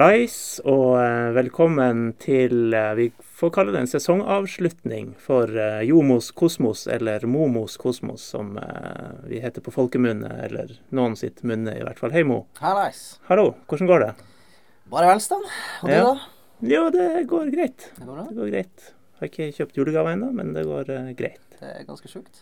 [0.00, 0.34] Hallais,
[0.64, 3.04] og eh, velkommen til eh, Vi
[3.36, 8.54] får kalle det en sesongavslutning for eh, Jomos Kosmos, eller Momos Kosmos, som
[9.28, 12.14] vi heter på folkemunne, eller noen sitt munne i hvert fall.
[12.16, 12.46] Hei, Mo.
[12.62, 13.02] Hallais.
[13.28, 14.08] Hallo, hvordan går det?
[14.94, 15.44] Bare velstand.
[15.82, 16.16] Og du, da?
[16.72, 17.90] Jo, det går greit.
[17.98, 18.26] Det går bra?
[18.30, 18.88] Det går greit.
[19.20, 21.44] Har ikke kjøpt julegave ennå, men det går greit.
[21.60, 22.40] Det er ganske sjukt.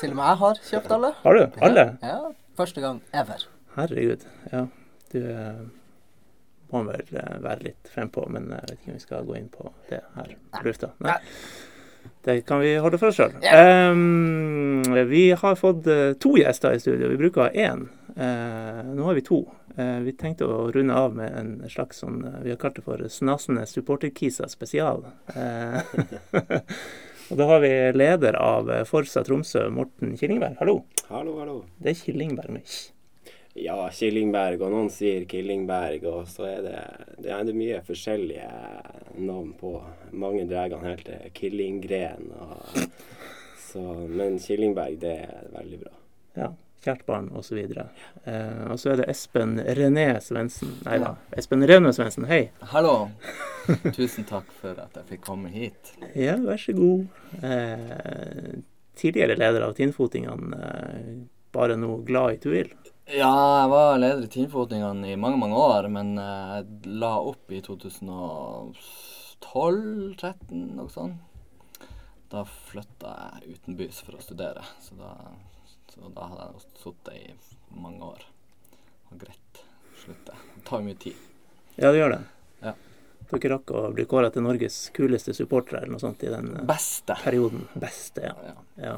[0.00, 1.12] Til og med jeg har kjøpt alle.
[1.20, 1.62] Har du?
[1.68, 1.86] Alle?
[2.00, 2.18] Ja,
[2.56, 3.44] første gang ever.
[3.76, 4.24] Herregud.
[4.56, 4.64] Ja.
[5.12, 5.62] Du eh,
[6.72, 9.50] må vel eh, være litt frempå, men jeg vet ikke om vi skal gå inn
[9.52, 10.94] på det her på lufta.
[11.04, 11.18] Nei.
[12.22, 13.34] Det kan vi holde for oss sjøl.
[15.10, 17.10] vi har fått eh, to gjester i studio.
[17.10, 17.88] Vi bruker én.
[18.12, 19.40] Uh, nå har vi to.
[19.78, 22.84] Uh, vi tenkte å runde av med en slags sånn eh, Vi har kalt det
[22.84, 25.06] for Snasende supporterkisa spesial.
[25.32, 25.80] Eh,
[27.30, 30.58] og da har vi leder av eh, Forsa Tromsø, Morten Killingberg.
[30.60, 30.82] Hallo.
[31.08, 31.62] Hallo, hallo.
[31.80, 32.91] Det er Killingberg kj.
[33.54, 36.78] Ja, Killingberg, og noen sier Killingberg, og så er det,
[37.20, 38.48] det er mye forskjellige
[39.20, 39.74] navn på.
[40.16, 42.30] Mange drar han helt til Killinggren.
[44.08, 45.92] Men Killingberg, det er veldig bra.
[46.40, 46.48] Ja,
[46.84, 47.60] kjært barn osv.
[47.60, 50.72] Eh, og så er det Espen René Svendsen.
[50.86, 52.46] Nei da, Espen René Svendsen, hei.
[52.72, 53.10] Hallo.
[53.98, 55.92] Tusen takk for at jeg fikk komme hit.
[56.16, 57.04] Ja, vær så god.
[57.44, 58.64] Eh,
[58.96, 61.12] tidligere leder av Tinnfotingene, eh,
[61.52, 62.72] bare nå glad i tvil.
[63.12, 67.52] Ja, jeg var leder i Tinnfotingene i mange, mange år, men eh, jeg la opp
[67.52, 68.72] i 2012-13,
[70.78, 71.20] noe sånt.
[72.32, 75.10] Da flytta jeg utenbys for å studere, så da,
[75.92, 77.36] så da hadde jeg sittet i
[77.76, 78.24] mange år.
[79.10, 79.60] Og greit
[80.00, 80.32] slutte.
[80.56, 81.16] Det tar mye tid.
[81.76, 82.22] Ja, det gjør det.
[82.64, 82.72] Ja.
[83.28, 86.64] Dere rakk å bli kåra til Norges kuleste supportere eller noe sånt i den eh,
[86.72, 87.12] Beste.
[87.26, 87.68] perioden.
[87.76, 88.34] Beste, ja.
[88.48, 88.56] Ja.
[88.88, 88.96] ja.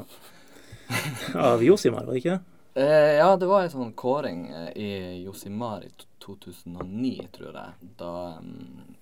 [1.51, 2.54] Av Josimar, var det ikke det?
[2.77, 4.89] Eh, ja, det var en sånn kåring eh, i
[5.23, 7.89] Josimar i 2009, tror jeg.
[7.95, 8.97] Da, mm,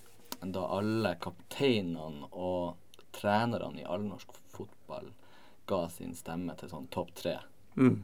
[0.54, 5.10] da alle kapteinene og trenerne i allnorsk fotball
[5.66, 7.40] ga sin stemme til sånn topp tre.
[7.74, 7.98] Mm.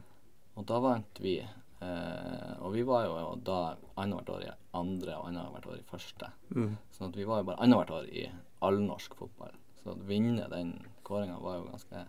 [0.58, 1.36] Og da vant vi.
[1.38, 3.62] Eh, og vi var jo da
[3.94, 6.34] annethvert år i andre og annethvert år i første.
[6.50, 6.74] Mm.
[6.98, 8.26] Sånn at vi var jo bare annethvert år i
[8.66, 9.54] allnorsk fotball.
[9.84, 12.08] Så å vinne den kåringa var jo ganske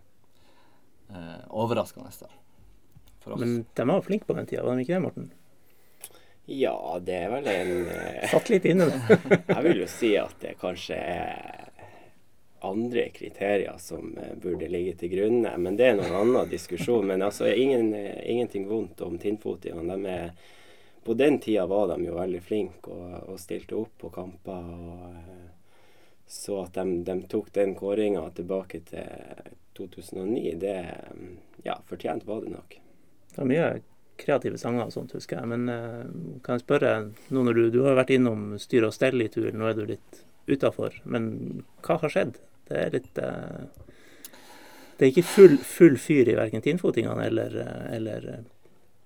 [1.14, 2.38] eh, overraskende, da.
[3.22, 3.40] For oss.
[3.40, 5.32] Men de var flinke på den tida, var de ikke det, Morten?
[6.50, 8.90] Ja, det er vel en eh, Satt litt inne.
[8.90, 9.20] det.
[9.56, 11.68] Jeg vil jo si at det kanskje er
[12.62, 15.48] andre kriterier som eh, burde ligge til grunn.
[15.58, 17.08] men det er noen annen diskusjon.
[17.08, 19.98] Men altså, ingen, eh, ingenting vondt om Tinnfotingene.
[19.98, 20.32] De
[21.04, 24.68] På den tida var de jo veldig flinke og, og stilte opp på kamper.
[24.76, 25.50] og eh,
[26.28, 30.78] Så at de, de tok den kåringa tilbake til 2009, det
[31.16, 32.82] mm, Ja, fortjent var det nok.
[33.32, 33.72] Det er mye
[34.22, 35.50] kreative sanger og sånt, husker jeg.
[35.52, 36.94] Men uh, kan jeg spørre,
[37.34, 40.24] nå når du, du har vært innom styr og stell tur, nå er du litt
[40.50, 41.02] utafor.
[41.10, 42.40] Men hva har skjedd?
[42.70, 43.68] Det er litt uh,
[44.98, 48.28] Det er ikke full, full fyr i verken Tinnfotingene eller, eh, eller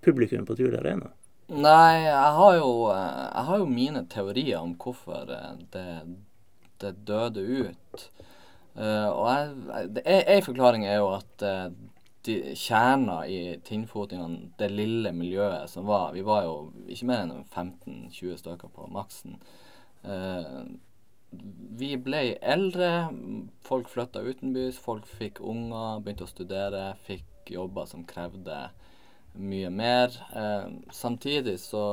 [0.04, 1.08] publikum på Tule Arena.
[1.48, 5.30] Nei, jeg har jo, jeg har jo mine teorier om hvorfor
[5.72, 5.86] det,
[6.82, 8.08] det døde ut.
[8.76, 11.46] Uh, og jeg, det en forklaring er jo at
[12.26, 16.56] de, kjerna i Tinnfotingene, det lille miljøet som var Vi var jo
[16.88, 19.38] ikke mer enn 15-20 stykker på maksen.
[20.04, 20.66] Eh,
[21.76, 22.90] vi ble eldre,
[23.66, 28.70] folk flytta utenbys, folk fikk unger, begynte å studere, fikk jobber som krevde
[29.36, 30.16] mye mer.
[30.36, 31.86] Eh, samtidig så,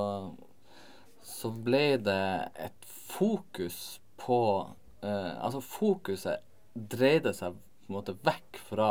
[1.22, 2.22] så ble det
[2.68, 4.38] et fokus på
[5.02, 8.90] eh, Altså fokuset dreide seg på en måte vekk fra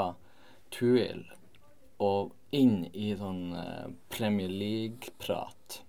[0.74, 1.26] Tuil
[2.02, 5.82] og inn i sånn eh, Premier League-prat.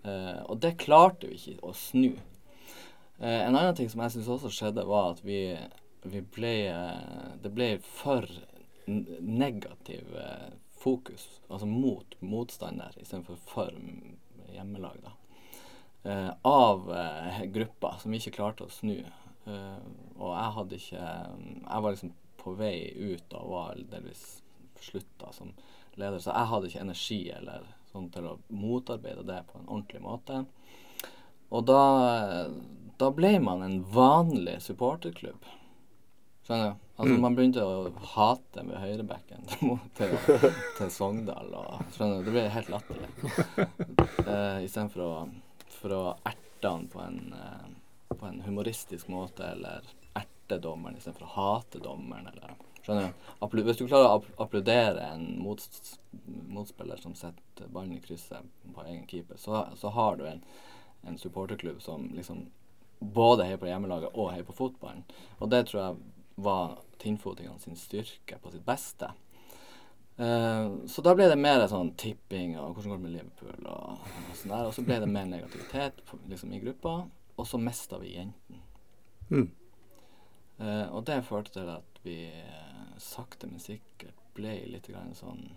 [0.00, 2.14] Uh, og det klarte vi ikke å snu.
[3.20, 5.42] Uh, en annen ting som jeg syns også skjedde, var at vi,
[6.08, 8.24] vi ble uh, Det ble for
[8.88, 10.08] negativ
[10.80, 13.76] fokus, altså mot motstander istedenfor for
[14.50, 15.12] hjemmelag, da.
[16.48, 16.88] Av
[17.52, 18.96] grupper som vi ikke klarte å snu.
[19.44, 24.40] Og jeg hadde ikke Jeg var liksom på vei ut og var delvis
[24.80, 25.52] slutta som
[26.00, 30.02] leder, så jeg hadde ikke energi eller sånn til å motarbeide det på en ordentlig
[30.04, 30.44] måte.
[31.50, 31.82] Og da,
[33.00, 35.48] da ble man en vanlig supporterklubb.
[36.46, 36.86] Skjønner du?
[37.00, 39.46] Altså Man begynte å hate med høyrebekken
[39.98, 40.14] til,
[40.76, 41.52] til Sogndal.
[41.56, 42.28] Og, skjønner du?
[42.28, 43.10] Det ble helt latterlig.
[44.20, 45.12] Uh, Istedenfor å,
[45.72, 51.26] for å erte han på en, uh, på en humoristisk måte, eller erte dommeren istedenfor
[51.28, 52.26] å hate dommeren.
[52.32, 53.62] Eller, skjønner du?
[53.62, 55.98] Hvis du klarer å applaudere en mots
[56.50, 60.42] motspiller som setter ballen i krysset på egen keeper, så, så har du en,
[61.06, 62.48] en supporterklubb som liksom
[63.00, 65.04] både heier på hjemmelaget og heier på fotballen.
[65.38, 65.96] Og det tror jeg
[66.40, 69.12] var tinnfotingene sin styrke på sitt beste.
[70.20, 74.02] Eh, så da ble det mer sånn tipping og hvordan går det med Liverpool og,
[74.04, 74.66] og sånn der.
[74.68, 76.96] Og så ble det mer negativitet liksom, i gruppa,
[77.36, 78.60] og så mista vi jentene.
[79.30, 79.48] Mm.
[80.60, 85.48] Eh, og det førte til at vi eh, sakte, men sikkert ble litt grann sånn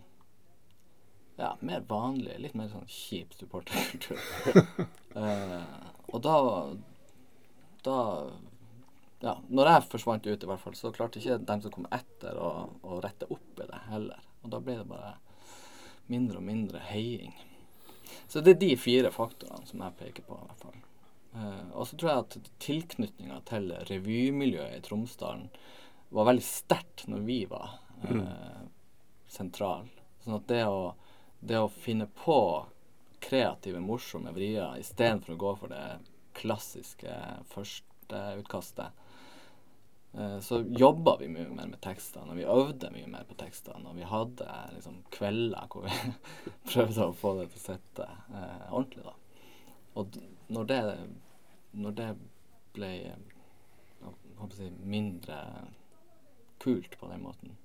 [1.36, 2.38] Ja, mer vanlig.
[2.40, 4.20] Litt mer sånn kjip supporterkultur.
[5.20, 5.62] eh,
[6.08, 6.38] og da
[7.84, 7.98] Da
[9.24, 12.36] Ja, når jeg forsvant ut, i hvert fall, så klarte ikke dem som kom etter,
[12.36, 14.24] å, å rette opp i det heller.
[14.44, 15.14] Og da ble det bare
[16.12, 17.32] mindre og mindre heiing.
[18.28, 20.82] Så det er de fire faktorene som jeg peker på, i hvert fall.
[21.36, 25.48] Eh, og så tror jeg at tilknytninga til revymiljøet i Tromsdalen
[26.14, 28.64] var veldig sterkt når vi var eh,
[29.34, 29.90] sentral.
[30.24, 30.94] Sånn at det å,
[31.42, 32.40] det å finne på
[33.24, 35.86] kreative, morsomme vrier istedenfor å gå for det
[36.38, 37.16] klassiske
[37.54, 39.02] førsteutkastet,
[40.14, 43.90] eh, så jobba vi mye mer med tekstene, og vi øvde mye mer på tekstene.
[43.90, 45.98] Og vi hadde liksom kvelder hvor vi
[46.72, 49.18] prøvde å få det til å sitte eh, ordentlig, da.
[49.94, 50.18] Og
[50.54, 50.82] når det,
[51.72, 52.10] når det
[52.74, 52.92] ble
[54.54, 55.40] si, mindre
[56.64, 57.58] kult på den måten,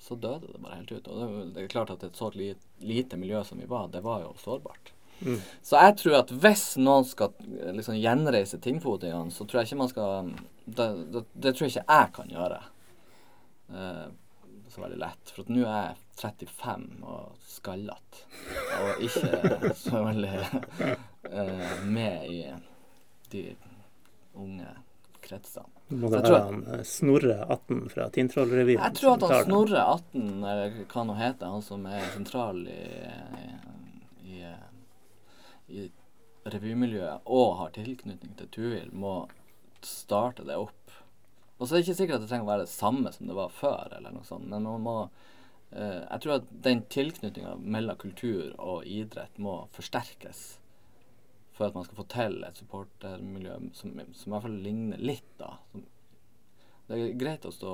[0.00, 1.08] så døde det bare helt ut.
[1.08, 4.02] Og det, det er klart at et så li, lite miljø som vi var, det
[4.04, 4.94] var jo sårbart.
[5.20, 5.36] Mm.
[5.62, 7.34] Så jeg tror at hvis noen skal
[7.76, 10.30] liksom gjenreise tinnfotingene, så tror jeg ikke man skal
[10.64, 12.60] Det, det, det tror jeg ikke jeg kan gjøre
[13.70, 14.10] Uh,
[14.68, 15.30] så veldig lett.
[15.34, 18.24] For nå er jeg 35 og skallete.
[18.80, 20.32] Og ikke så veldig
[21.32, 22.38] eh, med i
[23.30, 23.44] de
[24.34, 24.72] unge
[25.20, 25.68] kretsene.
[25.90, 28.82] Må det være han eh, Snorre 18 fra Tintrollrevyen?
[28.82, 29.46] Jeg tror at han?
[29.48, 32.82] Snorre 18, eller hva nå heter, han som er sentral i,
[34.30, 34.42] i,
[35.70, 35.88] i, i
[36.50, 39.24] revymiljøet og har tilknytning til Tuil, må
[39.86, 40.94] starte det opp.
[41.58, 43.36] Og så er det ikke sikkert at det trenger å være det samme som det
[43.36, 44.96] var før, eller noe sånt, men man må
[45.74, 50.59] eh, Jeg tror at den tilknytninga mellom kultur og idrett må forsterkes
[51.60, 55.26] for at man skal få til et supportermiljø som, som i hvert fall ligner litt,
[55.36, 55.50] da.
[55.72, 55.82] Som,
[56.88, 57.72] det er greit å stå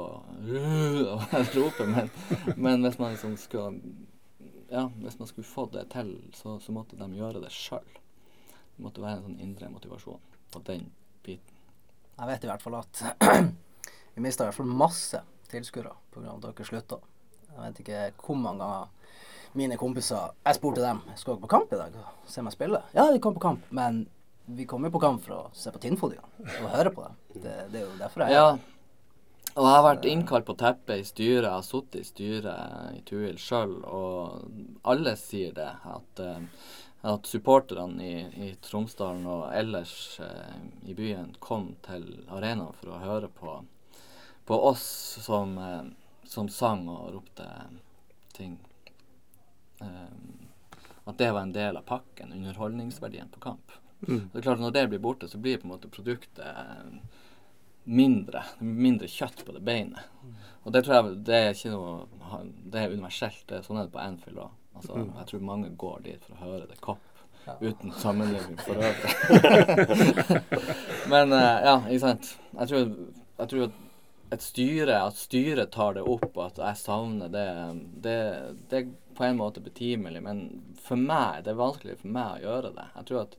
[1.14, 2.10] og rope, men,
[2.58, 3.94] men hvis man liksom skulle
[4.66, 7.86] Ja, hvis man skulle få det til, så, så måtte de gjøre det sjøl.
[8.74, 10.18] Det måtte være en sånn indre motivasjon
[10.50, 10.88] på den
[11.22, 11.54] biten.
[12.16, 13.04] Jeg vet i hvert fall at
[14.16, 15.22] vi mista i hvert fall masse
[15.52, 16.34] tilskuere pga.
[16.34, 16.98] at dere slutta.
[17.52, 19.14] Jeg vet ikke hvor mange ganger
[19.54, 22.82] mine kompiser Jeg spurte dem skal dere på kamp i dag og se meg spille.
[22.96, 24.06] Ja, vi kom på kamp, men
[24.46, 27.20] vi kommer jo på kamp for å se på Tinnfodingene og høre på dem.
[27.34, 28.48] Det, det er jo derfor jeg Ja,
[29.56, 31.46] og jeg har vært innkalt på teppet i styret.
[31.46, 34.50] Jeg har sittet i styret i Tuil sjøl, og
[34.84, 35.70] alle sier det.
[35.88, 36.42] At, eh,
[37.08, 43.00] at supporterne i, i Tromsdalen og ellers eh, i byen kom til arenaen for å
[43.00, 43.56] høre på,
[44.44, 44.84] på oss
[45.24, 45.88] som, eh,
[46.28, 47.48] som sang og ropte
[48.36, 48.58] ting.
[49.80, 50.46] Eh,
[51.06, 53.72] at det var en del av pakken, underholdningsverdien på kamp.
[54.08, 54.28] Mm.
[54.32, 56.98] Det er klart Når det blir borte, så blir på en måte produktet eh,
[57.84, 58.42] mindre.
[58.58, 60.02] Mindre kjøtt på det beinet.
[60.66, 63.44] Og det tror jeg det er ikke noe Det er universelt.
[63.46, 64.56] Det er sånn er det på Anfield òg.
[64.76, 67.04] Altså, Jeg tror mange går dit for å høre det kopp.
[67.62, 69.12] Uten sammenligning for øvrig.
[71.12, 72.32] Men eh, ja, ikke sant.
[72.58, 72.88] Jeg tror,
[73.38, 73.82] jeg tror at
[74.34, 77.46] et styre, at styret tar det opp, og at jeg savner det,
[78.02, 78.18] det,
[78.70, 78.80] det
[79.16, 80.22] på en måte betimelig.
[80.22, 80.42] Men
[80.82, 82.86] for meg, det er vanskelig for meg å gjøre det.
[82.98, 83.36] Jeg tror at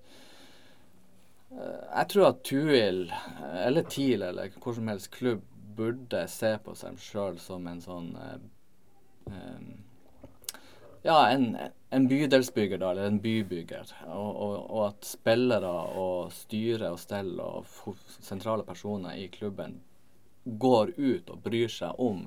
[1.52, 5.46] eh, jeg tror at Tuil, eh, eller TIL, eller hvor som helst klubb,
[5.78, 8.40] burde se på seg sjøl som en sånn eh,
[11.06, 11.52] Ja, en,
[11.94, 13.92] en bydelsbygger, da, eller en bybygger.
[14.10, 15.70] Og, og, og at spillere
[16.02, 17.70] og styre og stell og
[18.18, 19.78] sentrale personer i klubben
[20.48, 22.26] går ut og bryr seg om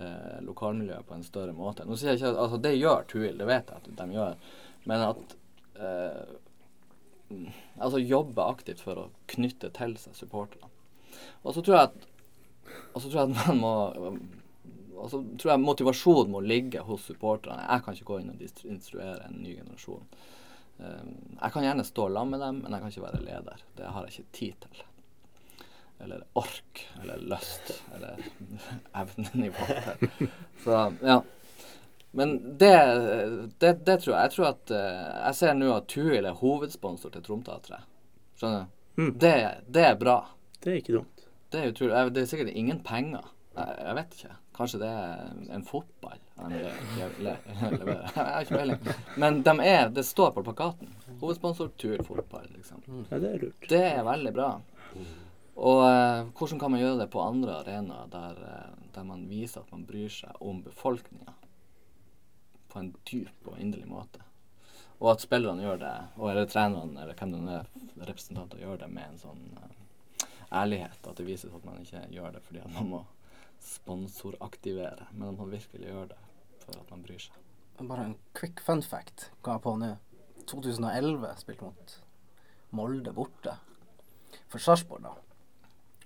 [0.00, 1.86] eh, lokalmiljøet på en større måte.
[1.86, 4.36] Nå sier jeg ikke at altså, Det gjør Tuil, det vet jeg at de gjør.
[4.90, 5.36] Men at
[5.80, 6.38] eh,
[7.78, 10.66] Altså jobbe aktivt for å knytte til seg supporterne.
[11.44, 12.08] Og så tror jeg at
[12.94, 13.74] og så tror jeg at man må
[15.00, 17.62] og så tror jeg motivasjonen må ligge hos supporterne.
[17.64, 20.04] Jeg kan ikke gå inn og instruere en ny generasjon.
[20.80, 23.64] Um, jeg kan gjerne stå sammen med dem, men jeg kan ikke være leder.
[23.78, 24.82] Det har jeg ikke tid til.
[26.00, 28.16] Eller ork, eller lyst, eller
[28.96, 29.66] evnenivå.
[30.64, 31.18] Så ja.
[32.10, 32.72] Men det,
[33.62, 34.22] det, det tror jeg.
[34.24, 37.84] Jeg tror at eh, Jeg ser nå at Tuil er hovedsponsor til Tromteatret.
[38.40, 39.02] Skjønner du?
[39.02, 39.12] Mm.
[39.22, 39.34] Det,
[39.76, 40.16] det er bra.
[40.60, 41.26] Det er ikke dumt.
[41.52, 42.00] Det er utrolig.
[42.16, 43.28] Det er sikkert ingen penger.
[43.56, 44.34] Jeg, jeg vet ikke.
[44.60, 46.18] Kanskje det er en fotball
[46.50, 48.90] le- Jeg har ikke peiling.
[49.22, 50.90] Men de er, det står på plakaten.
[51.22, 52.82] Hovedsponsor Tuil fotball, liksom.
[53.10, 53.68] Ja, det er lurt.
[53.70, 54.50] Det er veldig bra.
[55.60, 59.60] Og eh, hvordan kan man gjøre det på andre arenaer der, eh, der man viser
[59.60, 61.34] at man bryr seg om befolkninga
[62.70, 64.24] på en dyp og inderlig måte?
[65.00, 67.70] Og at spillerne gjør det, eller trenerne eller hvem det er,
[68.08, 70.26] representanter gjør det med en sånn eh,
[70.62, 71.00] ærlighet.
[71.04, 73.04] At det vises at man ikke gjør det fordi at man må
[73.60, 76.20] sponsoraktivere, men at man virkelig gjør det
[76.64, 77.36] for at man bryr seg.
[77.80, 79.94] Bare en quick fun fact kom jeg på nå.
[80.50, 81.98] 2011 spilte mot
[82.76, 83.54] Molde borte
[84.50, 85.29] for Sarpsborg, da.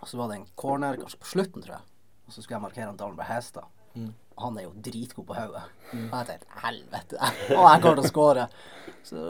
[0.04, 1.86] Og så var det en corner kanskje på slutten, tror jeg.
[2.28, 3.72] Og så skulle jeg markere en Dalen Hestad.
[3.94, 4.08] Mm.
[4.42, 5.62] han er jo dritgod på hodet.
[5.94, 7.18] Og jeg tenkte helvete,
[7.54, 8.46] å, jeg kommer til å score.
[9.06, 9.20] Så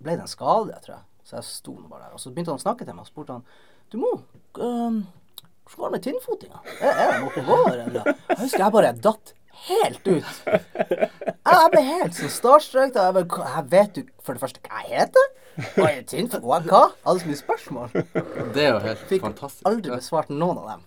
[0.00, 1.04] ble det en skade, tror jeg.
[1.28, 2.16] Så jeg sto nå bare der.
[2.16, 3.44] Og så begynte han å snakke til meg og spurte han
[3.92, 4.10] Du Mo,
[4.56, 5.02] um,
[5.68, 6.62] hvordan går det med tinnfotinga?
[6.80, 7.84] Er, er noe på og går.
[8.00, 9.34] Jeg husker jeg bare datt
[9.68, 10.32] helt ut.
[11.44, 12.96] Jeg ble helt sånn starstruck.
[12.96, 15.30] Jeg, jeg vet jo for det første hva jeg heter?
[15.76, 16.60] Og jeg er tynn for hva?
[17.06, 17.94] Alle så mye spørsmål.
[18.56, 19.66] Det er jo helt Fikk fantastisk.
[19.70, 20.82] aldri besvart noen av dem.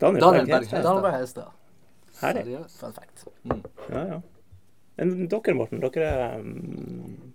[0.00, 1.52] Daniel, Daniel Berg Hestad.
[2.22, 2.58] Herlig.
[2.80, 3.26] Fun fact.
[3.92, 4.20] Ja, ja.
[4.96, 7.32] Men dere, Morten, dere er um,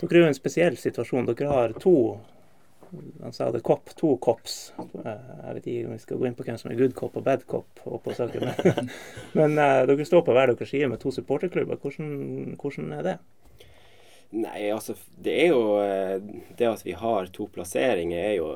[0.00, 1.26] Dere er jo i en spesiell situasjon.
[1.28, 1.92] Dere har to
[3.22, 4.72] Han sa det kopp, to kops.
[4.78, 5.10] Eh,
[5.46, 7.24] Jeg vet ikke om vi skal gå inn på hvem som er good cop og
[7.26, 8.48] bad cop oppå saken.
[8.48, 8.90] Men,
[9.38, 11.78] men eh, dere står på hver deres side med to supporterklubber.
[11.82, 13.18] Hvordan, hvordan er det?
[14.30, 16.20] Nei, altså det er jo eh,
[16.54, 18.50] Det at vi har to plasseringer er jo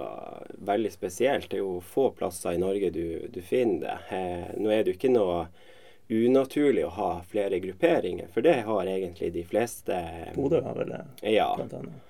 [0.71, 1.49] veldig spesielt.
[1.51, 4.25] Det er jo få plasser i Norge du, du finner det.
[4.63, 5.41] Nå er det jo ikke noe
[6.15, 9.97] unaturlig å ha flere grupperinger, for det har egentlig de fleste.
[10.37, 11.47] Bodø har vel det, Ja.
[11.57, 12.04] blant annet.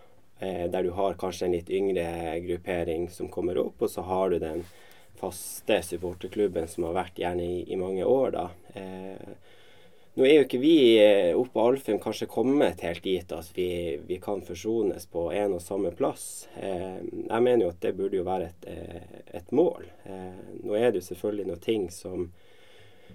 [0.44, 2.06] Eh, der du har kanskje en litt yngre
[2.44, 4.64] gruppering som kommer opp, og så har du den
[5.20, 8.48] faste supporterklubben som har vært gjerne i, i mange år, da.
[8.76, 9.52] Eh,
[10.14, 13.96] nå er jo ikke vi eh, oppe på Alfheim kanskje kommet helt dit at vi,
[14.06, 16.46] vi kan forsones på en og samme plass.
[16.54, 19.88] Eh, jeg mener jo at det burde jo være et, eh, et mål.
[20.06, 22.28] Eh, nå er det jo selvfølgelig noen ting som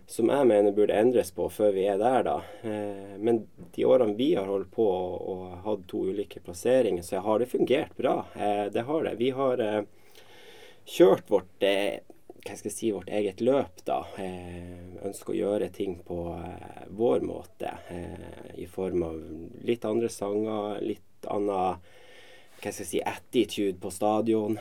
[0.09, 2.37] som jeg mener burde endres på før vi er der, da.
[2.65, 3.43] Eh, men
[3.75, 7.93] de årene vi har holdt på og, hatt to ulike plasseringer, så har det fungert
[7.97, 8.23] bra.
[8.33, 9.15] Eh, det har det.
[9.19, 9.83] Vi har eh,
[10.89, 13.99] kjørt vårt hva skal jeg si, vårt eget løp, da.
[15.05, 16.17] Ønsker å gjøre ting på
[16.97, 17.73] vår måte.
[18.55, 19.17] I form av
[19.67, 24.55] litt andre sanger, litt annen hva skal jeg si, attitude på stadion.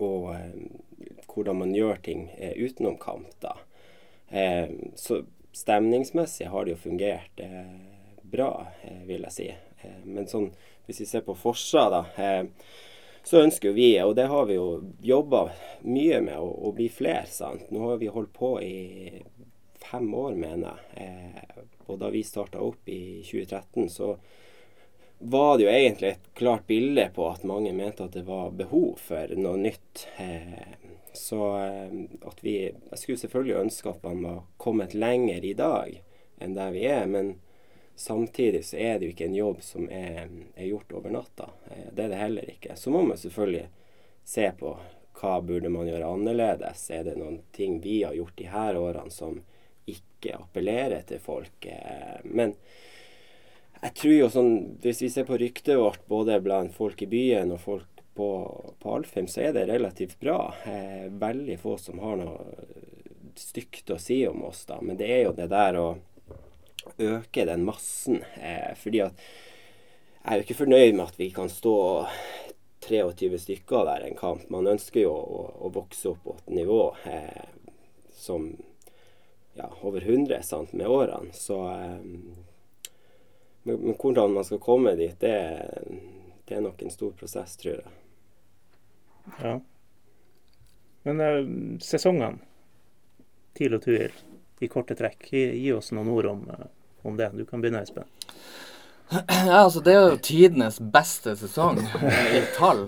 [0.00, 0.54] Og eh,
[1.30, 3.56] hvordan man gjør ting eh, utenom kamp, da.
[4.28, 5.22] Eh, så
[5.56, 7.40] stemningsmessig har det jo fungert
[8.30, 8.52] bra,
[9.08, 9.46] vil jeg si.
[10.06, 10.52] Men sånn,
[10.86, 12.04] hvis vi ser på Forsa, da,
[13.26, 14.68] så ønsker vi, og det har vi jo
[15.02, 15.48] jobba
[15.82, 17.26] mye med, å, å bli flere.
[17.26, 17.66] sant?
[17.74, 19.24] Nå har vi holdt på i
[19.90, 21.08] fem år, mener jeg.
[21.08, 24.14] Eh, og da vi starta opp i 2013, så
[25.22, 28.94] var det jo egentlig et klart bilde på at mange mente at det var behov
[29.04, 30.06] for noe nytt.
[30.16, 30.78] Eh,
[31.12, 31.92] så eh,
[32.24, 36.00] at vi Jeg skulle selvfølgelig ønske at man var kommet lenger i dag
[36.40, 37.34] enn der vi er, men
[38.00, 41.50] samtidig så er det jo ikke en jobb som er, er gjort over natta.
[41.68, 42.76] Eh, det er det heller ikke.
[42.80, 43.68] Så må man selvfølgelig
[44.24, 44.76] se på
[45.20, 46.86] hva burde man gjøre annerledes.
[46.96, 49.42] Er det noen ting vi har gjort de her årene som
[49.84, 51.68] ikke appellerer til folk?
[52.24, 52.56] Men
[53.80, 57.54] jeg tror jo sånn, hvis vi ser på ryktet vårt både blant folk i byen
[57.54, 58.28] og folk på,
[58.82, 60.52] på Alfheim, så er det relativt bra.
[60.68, 62.44] Eh, veldig få som har noe
[63.40, 64.80] stygt å si om oss, da.
[64.84, 65.88] Men det er jo det der å
[67.00, 68.20] øke den massen.
[68.36, 69.24] Eh, fordi at
[70.20, 71.76] jeg er jo ikke fornøyd med at vi kan stå
[72.84, 74.44] 23 stykker der en kamp.
[74.52, 77.48] Man ønsker jo å, å vokse opp på et nivå eh,
[78.12, 78.50] som
[79.56, 81.32] ja, over 100 sant, med årene.
[81.32, 81.96] Så eh,
[83.62, 85.34] men, men hvordan man skal komme dit, det,
[86.48, 87.92] det er nok en stor prosess, tror jeg.
[89.40, 89.60] Ja.
[91.02, 91.44] Men eh,
[91.84, 92.40] sesongene,
[93.56, 94.16] TIL og TUIL,
[94.60, 96.66] i korte trekk, gi, gi oss noen ord om, eh,
[97.08, 97.30] om det.
[97.36, 98.08] Du kan begynne, Espen.
[99.10, 102.84] Ja, altså det er jo tidenes beste sesong i tall.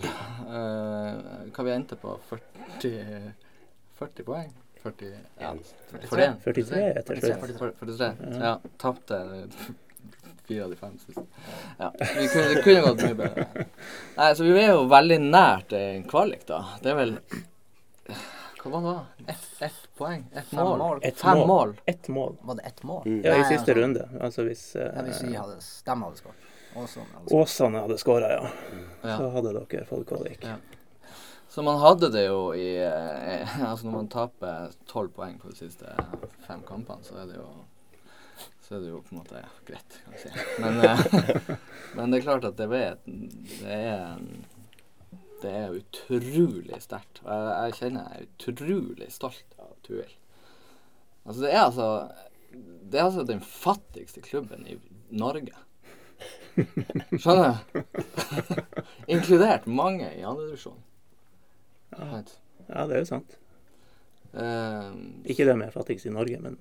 [0.46, 2.14] Uh, hva vi endte på?
[2.28, 3.32] 40,
[3.98, 4.52] 40 poeng?
[4.84, 5.50] 40, ja,
[5.90, 6.36] 41?
[6.44, 7.42] 43 etter slutt.
[7.42, 7.72] 43.
[7.80, 8.38] 43.
[8.38, 8.52] Ja.
[8.82, 9.18] Tapte
[10.46, 11.24] fire av de fem siste.
[11.78, 13.66] Ja, vi kunne, det kunne gått mye bedre.
[14.16, 16.62] Nei, så vi er jo veldig nært en kvalik, da.
[16.82, 17.16] Det er vel
[18.62, 19.32] Hva var det?
[19.32, 20.24] Ett et poeng?
[20.34, 20.78] Ett Fem mål?
[20.78, 21.00] mål.
[21.02, 21.46] Et Fem mål.
[21.48, 21.72] mål.
[21.86, 22.36] Ett mål.
[22.42, 23.02] Var det ett mål?
[23.06, 23.24] Mm.
[23.24, 24.08] Ja, i Nei, siste altså, runde.
[24.20, 25.56] Altså hvis uh, Ja, hvis vi hadde,
[25.86, 26.52] de hadde skåret.
[26.74, 27.32] Og hadde skåret.
[27.40, 28.52] Åsane hadde skåra, ja.
[29.02, 29.16] Ja.
[29.16, 30.46] Så hadde dere fått kvalik.
[30.46, 30.60] Ja.
[31.52, 35.58] Så man hadde det jo i eh, Altså når man taper tolv poeng på de
[35.58, 35.90] siste
[36.46, 37.48] fem kampene, så er det jo
[38.62, 40.46] så er det jo på en måte ja, greit, kan jeg si.
[40.62, 41.52] Men, eh,
[41.98, 44.20] men det er klart at det, vet, det er
[45.42, 47.20] det er utrolig sterkt.
[47.24, 50.12] Og jeg, jeg kjenner jeg er utrolig stolt av Tuil.
[51.22, 51.88] Altså, det er altså
[52.52, 54.76] Det er altså den fattigste klubben i
[55.10, 55.54] Norge.
[56.54, 57.82] Skjønner du?
[59.14, 60.78] Inkludert mange i andredivisjon.
[61.92, 62.22] Ja.
[62.68, 63.38] ja, det er jo sant.
[64.32, 66.58] Um, Ikke det med fattigst i Norge, men,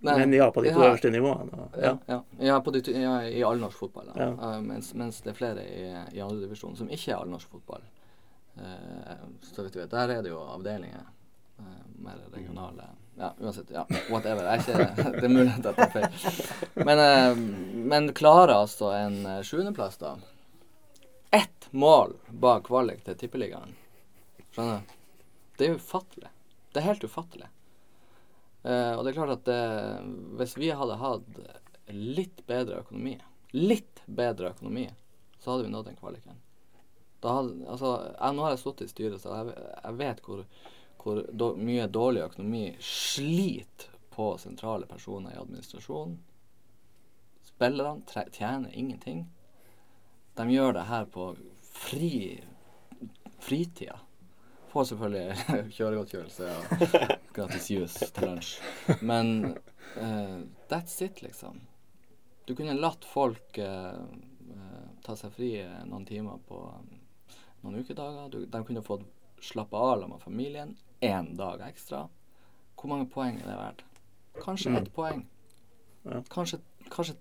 [0.00, 1.50] Nei, men ja, på de to øverste nivåene.
[1.58, 1.92] Ja, ja.
[2.06, 2.18] ja.
[2.46, 4.10] ja, på de, to- ja i allnorsk fotball.
[4.14, 4.22] Da.
[4.22, 4.28] Ja.
[4.30, 7.82] Uh, mens, mens det er flere i, i andredivisjon som ikke er allnorsk fotball.
[8.58, 11.08] Uh, så vidt du vet, der er det jo avdelinger.
[11.58, 12.86] Uh, mer regionale
[13.18, 13.72] Ja, uansett.
[13.74, 14.46] Ja, whatever.
[14.46, 16.86] Jeg er ikke, det er mulig at jeg tar feil.
[16.86, 20.14] Men, uh, men klarer altså en sjuendeplass, da.
[21.34, 23.74] Ett mål bak kvalik til Tippeligaen.
[24.54, 24.86] Skjønner?
[25.58, 26.30] Det er ufattelig.
[26.70, 27.50] Det er helt ufattelig.
[28.62, 29.62] Eh, og det er klart at det,
[30.40, 31.40] hvis vi hadde hatt
[31.94, 33.14] litt bedre økonomi,
[33.56, 34.88] litt bedre økonomi,
[35.38, 36.40] så hadde vi nådd den kvaliken.
[37.22, 37.92] Altså,
[38.34, 40.42] nå har jeg stått i styret, så jeg, jeg vet hvor,
[41.02, 46.18] hvor do, mye dårlig økonomi sliter på sentrale personer i administrasjonen.
[47.46, 49.24] Spillerne tjener ingenting.
[50.38, 51.32] De gjør det her på
[51.74, 52.12] fri
[53.42, 53.98] fritida.
[54.72, 55.36] Får selvfølgelig
[55.76, 56.96] kjøregodtgjørelse og
[57.36, 58.54] gratis juice til lunsj.
[59.00, 59.34] Men
[59.96, 61.62] uh, that's it, liksom.
[62.48, 64.02] Du kunne latt folk uh,
[65.04, 65.52] ta seg fri
[65.88, 66.60] noen timer på
[67.62, 68.28] noen ukedager.
[68.32, 69.06] Du, de kunne fått
[69.44, 72.06] slappe av med familien én dag ekstra.
[72.78, 73.84] Hvor mange poeng er det verdt?
[74.38, 75.24] Kanskje ett poeng.
[76.04, 76.22] Ja.
[76.30, 76.60] Kanskje,
[76.92, 77.16] kanskje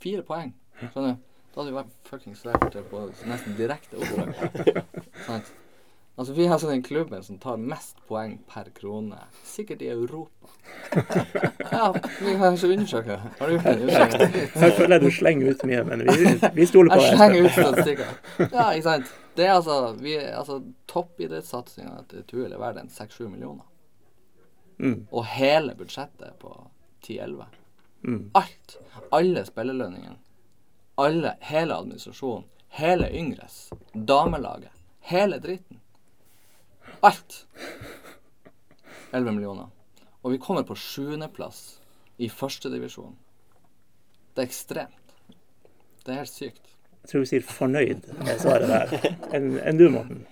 [0.00, 0.54] fire poeng.
[0.80, 1.24] Skjønner du?
[1.52, 4.32] Da hadde vi vært fuckings vært på nesten direkte opprør.
[5.28, 5.52] Sant?
[6.18, 9.18] Altså, vi altså den klubben som tar mest poeng per krone.
[9.44, 10.48] Sikkert i Europa.
[11.72, 13.16] Ja, vi kan ikke undersøke.
[13.38, 14.60] Har du gjort en undersøkelse?
[14.64, 18.12] Jeg føler du slenger ut mye, men vi, vi stoler på Jeg slenger ut statistikker.
[18.52, 19.12] Ja, ikke sant.
[19.36, 23.66] Det er altså, vi, altså Toppidrettssatsinga til Tuel er verdt en 6-7 millioner.
[24.78, 26.54] Mm, Og hele budsjettet på
[27.04, 27.44] 10-11.
[28.08, 28.30] mm.
[28.34, 28.78] Alt.
[29.12, 30.16] Alle spillerlønningene.
[30.98, 32.44] Alle, hele administrasjonen.
[32.68, 33.66] Hele Yngres.
[33.94, 34.72] Damelaget.
[35.00, 35.75] Hele dritten.
[37.06, 37.46] Alt.
[39.12, 39.68] 11 millioner.
[40.26, 41.76] Og vi kommer på sjuendeplass
[42.18, 43.12] i førstedivisjon.
[44.34, 45.12] Det er ekstremt.
[46.02, 46.72] Det er helt sykt.
[47.04, 49.12] Jeg tror vi sier fornøyd med svaret der.
[49.36, 50.24] Enn en du, Morten?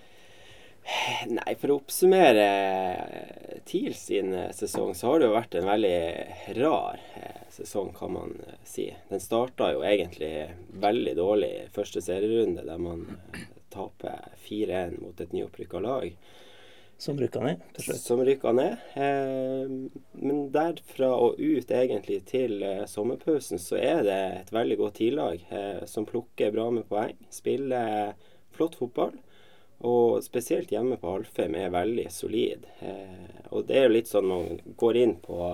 [1.31, 2.49] Nei, for å oppsummere
[3.71, 5.99] TIL sin eh, sesong, så har det jo vært en veldig
[6.59, 8.91] rar eh, sesong, kan man eh, si.
[9.09, 10.33] Den starta jo egentlig
[10.83, 16.11] veldig dårlig første serierunde, der man eh, taper 4-1 mot et nyopprykka lag.
[16.99, 18.01] Som rykka ned til slutt.
[18.01, 18.79] Som rykka ned.
[18.95, 19.73] Eh,
[20.23, 25.47] men derfra og ut egentlig til eh, sommerpausen, så er det et veldig godt TIL-lag
[25.51, 27.17] eh, som plukker bra med poeng.
[27.35, 28.15] Spiller
[28.55, 29.17] flott fotball.
[29.85, 32.63] Og spesielt hjemme på Alfheim er veldig solid.
[33.51, 35.49] Og det er jo litt sånn man går inn på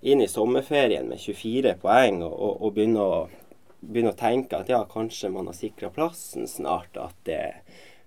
[0.00, 4.72] inn i sommerferien med 24 poeng og, og, og begynner, å, begynner å tenke at
[4.72, 6.98] ja, kanskje man har sikra plassen snart.
[7.00, 7.40] At det,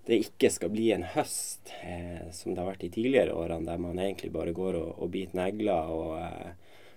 [0.08, 3.82] det ikke skal bli en høst eh, som det har vært i tidligere årene, der
[3.82, 6.56] man egentlig bare går og, og biter negler og eh,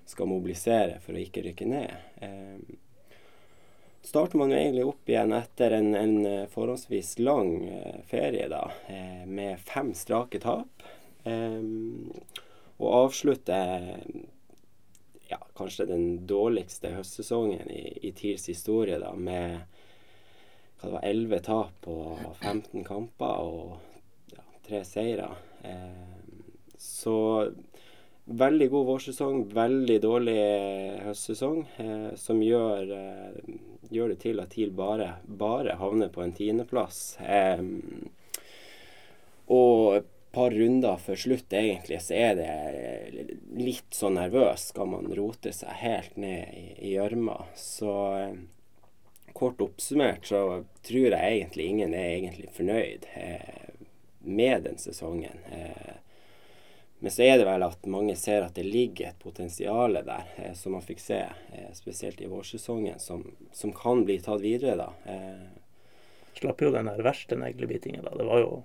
[0.09, 1.93] skal mobilisere for å ikke rykke ned.
[2.25, 2.79] Eh,
[4.03, 8.65] starter man jo egentlig opp igjen etter en, en eh, forholdsvis lang eh, ferie, da,
[8.89, 10.87] eh, med fem strake tap.
[11.29, 11.61] Eh,
[12.83, 13.93] og avslutter
[15.29, 19.61] ja, kanskje den dårligste høstsesongen i, i TILs historie, da, med
[20.83, 21.97] hva det var, 11 tap på
[22.41, 25.29] 15 kamper og ja, tre seire.
[25.63, 26.41] Eh,
[26.79, 27.17] så
[28.25, 30.39] veldig god vårsesong, veldig dårlig
[31.07, 33.55] høstsesong, eh, som gjør, eh,
[33.91, 37.19] gjør det til at TIL bare, bare havner på en tiendeplass.
[37.21, 37.63] Eh,
[39.53, 44.71] og et par runder før slutt, egentlig, så er det litt så nervøs.
[44.73, 47.37] Skal man rote seg helt ned i gjørma.
[47.59, 48.35] Så eh,
[49.43, 50.43] kort oppsummert så
[50.87, 53.75] tror jeg egentlig ingen er egentlig fornøyd eh,
[54.23, 55.43] med den sesongen.
[55.51, 55.99] Eh,
[57.03, 60.53] men så er det vel at mange ser at det ligger et potensial der, eh,
[60.55, 61.17] som man fikk se,
[61.53, 64.93] eh, spesielt i vårsesongen, som, som kan bli tatt videre, da.
[65.11, 65.49] Eh,
[66.39, 68.15] Slapp jo den der verste neglebitingen, da.
[68.17, 68.63] Det var jo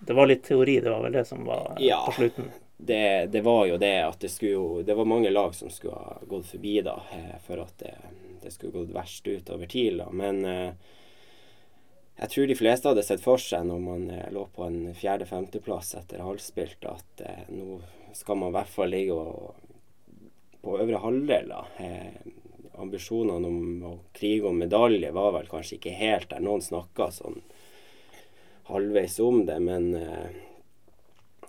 [0.00, 2.02] Det var litt teori, det var vel det som var eh, Ja.
[2.06, 2.50] på slutten.
[2.82, 6.18] Det, det var jo det at det skulle Det var mange lag som skulle ha
[6.26, 7.94] gått forbi, da, eh, for at det,
[8.42, 10.08] det skulle gått verst ut over TIL, da.
[10.10, 10.72] Men eh,
[12.20, 15.94] jeg tror de fleste hadde sett for seg når man eh, lå på en fjerde-femteplass
[16.00, 17.80] etter halvspilt, at nå
[18.16, 19.54] skal man i hvert fall ligge og,
[20.60, 21.52] på øvre halvdel.
[21.52, 21.64] da.
[22.80, 26.42] Ambisjonene om å krige om medalje var vel kanskje ikke helt der.
[26.44, 27.42] Noen snakka sånn
[28.70, 29.92] halvveis om det, men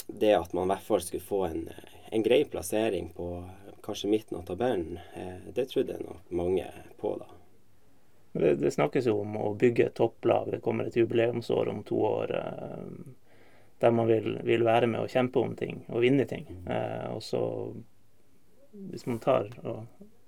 [0.08, 1.70] det at man i hvert fall skulle få en,
[2.12, 3.30] en grei plassering på
[3.82, 6.68] kanskje midten av tabellen, eh, det trodde jeg nok mange
[7.02, 7.30] på da.
[8.32, 10.52] Det, det, snakkes jo om å bygge et topplag.
[10.52, 12.86] Det kommer et jubileumsår om to år eh,
[13.82, 16.46] der man vil, vil, være med og kjempe om ting og vinne ting.
[16.70, 17.42] Eh, og så,
[18.72, 19.50] hvis man tar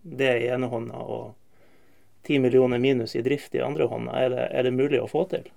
[0.01, 1.33] det i ene hånda og
[2.27, 5.27] ti millioner minus i drift i andre hånda, er det, er det mulig å få
[5.31, 5.47] til?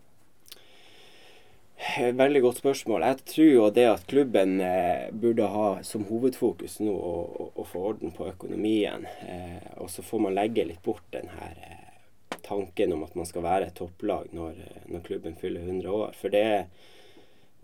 [1.77, 3.05] Veldig godt spørsmål.
[3.05, 7.65] Jeg tror jo det at klubben eh, burde ha som hovedfokus nå å, å, å
[7.69, 9.05] få orden på økonomien.
[9.29, 13.29] Eh, og så får man legge litt bort den her eh, tanken om at man
[13.29, 14.57] skal være et topplag når,
[14.89, 16.17] når, klubben fyller 100 år.
[16.17, 16.67] For det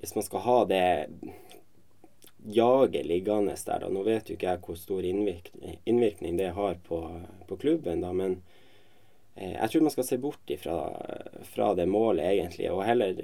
[0.03, 0.87] Hvis man skal ha det
[2.43, 6.75] jaget liggende der, da Nå vet jo ikke jeg hvor stor innvirkning, innvirkning det har
[6.85, 6.99] på,
[7.49, 8.43] på klubben, da, men
[9.37, 10.77] eh, jeg tror man skal se bort ifra,
[11.55, 13.15] fra det målet, egentlig, og heller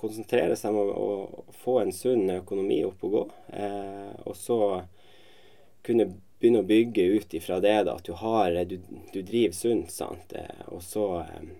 [0.00, 3.22] konsentrere seg om å, få en sunn økonomi opp og gå.
[3.60, 4.58] Eh, og så
[5.86, 6.08] kunne
[6.40, 8.78] begynne å bygge ut ifra det, da, at du har Du,
[9.12, 10.32] du driver sunt, sant.
[10.32, 11.50] Eh, og så eh,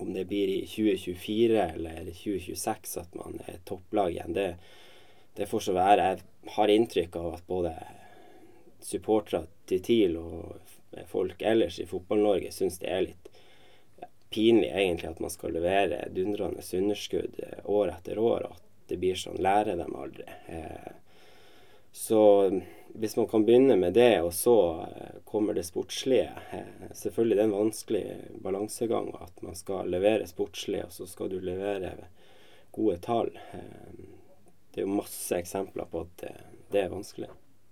[0.00, 4.54] om det blir i 2024 eller 2026 at man er topplag igjen, det,
[5.36, 6.06] det får så være.
[6.14, 7.74] Jeg har inntrykk av at både
[8.82, 13.21] supportere til TIL og folk ellers i Fotball-Norge syns det er litt
[14.32, 19.00] pinlig egentlig at man skal levere dundrende underskudd eh, år etter år, og at det
[19.00, 19.40] blir sånn.
[19.40, 20.26] Lærer dem aldri.
[21.92, 22.20] Så
[22.94, 27.42] hvis man kan begynne med det, og så eh, kommer det sportslige eh, Selvfølgelig det
[27.42, 28.04] er en vanskelig
[28.44, 31.94] balansegang at man skal levere sportslig, og så skal du levere
[32.72, 33.32] gode tall.
[33.52, 33.92] Eh,
[34.72, 36.26] det er jo masse eksempler på at
[36.72, 37.28] det, er vanskelig.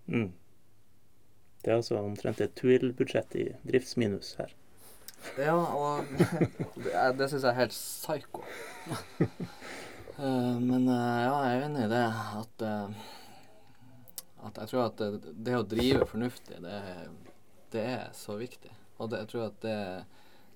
[0.07, 0.33] Mm.
[1.61, 4.53] Det er altså omtrent et Twill-budsjett i driftsminus her.
[5.39, 6.05] Ja, og
[6.85, 8.43] det, det syns jeg er helt psyko.
[10.71, 12.57] Men ja, jeg er enig i det at
[14.43, 16.77] at jeg tror at det, det å drive fornuftig, det,
[17.73, 18.73] det, er så viktig.
[18.99, 19.81] Og det, jeg tror at det,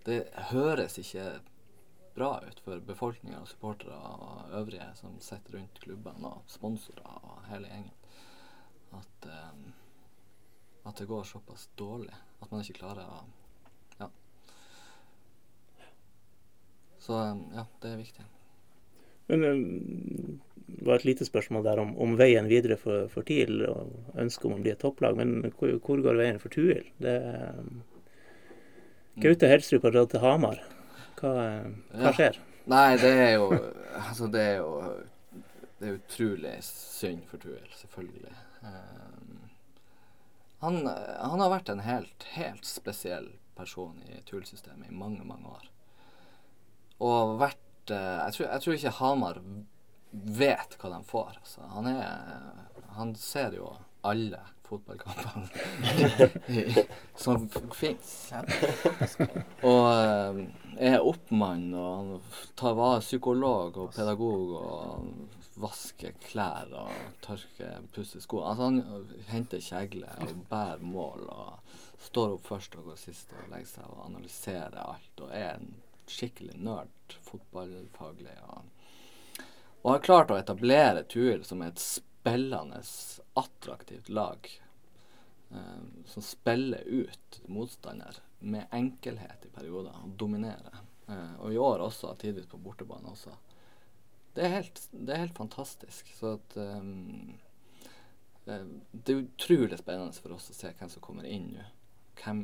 [0.09, 0.19] det
[0.53, 1.27] høres ikke
[2.15, 7.41] bra ut for befolkninga og supportere og øvrige som sitter rundt klubbene og sponsorer og
[7.51, 7.97] hele gjengen.
[8.95, 9.31] At,
[10.87, 12.15] at det går såpass dårlig.
[12.41, 13.25] At man ikke klarer å
[13.99, 14.09] Ja.
[17.05, 17.21] Så
[17.53, 18.27] ja, det er viktig.
[19.29, 23.61] Men um, det var et lite spørsmål der om, om veien videre for, for, TIL
[23.69, 25.19] og ønsket om å bli et topplag.
[25.21, 26.87] Men hvor, hvor går veien for TUIL?
[27.05, 27.19] Det,
[27.59, 27.83] um,
[29.21, 30.63] Gaute Helstrud har dratt til Hamar.
[31.21, 31.35] Hva,
[31.93, 32.15] hva ja.
[32.17, 32.41] skjer?
[32.73, 33.51] Nei, det er jo
[33.95, 34.71] Altså, det er jo
[35.79, 38.33] Det er utrolig synd for TUIL, selvfølgelig.
[38.65, 39.45] Um,
[40.65, 45.69] han, han, har vært en helt, helt spesiell person i TUIL-systemet i mange, mange år.
[47.05, 49.41] Og vært jeg tror, jeg tror, ikke Hamar
[50.39, 51.39] vet hva de får.
[51.43, 51.61] Altså.
[51.75, 52.07] Han, er,
[52.97, 53.75] han ser jo
[54.09, 55.49] alle fotballkampene
[57.25, 58.33] som fins.
[59.65, 60.41] Og eh,
[60.89, 62.15] er oppmann og
[62.59, 66.91] tar vare psykolog og pedagog og vasker klær og
[67.23, 68.43] tørker, pusser sko.
[68.49, 68.83] Altså han
[69.31, 73.93] henter kjegle og bærer mål og står opp først og går sist og legger seg
[73.93, 75.71] og analyserer alt og er en
[76.11, 78.37] skikkelig nerd fotballfaglig.
[78.49, 78.71] og
[79.85, 82.79] og har klart å etablere Tuil som et spillende,
[83.37, 84.47] attraktivt lag.
[85.53, 90.79] Eh, som spiller ut motstander med enkelhet i perioder og dominerer.
[91.07, 93.37] Eh, og i år også, tidvis på bortebane også.
[94.35, 96.09] Det er helt, det er helt fantastisk.
[96.17, 97.37] Så at um,
[98.45, 98.57] Det
[99.13, 101.69] er utrolig spennende for oss å se hvem som kommer inn nå.
[102.25, 102.43] Hvem,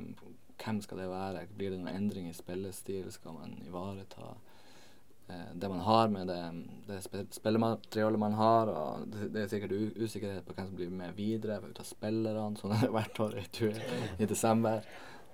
[0.61, 1.47] hvem skal det være?
[1.57, 3.11] Blir det noen endring i spillestil?
[3.15, 4.35] Skal man ivareta
[5.31, 6.53] Eh, det man har med det,
[6.87, 8.67] det spillematerialet man har.
[8.67, 12.59] og det, er sikkert usikkerhet på hvem som blir med videre ut av spillerne.
[12.59, 13.47] Sånn er hvert år i,
[14.19, 14.83] i desember.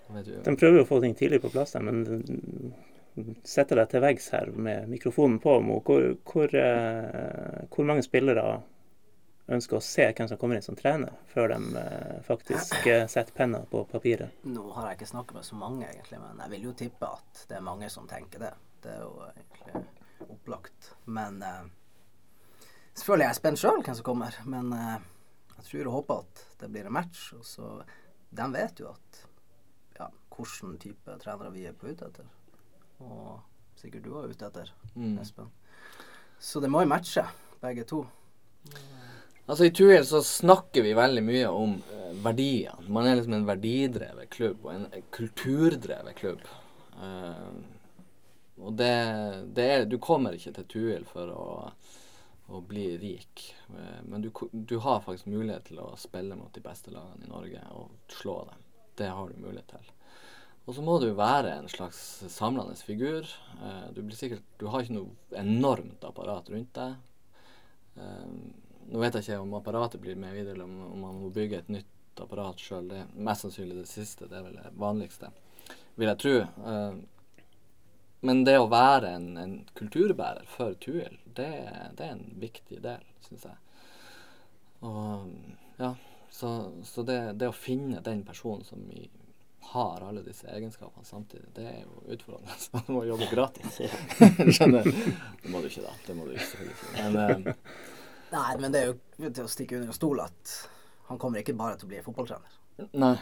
[0.06, 2.04] De prøver jo å få ting tidlig på plass, men
[3.48, 5.56] setter deg til veggs her med mikrofonen på.
[5.86, 8.60] Hvor, hvor, eh, hvor, mange spillere
[9.48, 12.74] ønsker å se hvem som kommer inn som trener, før de eh, faktisk
[13.08, 14.42] setter penna på papiret?
[14.48, 17.44] Nå har jeg ikke snakket med så mange, egentlig, men jeg vil jo tippe at
[17.48, 18.52] det er mange som tenker det.
[18.82, 19.84] Det er jo egentlig
[20.32, 20.90] opplagt.
[21.06, 21.62] Men eh,
[22.94, 24.36] selvfølgelig er jeg spent sjøl hvem som kommer.
[24.46, 25.06] Men eh,
[25.56, 27.28] jeg tror og håper at det blir en match.
[27.38, 27.70] Og så
[28.36, 29.22] De vet jo at
[30.00, 32.26] ja, hvilken type trenere vi er på ute etter.
[33.04, 33.38] Og
[33.78, 35.18] sikkert du er ute etter, Mm.
[35.20, 35.50] Espen.
[36.40, 37.22] Så det må jo matche,
[37.60, 38.06] begge to.
[39.46, 42.88] Altså I Tuil så snakker vi veldig mye om eh, verdiene.
[42.90, 46.42] Man er liksom en verdidrevet klubb og en kulturdrevet klubb.
[46.98, 47.52] Eh,
[48.56, 48.94] og det,
[49.54, 51.46] det er Du kommer ikke til Tuil for å,
[52.50, 53.44] å bli rik,
[53.76, 57.30] eh, men du, du har faktisk mulighet til å spille mot de beste lagene i
[57.30, 58.66] Norge og slå dem.
[58.98, 59.92] Det har du mulighet til.
[60.66, 62.00] Og så må du være en slags
[62.34, 63.28] samlende figur.
[63.62, 66.96] Eh, du sikkert Du har ikke noe enormt apparat rundt deg.
[68.86, 71.62] Nå vet jeg ikke om apparatet blir med videre, eller om, om man må bygge
[71.62, 72.88] et nytt apparat sjøl.
[72.90, 74.30] Det er mest sannsynlig det siste.
[74.30, 75.32] Det er vel det vanligste,
[75.98, 76.36] vil jeg tro.
[76.72, 76.98] Eh,
[78.26, 81.52] men det å være en, en kulturbærer for Tuil, det,
[81.98, 83.58] det er en viktig del, syns jeg.
[84.86, 85.28] Og
[85.80, 85.92] ja,
[86.32, 89.06] så, så det, det å finne den personen som i,
[89.72, 92.56] har alle disse egenskapene samtidig, det er jo utfordrende.
[92.62, 93.80] Så du må jobbe gratis.
[94.56, 94.86] Skjønner?
[94.86, 95.94] Det må du ikke, da.
[96.06, 96.68] Det må du ikke.
[97.00, 97.48] Men eh,
[98.32, 100.54] Nei, men det er jo til å stikke under en stol at
[101.06, 102.62] han kommer ikke bare til å bli fotballtrener.
[102.92, 103.16] nei.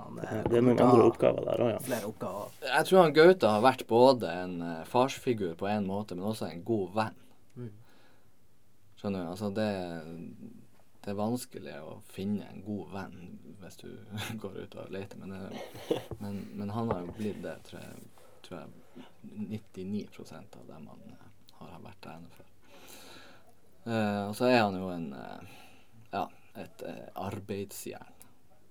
[0.00, 1.80] Han Det eh, er noen andre oppgaver der òg, ja.
[1.84, 2.54] flere oppgaver.
[2.64, 6.48] Jeg tror han Gaute har vært både en eh, farsfigur på en måte, men også
[6.48, 7.18] en god venn.
[7.56, 7.70] Mm.
[9.00, 9.30] Skjønner du?
[9.34, 9.68] Altså, det,
[11.04, 13.18] det er vanskelig å finne en god venn
[13.60, 13.88] hvis du
[14.42, 18.06] går ut og leter, men, det, men, men han har jo blitt det, tror jeg,
[18.46, 19.04] tror jeg
[19.50, 21.26] 99% av dem han eh,
[21.60, 22.49] har vært trener for.
[23.84, 25.54] Eh, og så er han jo en eh,
[26.12, 28.12] ja, et eh, arbeidsjern.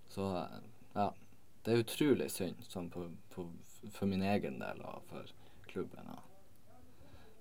[0.10, 0.60] Så eh,
[0.94, 1.10] ja,
[1.64, 3.48] det er utrolig synd sånn på, på,
[3.96, 5.34] for min egen del og for
[5.70, 6.14] klubben.
[6.14, 6.22] Ja.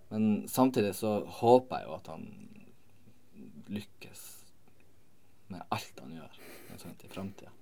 [0.09, 2.26] Men samtidig så håper jeg jo at han
[3.68, 4.24] lykkes
[5.52, 6.40] med alt han gjør
[6.81, 7.52] sånt, i framtida.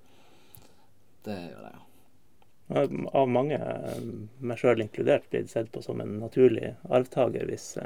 [1.26, 1.84] Det gjør jeg jo.
[3.14, 3.58] Av mange,
[4.42, 7.76] meg sjøl inkludert, blitt sett på som en naturlig arvtaker hvis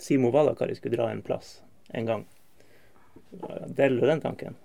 [0.00, 2.26] Simo Valakari skulle dra en plass en gang.
[3.66, 4.56] Deler du den tanken?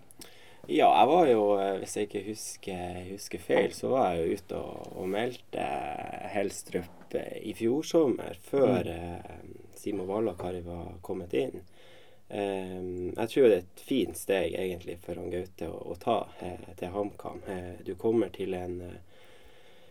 [0.67, 4.37] Ja, jeg var jo, eh, hvis jeg ikke husker, husker feil, så var jeg jo
[4.39, 5.65] ute og, og meldte
[6.33, 9.51] Helstrup eh, i fjor sommer, før mm.
[9.77, 11.61] Simo Valakari var kommet inn.
[12.25, 16.15] Jeg tror det er et fint steg egentlig for han Gaute å, å ta
[16.79, 17.43] til HamKam.
[17.85, 18.79] Du kommer til en,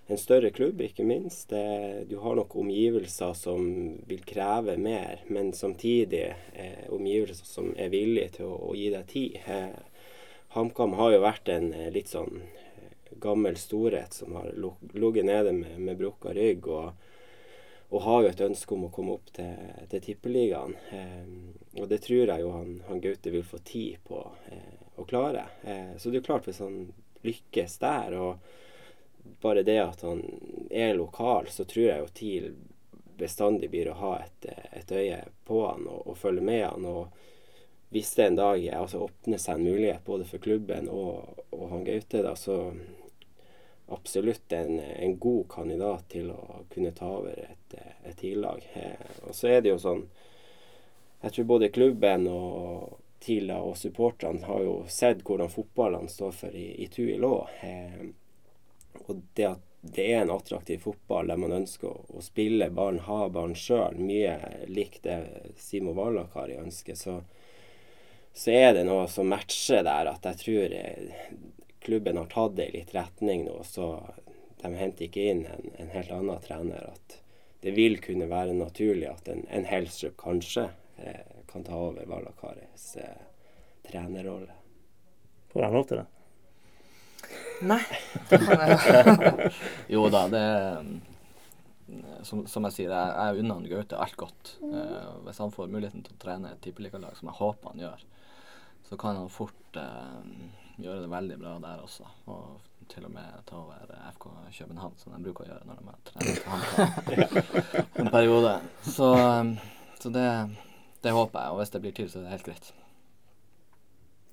[0.07, 1.49] en større klubb, ikke minst.
[1.49, 3.65] Det, du har nok omgivelser som
[4.09, 9.07] vil kreve mer, men samtidig eh, omgivelser som er villige til å, å gi deg
[9.09, 9.39] tid.
[9.49, 9.73] Eh,
[10.55, 14.53] HamKam har jo vært en eh, litt sånn eh, gammel storhet som har
[14.93, 16.93] ligget nede med, med brukka rygg, og,
[17.89, 19.55] og har jo et ønske om å komme opp til,
[19.89, 20.77] til Tippeligaen.
[20.93, 24.21] Eh, og det tror jeg jo han, han Gaute vil få tid på
[24.53, 25.49] eh, å klare.
[25.65, 26.85] Eh, så det er klart, hvis han
[27.25, 28.61] lykkes der, og
[29.41, 30.23] bare det at han
[30.71, 32.55] er lokal, så tror jeg jo TIL
[33.19, 36.85] bestandig blir å ha et, et øye på han og, og følge med han.
[36.85, 37.09] og
[37.95, 41.85] hvis det en dag altså, åpner seg en mulighet både for klubben og, og han
[41.87, 42.57] Gaute, da, så
[43.87, 48.67] absolutt en, en god kandidat til å kunne ta over et, et TIL-lag.
[48.75, 50.03] Eh, og så er det jo sånn
[51.23, 56.57] Jeg tror både klubben og TIL og supporterne har jo sett hvordan fotballene står for
[56.57, 57.55] i, i TUIL òg.
[57.65, 58.03] Eh,
[59.07, 63.27] og det at det er en attraktiv fotball der man ønsker å, spille ballen, ha
[63.29, 65.19] ballen sjøl, mye likt det
[65.61, 67.19] Simo Valakari ønsker, så
[68.35, 71.27] så er det noe som matcher der, at jeg tror eh,
[71.85, 73.61] klubben har tatt det i litt retning nå.
[73.63, 73.93] Så
[74.59, 76.89] de henter ikke inn en, en helt annen trener.
[76.97, 77.21] At
[77.63, 80.67] det vil kunne være naturlig at en, en Helstrup kanskje
[80.99, 83.23] eh, kan ta over Valakaris eh,
[83.87, 84.59] trenerrolle.
[85.55, 86.09] Får han lov til det?
[87.65, 87.83] Nei.
[89.95, 90.47] Jo da, det
[92.25, 94.57] som, som jeg sier, jeg, jeg unner Gaute alt godt.
[94.63, 98.05] Uh, hvis han får muligheten til å trene et tippeligalag, som jeg håper han gjør,
[98.89, 100.21] så kan han fort uh,
[100.81, 102.09] gjøre det veldig bra der også.
[102.33, 104.27] Og til og med ta over FK
[104.59, 106.61] København, som de bruker å gjøre når de har trent han
[108.03, 108.55] en periode.
[108.89, 109.55] Så, um,
[110.01, 110.29] så det,
[111.05, 112.73] det håper jeg, og hvis det blir til, så er det helt greit.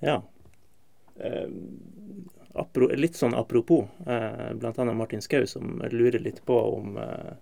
[0.02, 0.22] Ja.
[1.22, 1.48] Apro,
[2.98, 7.34] litt sånn apropos, eh, annet Martin Skau som lurer litt på om eh,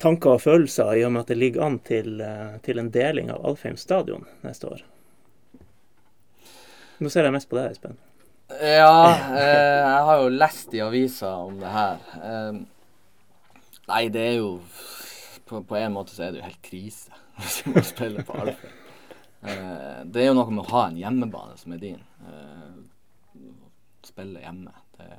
[0.00, 3.30] tanker og følelser i og med at det ligger an til, eh, til en deling
[3.30, 4.84] av Alfheim stadion neste år.
[7.00, 7.96] Nå ser jeg mest på deg, Espen.
[8.50, 12.00] Ja, eh, jeg har jo lest i avisa om det her.
[12.20, 12.58] Eh,
[13.88, 14.58] nei, det er jo
[15.46, 18.36] på, på en måte så er det jo helt krise hvis du må spille på
[18.36, 18.76] Alfheim.
[19.40, 22.02] Eh, det er jo noe med å ha en hjemmebane som er din.
[22.26, 22.69] Eh,
[24.20, 24.72] spille hjemme.
[24.98, 25.10] Det,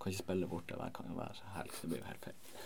[0.00, 1.72] kan ikke spille borte hver kan jo være helg.
[1.82, 2.60] Det blir jo helt feil.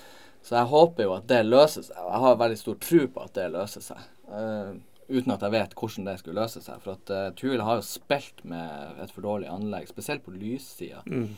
[0.45, 1.97] Så jeg håper jo at det løser seg.
[1.99, 4.03] Jeg har veldig stor tro på at det løser seg.
[4.29, 4.75] Uh,
[5.09, 6.83] uten at jeg vet hvordan det skulle løse seg.
[6.85, 11.01] For at uh, Tuil har jo spilt med et for dårlig anlegg, spesielt på lyssida,
[11.09, 11.31] Mm.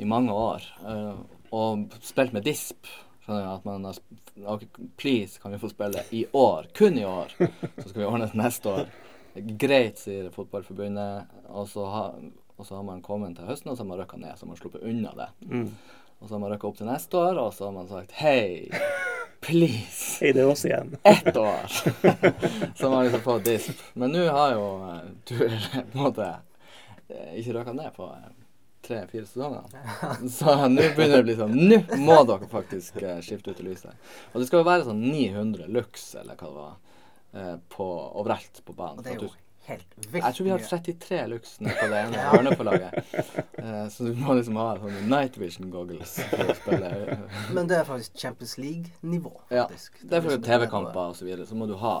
[0.00, 0.64] i mange år.
[0.82, 1.20] Uh,
[1.54, 2.88] og spilt med disp.
[3.24, 4.64] Skjønner jeg at man har sp- ok,
[5.00, 6.66] Please, kan vi få spille i år?
[6.76, 7.30] Kun i år.
[7.38, 8.88] Så skal vi ordne det neste år.
[9.60, 11.30] Greit, sier Fotballforbundet.
[11.52, 12.18] Og så har,
[12.56, 14.36] og så har man kommet til høsten, og så har man rykka ned.
[14.36, 15.28] Så har man sluppet unna det.
[15.50, 15.66] Mm.
[16.18, 18.70] Og så har man rykka opp til neste år, og så har man sagt hei,
[19.44, 20.00] please.
[20.22, 20.94] Hei, det er oss igjen.
[21.02, 21.66] Ett år.
[22.76, 23.82] så har man liksom fått disp.
[23.98, 26.30] Men nå har jo eh, du på en måte
[27.08, 28.30] eh, ikke røkka ned på eh,
[28.86, 29.62] tre-fire sesonger.
[30.30, 34.10] Så nå begynner det å bli sånn Nå må dere faktisk skifte ut lyset.
[34.32, 36.74] Og det skal jo være sånn 900 lux, eller hva det var,
[37.34, 37.88] eh, på,
[38.22, 39.00] overalt på banen.
[39.00, 39.32] Og det er jo
[39.68, 42.58] helt vilt jeg tror vi har 33 lux på det ene hjørnet
[43.64, 47.18] Eh, så du må liksom ha sånne night vision goggles for å spille.
[47.56, 49.64] Men det er faktisk Champions League-nivå, Ja.
[50.02, 51.96] Det er for TV-kamper og så videre, så må du ha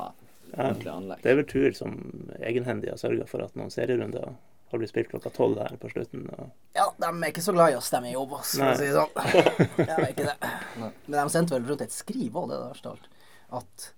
[0.54, 0.68] Ja.
[0.68, 1.22] ordentlig anlegg.
[1.24, 1.94] Det er vel tur som
[2.38, 4.34] egenhendig har sørga for at noen serierunder
[4.70, 6.28] har blitt spilt klokka tolv her på slutten.
[6.36, 8.86] Og Ja, de er ikke så glad i oss, de i Obos, for å si
[8.86, 9.12] det sånn.
[9.80, 10.52] De er ikke det.
[10.78, 13.08] Men de sendte vel rundt et skriv òg, det der alt.
[13.54, 13.88] At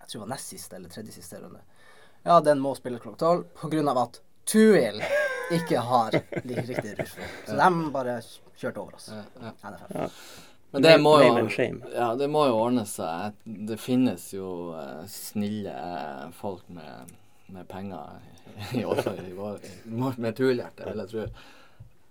[0.00, 1.60] jeg tror det var nest siste eller tredje siste runde.
[2.22, 5.02] Ja, den må spille klokka tolv av at Tuil
[5.52, 7.26] ikke har like riktig rusfri.
[7.46, 8.20] Så de bare
[8.58, 9.10] kjørte over oss.
[9.12, 10.08] Ja, ja.
[10.72, 11.48] Men det må jo.
[11.92, 13.36] Ja, det må jo ordne seg.
[13.44, 17.12] Det finnes jo eh, snille eh, folk med,
[17.52, 18.22] med penger
[18.72, 19.60] i, vår,
[20.16, 21.26] med turhjerte, vil jeg tro.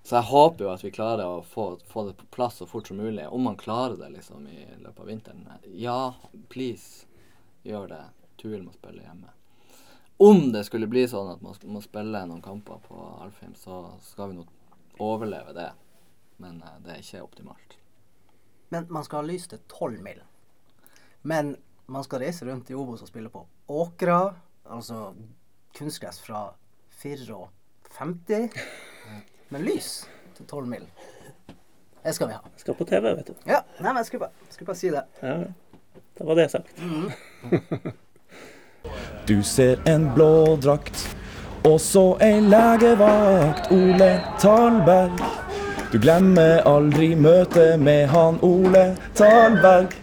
[0.03, 2.89] Så jeg håper jo at vi klarer å få, få det på plass så fort
[2.89, 3.25] som mulig.
[3.29, 5.43] Om man klarer det liksom i løpet av vinteren.
[5.77, 5.99] Ja,
[6.53, 7.05] please,
[7.65, 8.03] gjør det.
[8.41, 9.33] Tuil må spille hjemme.
[10.21, 14.29] Om det skulle bli sånn at man må spille noen kamper på Alfheim, så skal
[14.29, 14.43] vi nå
[15.01, 15.71] overleve det.
[16.37, 17.73] Men eh, det er ikke optimalt.
[18.69, 20.19] Men man skal ha lys til tolv mil.
[21.25, 21.55] Men
[21.89, 23.41] man skal reise rundt i Obos og spille på
[23.73, 24.19] åkra,
[24.69, 25.15] altså
[25.73, 26.43] kunstgress fra
[27.01, 27.41] 54,
[29.49, 29.89] med lys
[30.37, 30.85] til tolv mil.
[32.03, 32.53] Det skal vi ha.
[32.61, 33.33] Skal på TV, vet du.
[33.49, 35.03] Ja, nei, men jeg skulle bare, skulle bare si det.
[35.25, 35.35] Ja,
[36.21, 36.77] da var det sagt.
[39.31, 41.15] Du ser en blå drakt,
[41.63, 44.09] og så ei legevakt, Ole
[44.41, 45.21] Talberg.
[45.93, 49.95] Du glemmer aldri møtet med han Ole Talberg.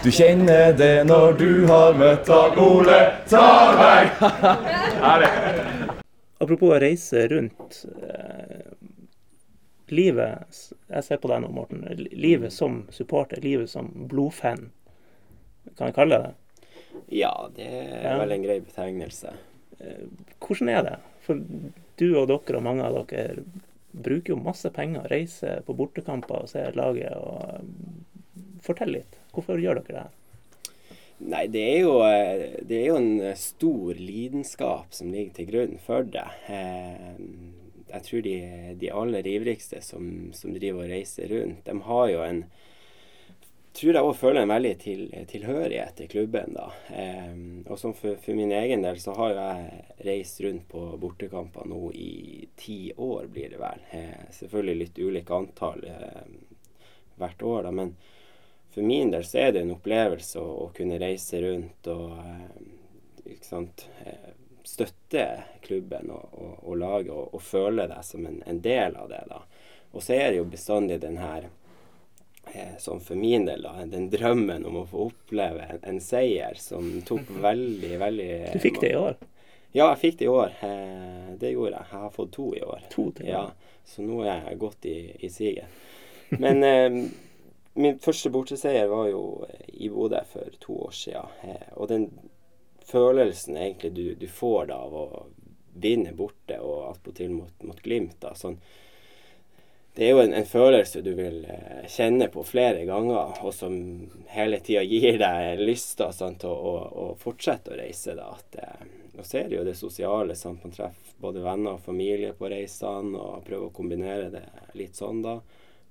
[0.00, 2.96] Du kjenner det når du har møtt han Ole
[3.28, 4.08] Talberg.
[6.40, 7.84] Apropos å reise rundt.
[7.92, 8.72] Eh,
[9.92, 11.84] livet Jeg ser på deg nå, Morten.
[12.08, 14.70] Livet som supporter, livet som blodfan.
[15.76, 16.38] Kan jeg kalle det?
[17.12, 19.34] Ja, det er vel en grei betegnelse.
[20.42, 20.96] Hvordan er det?
[21.26, 21.38] For
[22.00, 23.44] du og dere og mange av dere
[23.92, 27.12] bruker jo masse penger, reiser på bortekamper og ser laget.
[27.16, 28.04] og um,
[28.64, 29.18] Fortell litt.
[29.34, 30.12] Hvorfor gjør dere det her?
[31.22, 35.50] Nei, det er jo, eh, det er jo en eh, stor lidenskap som ligger til
[35.52, 36.24] grunn for det.
[36.50, 37.18] Eh,
[37.92, 38.36] Jeg tror de,
[38.80, 42.38] de aller ivrigste som, som driver og reiser rundt, de har jo en
[43.72, 46.68] tror jeg òg føler en veldig til, tilhørighet til klubben, da.
[46.92, 47.34] Eh,
[47.66, 51.92] og som for, for min egen del så har jeg reist rundt på bortekamper nå
[51.96, 53.86] i ti år, blir det vel.
[53.96, 56.34] Eh, selvfølgelig litt ulike antall eh,
[57.20, 57.74] hvert år, da.
[57.80, 57.94] Men
[58.72, 62.14] for min del så er det en opplevelse å, å kunne reise rundt og
[63.28, 64.30] ikke sant, eh,
[64.64, 65.26] støtte
[65.62, 69.24] klubben og, og, og laget og, og føle deg som en, en del av det.
[69.28, 69.42] da.
[69.92, 71.48] Og så er det jo bestandig den her
[72.52, 76.58] eh, Sånn for min del, da, den drømmen om å få oppleve en, en seier
[76.60, 79.18] som tok veldig, veldig Du fikk det i år.
[79.72, 80.56] Ja, jeg fikk det i år.
[80.66, 81.90] Eh, det gjorde jeg.
[81.92, 82.82] Jeg har fått to i år.
[82.92, 83.30] To til.
[83.32, 83.46] Ja,
[83.88, 85.80] så nå er jeg godt i, i siget.
[86.42, 86.98] Men eh,
[87.80, 89.22] min første borteseier var jo
[89.72, 91.56] i Bodø for to år siden.
[91.80, 92.10] Og den
[92.84, 95.06] følelsen egentlig du, du får da av å
[95.72, 98.58] vinne borte, og attpåtil mot, mot Glimt, da, sånn
[99.94, 103.74] det er jo en, en følelse du vil eh, kjenne på flere ganger, og som
[104.32, 108.14] hele tida gir deg lyst da, sant, til å, å, fortsette å reise.
[108.16, 108.86] Da, at, eh,
[109.18, 110.36] og så er det jo det sosiale.
[110.38, 110.64] Sant?
[110.64, 114.46] Man treffer både venner og familie på reisene, og prøver å kombinere det
[114.80, 115.36] litt sånn, da.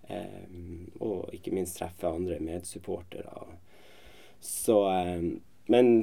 [0.09, 0.49] Eh,
[1.05, 3.45] og ikke minst treffe andre medsupportere.
[4.41, 5.29] Så eh,
[5.69, 5.93] Men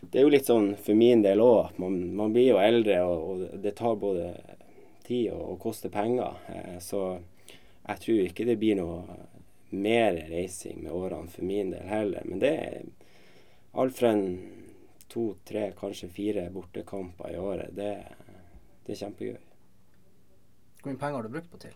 [0.00, 3.24] det er jo litt sånn for min del òg man, man blir jo eldre, og,
[3.32, 4.30] og det tar både
[5.06, 6.36] tid og, og koster penger.
[6.52, 7.18] Eh, så
[7.88, 9.18] jeg tror ikke det blir noe
[9.70, 12.24] mer reising med årene for min del heller.
[12.26, 12.80] Men det er
[13.78, 14.24] alt fra en
[15.10, 17.70] to, tre, kanskje fire bortekamper i året.
[17.76, 17.92] Det,
[18.86, 19.38] det er kjempegøy.
[20.80, 21.74] Hvor mye penger har du brukt på til?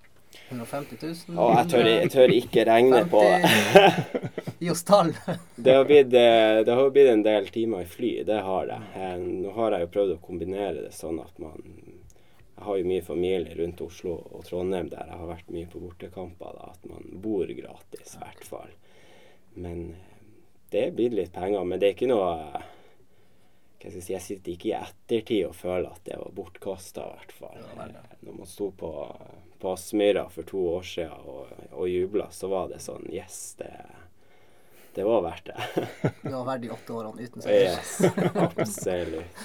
[0.49, 0.99] 150
[1.31, 1.39] 000?
[1.39, 3.51] Å, jeg tør, jeg tør ikke regne på det.
[3.75, 4.55] 50?
[4.65, 5.13] Gi oss tall.
[5.65, 8.79] Det har, blitt, eh, det har blitt en del timer i fly, det har det.
[8.99, 11.61] Eh, Nå har jeg jo prøvd å kombinere det sånn at man
[12.57, 15.81] Jeg har jo mye familie rundt Oslo og Trondheim der jeg har vært mye på
[15.83, 16.55] bortekamper.
[16.61, 18.71] da, At man bor gratis, i hvert fall.
[19.55, 20.13] Men eh,
[20.71, 21.65] det er blitt litt penger.
[21.67, 22.71] Men det er ikke noe eh,
[23.85, 27.03] hva skal jeg, si, jeg sitter ikke i ettertid og føler at det var bortkasta,
[27.05, 27.59] i hvert fall.
[27.75, 28.93] Eh, Når man sto på,
[29.61, 33.69] på Aspmyra for to år siden og, og jubla, så var det sånn Yes, det,
[34.97, 35.85] det var verdt det.
[36.23, 37.75] Du har vært de åtte årene uten seier.
[37.75, 37.99] yes,
[38.47, 39.45] absolutt.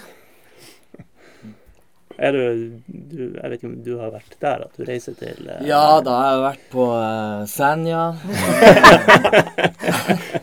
[2.20, 2.40] Er du,
[2.88, 6.02] du Jeg vet ikke om du har vært der, at du reiser til eh, Ja,
[6.04, 8.02] da har jeg vært på uh, Senja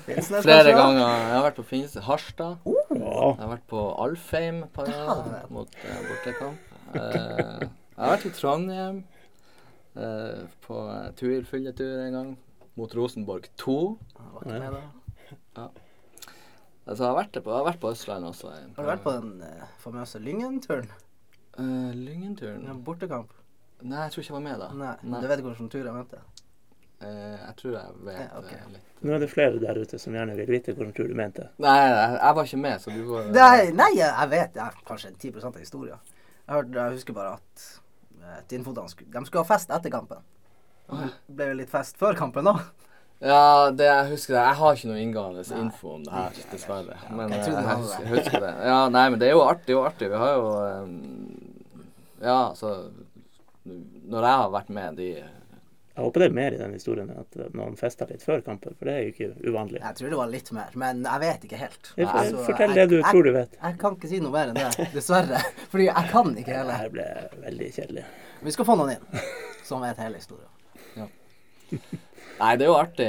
[0.07, 0.79] Finnsnes, flere kanskje?
[0.81, 1.05] ganger.
[1.05, 2.57] Jeg har vært på Finse, Harstad.
[2.65, 3.27] Ja.
[3.29, 6.73] Jeg har vært på Alfheim et par ganger mot uh, bortekamp.
[6.97, 7.67] Eh,
[7.97, 8.99] jeg har vært i Trondheim
[9.97, 12.31] eh, på uh, tur, fylletur en gang.
[12.77, 13.77] Mot Rosenborg 2.
[14.17, 14.79] Var ikke med
[15.57, 15.69] da.
[16.87, 18.53] Altså, jeg har vært, på, jeg har vært på Østlandet også.
[18.53, 20.91] en Har du vært på den eh, famøse Lyngen-turen?
[21.59, 22.65] Uh, Lyngenturen?
[22.69, 23.33] Ja, Bortekamp?
[23.83, 24.69] Nei, jeg tror ikke jeg var med da.
[24.77, 24.95] Nei.
[25.05, 25.21] Nei.
[25.23, 26.21] Du vet hvilken tur jeg mente?
[26.97, 28.59] Uh, jeg tror jeg vet Ja, okay.
[28.59, 28.93] eh, litt.
[29.05, 31.51] Nå er det flere der ute som gjerne vil vite hvilken tur du mente.
[31.61, 35.13] Nei, jeg, jeg var ikke med, så du var Nei, nei jeg, vet jeg, kanskje
[35.13, 36.15] 10 av historien.
[36.47, 37.67] Jeg, hørte, jeg husker bare at
[38.23, 40.25] uh, Tinnfotene skulle, de skulle ha fest etter kampen.
[40.87, 42.61] Det ble jo litt fest før kampen òg.
[43.25, 44.43] Ja, det jeg husker det.
[44.45, 46.99] Jeg har ikke noe inngående info om det her, dessverre.
[47.17, 48.03] Men jeg eh, husker, det.
[48.05, 48.53] jeg husker det.
[48.69, 49.65] Ja, nei, men det er jo artig.
[49.67, 50.11] Det er jo artig.
[50.13, 51.46] Vi har jo eh,
[52.23, 52.91] Ja, altså
[53.67, 57.21] Når jeg har vært med de Jeg håper det er mer i den historien enn
[57.23, 59.81] at noen fester litt før kampen, for det er jo ikke uvanlig.
[59.81, 61.93] Jeg tror det var litt mer, men jeg vet ikke helt.
[61.97, 63.57] Jeg, Altså, Fortell jeg- det du jeg- tror du vet.
[63.63, 65.41] Jeg kan ikke si noe mer enn det, dessverre.
[65.73, 67.07] Fordi jeg kan ikke Det her ble
[67.47, 68.05] veldig kjedelig.
[68.43, 69.21] Vi skal få noen inn
[69.65, 70.53] som vet hele historien.
[72.39, 73.09] Nei, det er jo artig.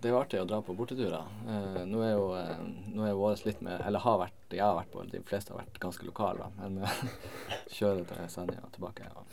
[0.00, 1.24] Det er jo artig å dra på borteturer.
[1.48, 2.58] Eh, nå er jo eh,
[2.92, 5.62] nå er våres litt mer Eller har vært Jeg har vært på De fleste har
[5.62, 6.50] vært ganske lokale, da.
[6.68, 6.98] Men eh,
[7.78, 9.24] kjøre til Senja og tilbake og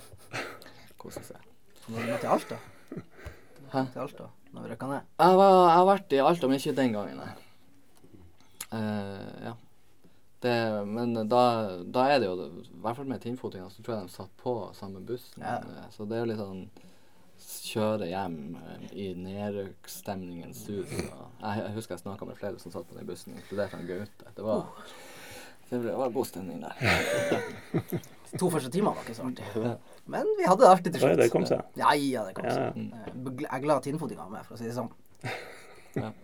[1.03, 1.49] kose seg.
[1.89, 2.59] Når du var til Alta?
[3.73, 3.81] Hæ?
[3.91, 5.11] Til Alta, når vi røkka ned?
[5.19, 7.33] Jeg, var, jeg har vært i Alta, men ikke den gangen, nei.
[8.73, 9.53] Eh, ja.
[10.43, 10.53] Det,
[10.87, 11.41] men da,
[11.95, 14.55] da er det jo I hvert fall med tinnfotinga, så tror jeg de satt på
[14.75, 15.43] samme bussen.
[15.43, 15.59] Ja.
[15.59, 16.65] Eh, Så det er jo litt sånn
[17.63, 20.91] Kjøre hjem eh, i nedrykkstemningens sus.
[20.93, 21.07] Jeg,
[21.41, 24.33] jeg husker jeg snakka med flere som satt på den bussen, inkludert han Gaute.
[24.37, 24.67] Det var,
[25.69, 26.75] det ble- det var god stemning der.
[28.41, 29.45] To første timer var ikke så artig.
[30.09, 31.19] Men vi hadde det artig til er slutt.
[31.21, 31.59] det kom seg.
[31.77, 32.93] Ja, ja, det kom Ja, seg.
[33.43, 34.89] Jeg er glad tinnfotinga var med, for å si det sånn.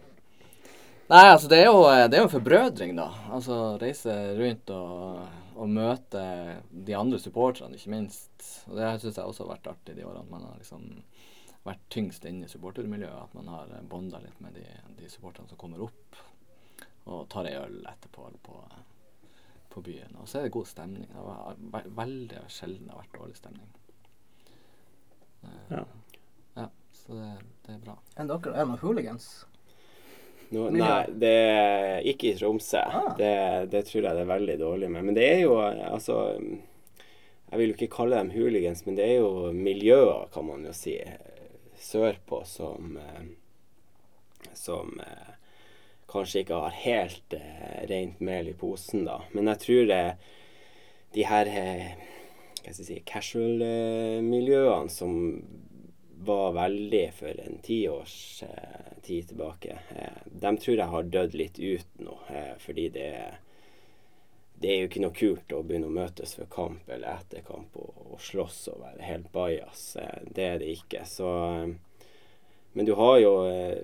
[1.09, 3.07] Nei, altså det er jo, det er jo en forbrødring, da.
[3.34, 5.22] Altså reise rundt og,
[5.60, 6.22] og møte
[6.72, 8.45] de andre supporterne, ikke minst.
[8.70, 10.86] Og det syns jeg også har vært artig de årene man har liksom
[11.66, 13.26] vært tyngst inne i supportermiljøet.
[13.28, 14.66] At man har bonda litt med de,
[14.99, 16.20] de supporterne som kommer opp
[17.10, 18.57] og tar ei øl etterpå på,
[19.74, 20.16] på byen.
[20.22, 21.07] Og så er det god stemning.
[21.10, 23.72] Det har veldig sjelden det har vært dårlig stemning.
[25.43, 25.84] Eh, Ja.
[26.55, 27.30] ja så det,
[27.66, 27.97] det er bra.
[28.16, 29.32] Enn dere er noen hooligans?
[30.50, 30.82] Miljø.
[30.82, 32.82] nei, det er ikke i Tromsø.
[32.82, 33.12] Ah.
[33.18, 33.34] Det,
[33.74, 35.06] det tror jeg det er veldig dårlig med.
[35.10, 36.20] Men det er jo altså
[37.50, 40.74] Jeg vil jo ikke kalle dem hooligans, men det er jo miljøer, kan man jo
[40.76, 41.00] si,
[41.82, 43.24] sørpå som eh,
[44.54, 45.32] Som eh,
[46.10, 49.22] kanskje ikke har helt eh, rent mel i posen, da.
[49.34, 50.04] Men jeg tror det,
[51.14, 51.89] de her eh,
[52.60, 55.14] hva skal jeg si, casual-miljøene som
[56.26, 59.78] var veldig for en ti års eh, tid tilbake.
[59.95, 63.11] Eh, de tror jeg har dødd litt ut nå, eh, fordi det,
[64.59, 67.78] det er jo ikke noe kult å begynne å møtes før kamp eller etter kamp
[67.80, 69.86] og, og slåss og være helt bajas.
[70.01, 71.05] Eh, det er det ikke.
[71.07, 72.09] Så eh,
[72.74, 73.80] Men du har jo eh,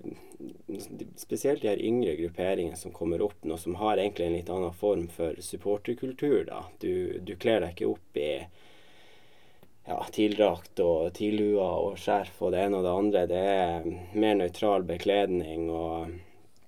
[1.15, 4.75] spesielt de her yngre grupperingene som kommer opp nå, som har egentlig en litt annen
[4.75, 6.43] form for supporterkultur.
[6.51, 6.65] da.
[6.83, 8.31] Du, du kler deg ikke opp i
[9.86, 13.25] ja, tildrakt og tidlua og skjerf og det ene og det andre.
[13.31, 16.15] Det er mer nøytral bekledning og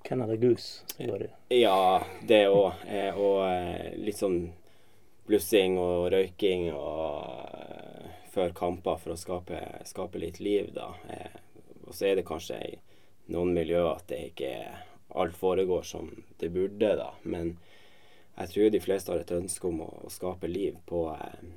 [0.07, 1.32] Canada Goose som det.
[1.51, 2.86] ja, det òg.
[3.20, 4.39] Og litt sånn
[5.28, 7.57] blussing og røyking og
[8.32, 9.59] før kamper for å skape,
[9.89, 10.91] skape litt liv, da.
[11.09, 11.39] Eh,
[11.88, 12.76] og så er det kanskje i
[13.34, 14.51] noen miljøer at det ikke
[15.18, 17.11] alt foregår som det burde, da.
[17.24, 17.55] Men
[18.38, 21.47] jeg tror de fleste har et ønske om å, å skape liv på eh,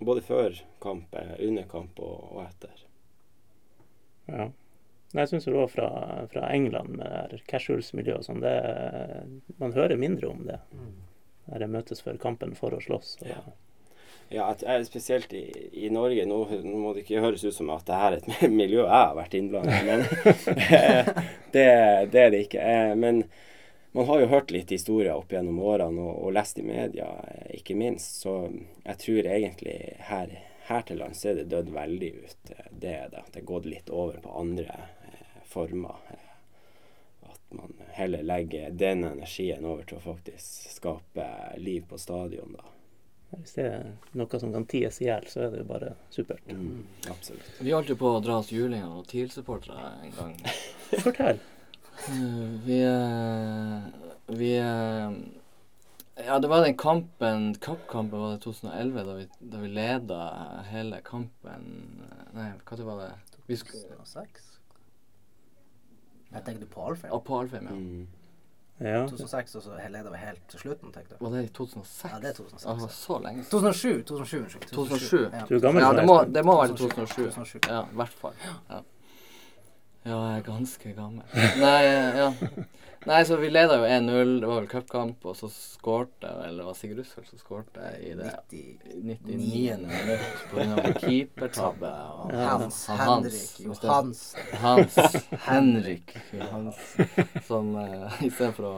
[0.00, 2.84] både før kamp, eh, under kamp og, og etter.
[4.30, 4.50] Ja.
[5.14, 5.88] Jeg syns òg fra,
[6.32, 8.54] fra England med casuals-miljøet og sånn, det
[9.60, 10.58] Man hører mindre om det.
[11.46, 13.18] Der det møtes før kampen for å slåss.
[13.22, 13.42] Ja.
[14.32, 15.44] Ja, at jeg, spesielt i,
[15.84, 18.50] i Norge nå, nå må det ikke høres ut som at det her er et
[18.62, 20.06] miljø jeg har vært innblandet i, men
[21.54, 21.66] det,
[22.10, 22.64] det er det ikke.
[22.64, 23.20] Eh, Men
[23.94, 27.06] man har jo hørt litt historier opp gjennom årene og, og lest i media,
[27.54, 28.20] ikke minst.
[28.24, 28.34] Så
[28.84, 29.76] jeg tror egentlig
[30.10, 30.34] her,
[30.68, 32.50] her til lands er det dødd veldig ut.
[32.56, 33.22] Eh, Det er det.
[33.24, 36.00] At det er gått litt over på andre eh, former.
[36.10, 36.20] Eh,
[37.30, 41.28] At man heller legger den energien over til å faktisk skape
[41.62, 42.70] liv på stadion, da.
[43.34, 46.44] Hvis det er noe som kan ties i hjel, så er det jo bare supert.
[46.50, 47.48] Mm, absolutt.
[47.66, 50.36] Vi holdt jo på å dra oss juling og TIL-supportere en gang.
[51.02, 51.40] Fortell.
[52.08, 52.14] Eh,
[52.64, 52.80] Vi
[54.26, 54.52] Vi
[56.26, 60.18] Ja, det var den kampen, cupkampen var det 2011, da vi, da vi leda
[60.70, 61.64] hele kampen
[62.34, 63.38] Nei, hva det var det?
[63.46, 64.44] Vi sk 2006?
[66.34, 67.12] Jeg tenkte på Alfheim.
[67.14, 67.74] Å, på Alfheim, ja.
[67.74, 68.06] Mm.
[68.82, 69.02] Ja.
[69.06, 71.24] 2006, og så leda vi helt til slutten, tenkte du?
[71.24, 72.08] Var det i 2006?
[72.10, 74.02] Ja, det er 2006, Ja, det var så lenge 2007.
[74.08, 74.66] 2007, unnskyld.
[74.72, 75.20] 2007.
[75.20, 75.44] Ja.
[75.48, 76.96] Du er gammel Ja, det må, det må være 2007.
[76.96, 77.30] 2007.
[77.36, 77.60] 2007.
[77.70, 78.34] Ja, i hvert fall.
[78.70, 78.80] Ja.
[80.04, 81.24] Ja, jeg er ganske gammel.
[81.64, 82.30] Nei, ja.
[83.04, 84.30] Nei, så vi leda jo 1-0.
[84.40, 88.14] Det var vel cupkamp, og så skårte Eller det var Sigurd Russfeldt som skårte i
[88.16, 89.76] det 99.
[89.84, 90.94] minutt pga.
[91.02, 91.90] keepertabbe.
[92.32, 94.40] Hans, Hans Henrik Johansen.
[94.62, 94.96] Hans
[95.44, 97.28] Henrik Johansen.
[97.44, 98.74] Som uh, istedenfor å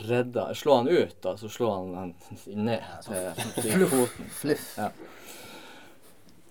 [0.00, 2.12] redde Slå han ut, da, så slå han han
[2.46, 4.30] ned til, til foten.
[4.42, 4.68] Fluff.
[4.76, 4.92] Ja.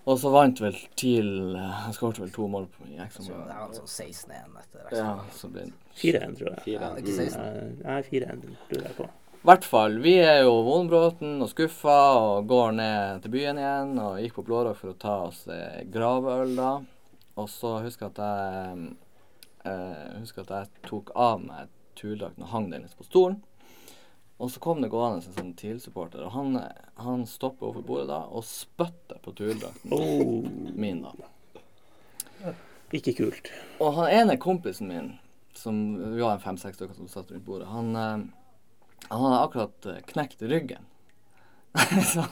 [0.10, 1.28] Og så vant vel TIL
[1.60, 3.46] Han skåret vel to mål på- i Så ekstraomgang.
[3.46, 5.32] det er han sånn 16-1 etter Ja, ekstraomgang.
[5.38, 6.60] så ble det 4-1, tror jeg.
[6.66, 6.82] Fire.
[6.82, 7.30] Ja, det er ikke Mm.
[7.30, 7.42] 16.
[7.46, 9.04] Eh, Nei, 4-1 lurer jeg på.
[9.40, 10.00] I hvert fall.
[10.04, 14.44] Vi er jo vonbråten og skuffa og går ned til byen igjen og gikk på
[14.46, 16.82] Blårock for å ta oss eh, gravøl da.
[17.38, 18.96] Og så husker jeg at jeg
[19.66, 23.42] eh, husker at jeg tok av meg turdrakten og hang den litt på stolen.
[24.40, 26.54] Og så kom det gående en sånn TIL-supporter, og han,
[27.04, 30.46] han stopper overfor bordet da og spytter på turdrakten Oh,
[30.80, 32.54] min da.
[32.96, 33.52] ikke kult.
[33.84, 35.10] Og han ene kompisen min,
[35.60, 35.82] som
[36.16, 40.48] vi var fem-seks stykker som satt rundt bordet, han, eh, han hadde akkurat eh, knekt
[40.48, 40.88] ryggen.
[42.14, 42.24] så,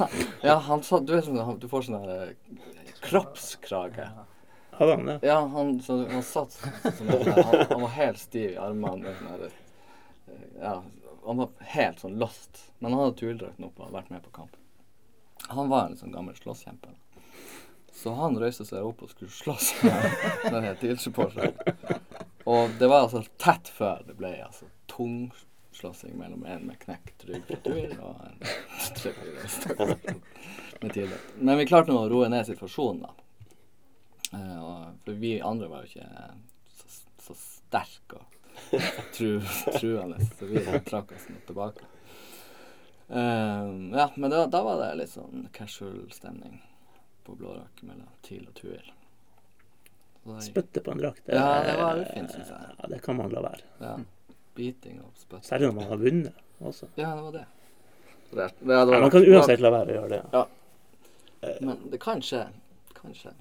[0.41, 4.08] ja, han sa Du sånn du får sånn der eh, kroppskrage.
[4.80, 5.20] Hadde han det?
[5.28, 9.12] Ja, han, så, han satt sånn han, han var helt stiv i armene.
[9.20, 9.49] Sånn
[10.62, 10.80] ja,
[11.28, 12.64] han var helt sånn lost.
[12.80, 14.56] Men han hadde tulldrakten oppe og hadde vært med på kamp.
[15.48, 16.94] Han var en sånn gammel slåsskjempe.
[17.98, 21.56] Så han røyste seg opp og skulle slåss med den TIL-supporteren.
[22.48, 27.50] Og det var altså tett før det ble altså tungslåssing mellom en med knekt rygg
[27.98, 28.38] og en
[30.82, 31.34] med TIL-drakt.
[31.42, 33.12] Men vi klarte nå å roe ned situasjonen, da.
[34.38, 36.08] Eh, for vi andre var jo ikke
[36.78, 36.92] så,
[37.24, 38.37] så sterke og
[39.15, 39.41] tru,
[39.80, 41.86] truende, så vi trakk oss nå tilbake.
[43.07, 46.59] Eh, ja, men da, da var det litt sånn casual stemning
[47.24, 48.93] på Blårock mellom TIL og Tuil.
[50.43, 51.24] Spytte på en drakt.
[51.32, 52.76] Ja, det var ufint, synes jeg.
[52.78, 53.63] Ja, det kan man la være.
[53.80, 53.95] Ja.
[54.57, 55.45] Biting og spytt.
[55.47, 56.89] Særlig når man har vunnet også.
[56.99, 57.45] Ja, det var det.
[58.32, 60.47] det, det, det Ja, man kan uansett la være å gjøre det.
[61.63, 62.43] Men det kan skje.
[62.97, 63.32] Kan skje.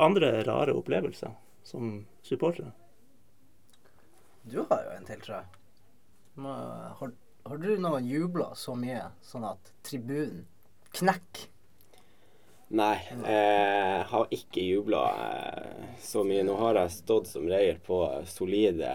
[0.00, 1.34] Andre rare opplevelser
[1.66, 2.70] som supportere?
[4.42, 5.46] Du har jo en til, tror jeg.
[7.00, 7.12] Har,
[7.46, 10.46] har du noen jubla så mye sånn at tribunen
[10.96, 11.48] knekker?
[12.70, 16.44] Nei, jeg har ikke jubla eh, så mye.
[16.46, 17.98] Nå har jeg stått som regel på
[18.30, 18.92] solide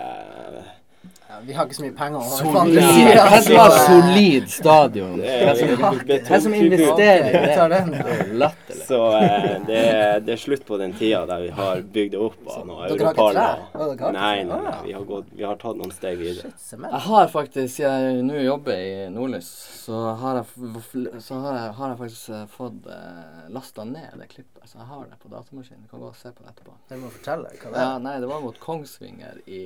[1.30, 2.22] Ja, vi har ikke så mye penger.
[2.38, 5.16] Solid, ved som var solid stadion?
[5.20, 7.80] Det er, som, investerer tar det?
[7.80, 7.92] den.
[7.92, 8.84] Det latterlig.
[8.88, 12.22] Så eh, det, er- det er slutt på den tida der vi har bygd det
[12.22, 16.20] opp av noe ikke Nei, nei, nei, vi har, gått, vi har tatt noen steg
[16.22, 16.52] videre.
[16.72, 19.50] Jeg har faktisk, jeg nå jobber i Nordlys,
[19.86, 20.70] så har jeg,
[21.26, 24.62] så har jeg, har jeg faktisk eh, fått eh, lasta ned det klippet.
[24.70, 25.84] Så jeg har det på datamaskinen.
[25.86, 26.78] Du kan gå og se på det etterpå.
[26.94, 28.06] Jeg må fortelle hva det Ja, er.
[28.06, 29.66] nei, det var mot Kongsvinger i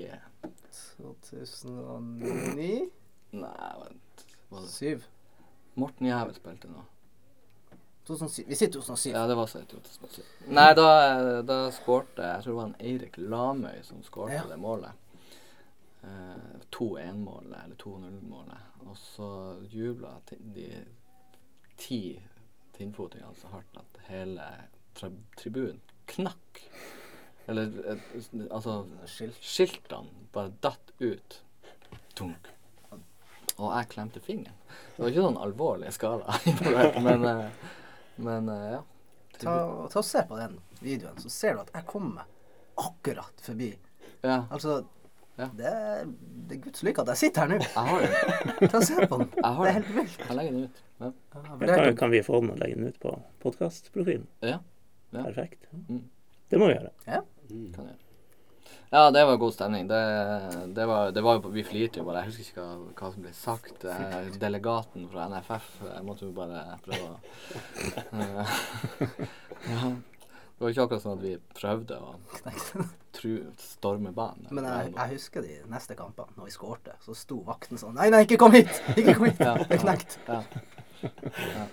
[0.98, 2.90] 2009?
[3.32, 4.26] Nei, vent.
[4.50, 5.04] Var det 7?
[5.80, 6.82] Morten Jævel spilte nå.
[8.10, 8.44] 2007.
[8.50, 9.12] Vi sier 2007.
[9.14, 10.24] Ja, det var så i 2007.
[10.50, 10.88] Nei, da,
[11.46, 14.48] da skårte Jeg tror det var en Eirik Lamøy som skårte Ja.
[14.50, 14.92] det målet.
[16.02, 18.66] Eh, 2-1-målet, eller 2-0-målet.
[18.88, 19.30] Og så
[19.70, 20.16] jubla
[20.56, 20.70] de
[21.78, 22.02] ti
[22.78, 24.46] tinnfotingene så hardt at hele
[24.96, 26.64] tri tribunen knakk.
[27.50, 28.04] Eller eh,
[28.52, 28.76] altså
[29.10, 29.38] Skilt.
[29.42, 31.40] Skiltene bare datt ut.
[32.20, 32.50] Tunk.
[33.60, 34.56] Og jeg klemte fingeren.
[34.96, 36.36] Det var ikke sånn alvorlige skala
[37.06, 37.68] men, eh,
[38.24, 38.82] men eh, ja.
[39.40, 39.54] Ta,
[39.92, 42.28] ta og Se på den videoen, så ser du at jeg kommer
[42.80, 43.74] akkurat forbi.
[44.24, 44.42] ja.
[44.52, 44.82] Altså,
[45.40, 45.46] Ja.
[45.56, 46.08] Det, er-
[46.50, 47.60] det er Guds lykke at jeg sitter her nå.
[47.64, 48.70] Jeg har den.
[48.70, 49.30] Ta og se på den.
[49.38, 50.18] Jeg har Det er helt vilt.
[50.28, 50.82] Jeg legger den ut.
[51.00, 51.12] Ja.
[51.40, 53.14] Ja, kan, kan vi få den og legge den ut på
[53.46, 54.26] podkastprofilen?
[54.44, 54.58] Ja.
[55.16, 55.22] Ja.
[55.30, 55.70] Perfekt.
[55.88, 56.02] Mm.
[56.52, 56.92] Det må vi gjøre.
[57.50, 57.74] Mm.
[57.76, 57.98] Kan jeg.
[58.90, 59.88] Ja, det var god stemning.
[59.90, 60.02] Det,
[60.76, 62.24] det, var, det var jo Vi flirte jo bare.
[62.24, 63.86] Jeg husker ikke hva, hva som ble sagt.
[63.86, 67.18] Eh, Delegaten fra NFF Jeg måtte jo bare prøve å
[69.70, 69.92] Ja.
[70.60, 72.16] Det var ikke akkurat sånn at vi prøvde å
[73.16, 73.30] tru,
[73.64, 74.50] storme banen.
[74.52, 78.10] Men jeg, jeg husker de neste kampene, når vi skårte, så sto vakten sånn Nei,
[78.12, 78.74] nei, ikke kom hit!
[78.98, 79.40] Ikke kom hit!
[79.40, 79.54] Ja.
[79.70, 80.18] Det er knekt.
[80.28, 80.42] Ja.
[81.06, 81.64] ja.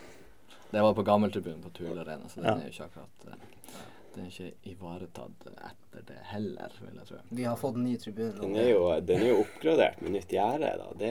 [0.71, 3.83] Det var på gammeltribunen på Tuel Arena, så den er jo ikke akkurat eh,
[4.17, 7.19] Den er ikke ivaretatt etter det heller, vil jeg tro.
[7.37, 8.33] Vi har fått en ny tribune.
[8.41, 10.87] Den er, jo, den er jo oppgradert med nytt gjerde, da.
[10.97, 11.11] Det,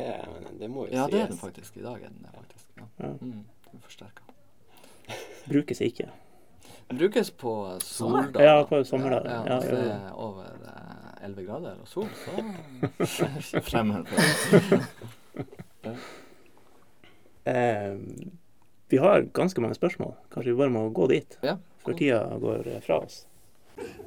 [0.59, 0.97] det må jo sies.
[0.97, 1.77] Ja, det er den faktisk.
[1.77, 2.65] I dag er den det, faktisk.
[2.79, 2.87] Ja.
[3.03, 3.11] Ja.
[3.21, 4.25] Mm, den er forsterka.
[5.45, 6.07] Brukes ikke.
[6.89, 7.53] Den brukes på
[7.85, 8.41] soldager.
[8.45, 9.29] Ja, på sommerdager.
[9.29, 9.99] Ja, Ja, hvis ja, ja.
[10.09, 12.09] er over eh, 11 grader og sol,
[13.05, 15.95] så fremmer det.
[17.45, 17.97] Eh,
[18.95, 20.13] vi har ganske mange spørsmål.
[20.31, 21.57] Kanskje vi bare må gå dit Ja.
[21.83, 23.25] før tida går fra oss.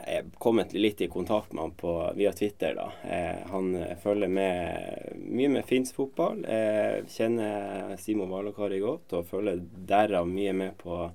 [0.00, 2.90] Jeg er kommet litt i kontakt med han på, via Twitter, da.
[3.04, 6.44] Eh, han eh, følger med mye med finsk fotball.
[6.44, 11.08] Eh, kjenner Simo Valakari godt og følger derav mye med på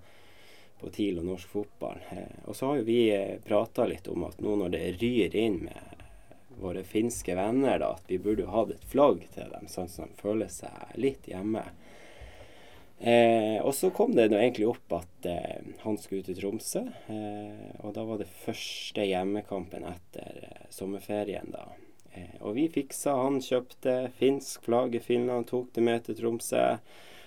[0.85, 1.99] på TIL og norsk fotball.
[2.09, 5.35] Eh, og så har jo vi eh, prata litt om at nå når det ryr
[5.39, 6.03] inn med
[6.59, 10.21] våre finske venner, da, at vi burde hatt et flagg til dem, sånn at de
[10.21, 11.63] føler seg litt hjemme.
[13.05, 16.81] Eh, og så kom det nå egentlig opp at eh, han skulle ut til Tromsø,
[17.13, 21.67] eh, og da var det første hjemmekampen etter eh, sommerferien, da.
[22.15, 26.63] Eh, og vi fiksa, han kjøpte finsk flagg i Finland, tok det med til Tromsø.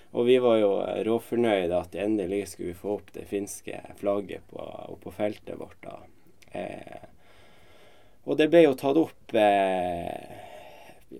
[0.09, 4.51] Og vi var jo eh, råfornøyde at endelig skulle vi få opp det finske flagget
[4.51, 4.67] på,
[4.99, 6.01] på feltet vårt, da.
[8.27, 10.48] Og det ble jo tatt opp eh,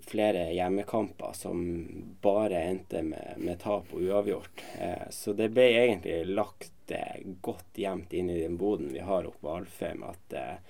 [0.02, 1.88] flere hjemmekamper som
[2.22, 4.64] bare endte med, med tap og uavgjort.
[4.80, 9.26] Eh, så det ble egentlig lagt eh, godt gjemt inn i den boden vi har
[9.26, 10.04] oppe på Alfheim.
[10.04, 10.62] At eh,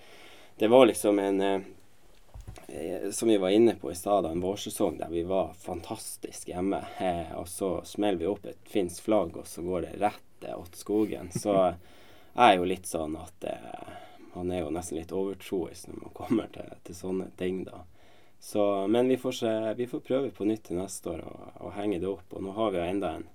[0.60, 1.62] det var liksom en eh,
[2.68, 6.84] eh, Som vi var inne på i stad, en vårsesong der vi var fantastisk hjemme.
[7.00, 10.76] Eh, og så smeller vi opp et finsk flagg, og så går det rett åt
[10.76, 11.32] skogen.
[11.36, 13.44] Så jeg er jo litt sånn at
[14.32, 17.82] man er jo nesten litt overtroisk når man kommer til, til sånne ting, da.
[18.40, 21.74] Så, men vi får, se, vi får prøve på nytt til neste år og, og
[21.76, 22.32] henge det opp.
[22.34, 23.28] Og nå har vi jo enda en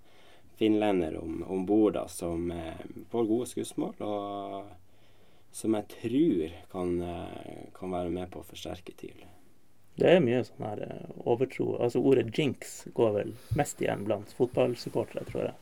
[0.58, 2.80] finlender om, om bord som eh,
[3.12, 4.72] får gode skussmål, og
[5.54, 9.26] som jeg tror kan, eh, kan være med på å forsterke TIL.
[9.94, 11.74] Det er mye sånn her eh, overtro.
[11.84, 15.58] Altså Ordet jinx går vel mest igjen blant fotballsupportere, tror jeg.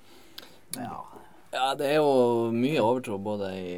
[0.78, 1.02] Ja.
[1.52, 3.74] Ja, det er jo mye overtro både i,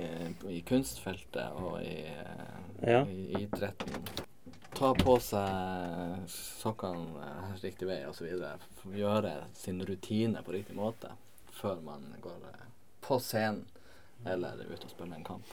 [0.55, 2.53] i kunstfeltet og i, eh,
[2.87, 3.01] Ja.
[3.09, 4.05] i idretten.
[4.75, 8.27] Ta på seg sokkene eh, riktig vei osv.
[8.95, 11.13] Gjøre sin rutine på riktig måte
[11.55, 12.65] før man går eh,
[13.05, 13.63] på scenen
[14.27, 15.53] eller ut og spiller en kamp.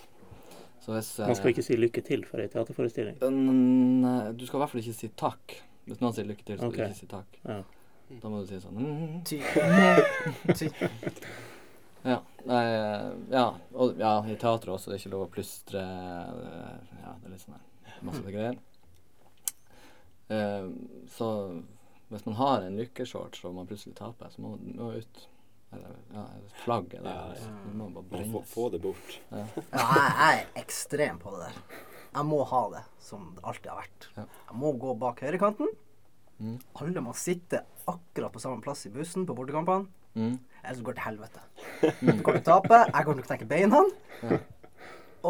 [0.81, 3.19] Så hvis Man skal eh, ikke si lykke til for ei teaterforestilling.
[3.21, 5.55] Nei, Du skal i hvert fall ikke si takk.
[5.85, 6.81] Hvis noen sier lykke til, så skal okay.
[6.81, 7.39] du ikke si takk.
[7.45, 7.61] Ja.
[8.21, 9.39] Da må du si sånn mm, Ty.
[10.57, 10.71] Ty.
[12.01, 12.17] Ja.
[12.49, 13.45] Nei, eh, ja.
[13.77, 14.89] Og ja, i teatret også.
[14.89, 15.83] Det er ikke lov å plystre.
[15.85, 17.59] eh, Ja, det er litt sånn
[18.07, 18.57] masse greier.
[20.31, 20.69] Eh,
[21.11, 21.27] så
[22.11, 25.27] hvis man har en lykkeshorts og man plutselig taper, så må man må ut.
[25.71, 27.51] Eller ja, et flagg eller Ja, ja.
[27.63, 28.49] Det må bare Få, brennes.
[28.51, 29.13] få det bort.
[29.31, 31.61] Ja, jeg, jeg er ekstrem på det der.
[32.11, 34.07] Jeg må ha det som det alltid har vært.
[34.17, 34.25] Ja.
[34.49, 35.71] Jeg må gå bak høyrekanten.
[36.41, 36.57] Mm.
[36.81, 39.87] Alle må sitte akkurat på samme plass i bussen på bortekampene.
[40.19, 40.33] Mm.
[40.65, 41.45] Ellers går det til helvete.
[42.01, 43.79] Du kommer til å tape, jeg kommer til å knekke beina.
[44.27, 44.41] Ja.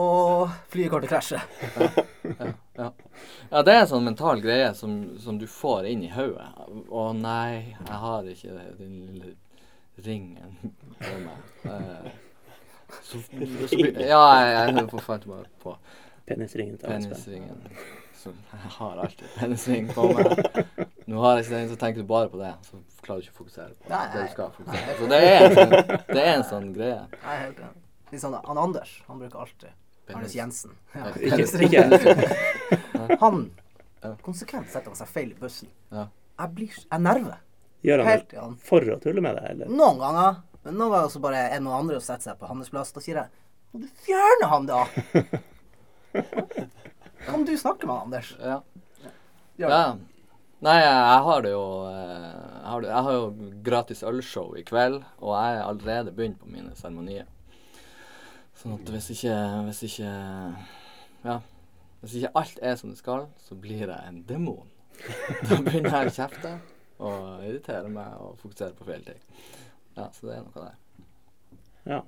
[0.01, 1.41] Og flyet kommer til å krasje.
[1.77, 2.05] Ja.
[2.39, 2.51] Ja.
[2.75, 6.47] Ja, det er en sånn mental greie som, som du får inn i hodet.
[6.87, 9.33] Å nei, jeg har ikke den lille
[10.05, 10.59] ringen
[11.01, 11.49] på meg.
[11.67, 12.11] Eh,
[13.01, 15.75] så, så, ja, jeg, jeg forfalt bare på
[16.27, 17.61] Penisringen til penisringen.
[18.21, 20.41] Så jeg har alltid penisring på meg.
[21.09, 22.51] Nå har jeg ikke den, så tenker du bare på det.
[22.67, 24.97] Så klarer du ikke å fokusere på Nei, det du skal fokusere på.
[24.99, 25.73] Så det er en sånn,
[26.11, 26.99] det er en sånn greie.
[27.21, 27.87] Er helt enig.
[28.11, 29.71] Litt sånn, han Anders, han bruker alltid
[30.09, 30.75] Anders Jensen.
[30.95, 31.85] Ja, ikke
[33.21, 33.43] Han
[34.25, 35.69] konsekvent setter han seg feil i bussen.
[35.93, 37.37] Jeg blir Jeg nerver.
[37.85, 39.69] Gjør han det for å tulle med deg, eller?
[39.69, 40.41] Noen ganger.
[40.65, 42.93] Men noen ganger så bare er noen andre og setter seg på hans plass.
[42.93, 43.29] Da sier jeg
[43.71, 44.81] Må du fjerne han, da?
[47.25, 48.33] Kan du snakke med han, Anders?
[48.41, 48.61] Ja.
[49.61, 49.81] Ja.
[50.61, 54.63] Nei, jeg har det jo eh, Jeg har, det, jeg har jo gratis ølshow i
[54.65, 57.25] kveld, og jeg er allerede begynt på mine seremonier.
[58.61, 59.35] Sånn at hvis ikke
[59.67, 60.11] Hvis ikke
[61.25, 61.39] Ja.
[62.01, 64.69] Hvis ikke alt er som det skal, så blir jeg en demon.
[65.49, 66.55] Da begynner jeg å kjefte
[67.01, 69.21] og irritere meg og fokusere på feil ting.
[69.97, 70.75] Ja, så det er noe der.
[71.89, 72.01] Ja.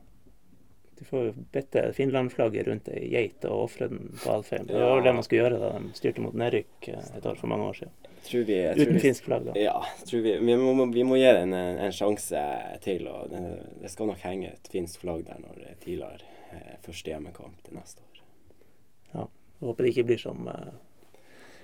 [0.99, 4.67] Du får jo bitte Finland-flagget rundt ei geit og ofre den på Alfheim.
[4.69, 7.49] Det var det man skulle gjøre da de styrte mot nedrykk eh, et år for
[7.49, 7.95] mange år siden.
[8.23, 9.55] Tror vi, tror Uten vi- finsk flagg, da.
[9.59, 9.73] Ja,
[10.05, 12.43] tror vi, vi, må, vi må gi den en, en sjanse
[12.85, 13.09] til.
[13.09, 13.41] og det,
[13.81, 15.81] det skal nok henge et finsk flagg der når det eh,
[16.85, 18.23] første hjemmekamp til neste år.
[19.13, 20.73] Jeg håper det ikke blir som uh,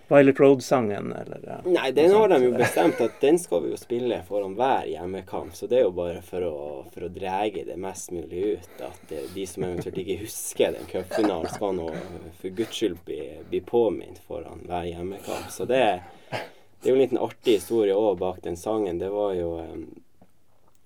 [0.10, 1.58] Violet Road-sangen, eller ja.
[1.66, 5.54] Nei, den har de jo bestemt at den skal vi jo spille foran hver hjemmekamp.
[5.54, 8.82] Så det er jo bare for å, for å drege det mest mulig ut.
[8.88, 11.92] At eh, de som eventuelt ikke husker den cupfinalen, skal nå
[12.40, 13.22] for guds skyld bli,
[13.52, 15.52] bli påminnet foran hver hjemmekamp.
[15.54, 15.84] Så det,
[16.32, 18.98] det er jo en liten artig historie òg bak den sangen.
[19.04, 19.76] Det var jo eh,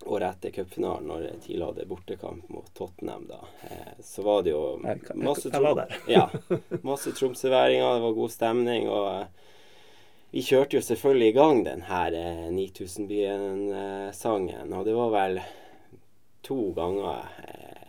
[0.06, 3.40] året etter cupfinalen, når TIL hadde bortekamp mot Tottenham, da.
[3.70, 4.82] Eh, så var det jo
[5.16, 6.30] masse trom ja.
[6.82, 8.90] Masse tromsøværinger, det var god stemning.
[8.90, 9.26] Og eh,
[10.34, 14.74] vi kjørte jo selvfølgelig i gang den her eh, 9000-byen-sangen.
[14.74, 15.40] Og det var vel
[16.44, 17.84] to ganger eh,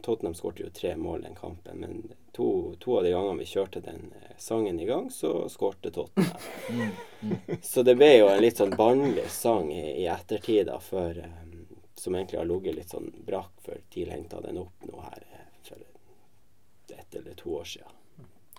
[0.00, 3.82] Tottenham skårte jo tre mål den kampen, men to, to av de gangene vi kjørte
[3.84, 6.90] den eh, sangen i gang, så skårte Tottenham.
[7.62, 11.66] Så det ble jo en litt sånn barnlig sang i, i ettertid, da, for, um,
[11.98, 15.48] som egentlig har ligget litt sånn brakk før TIL henta den opp nå her eh,
[15.66, 17.96] for ett eller to år siden.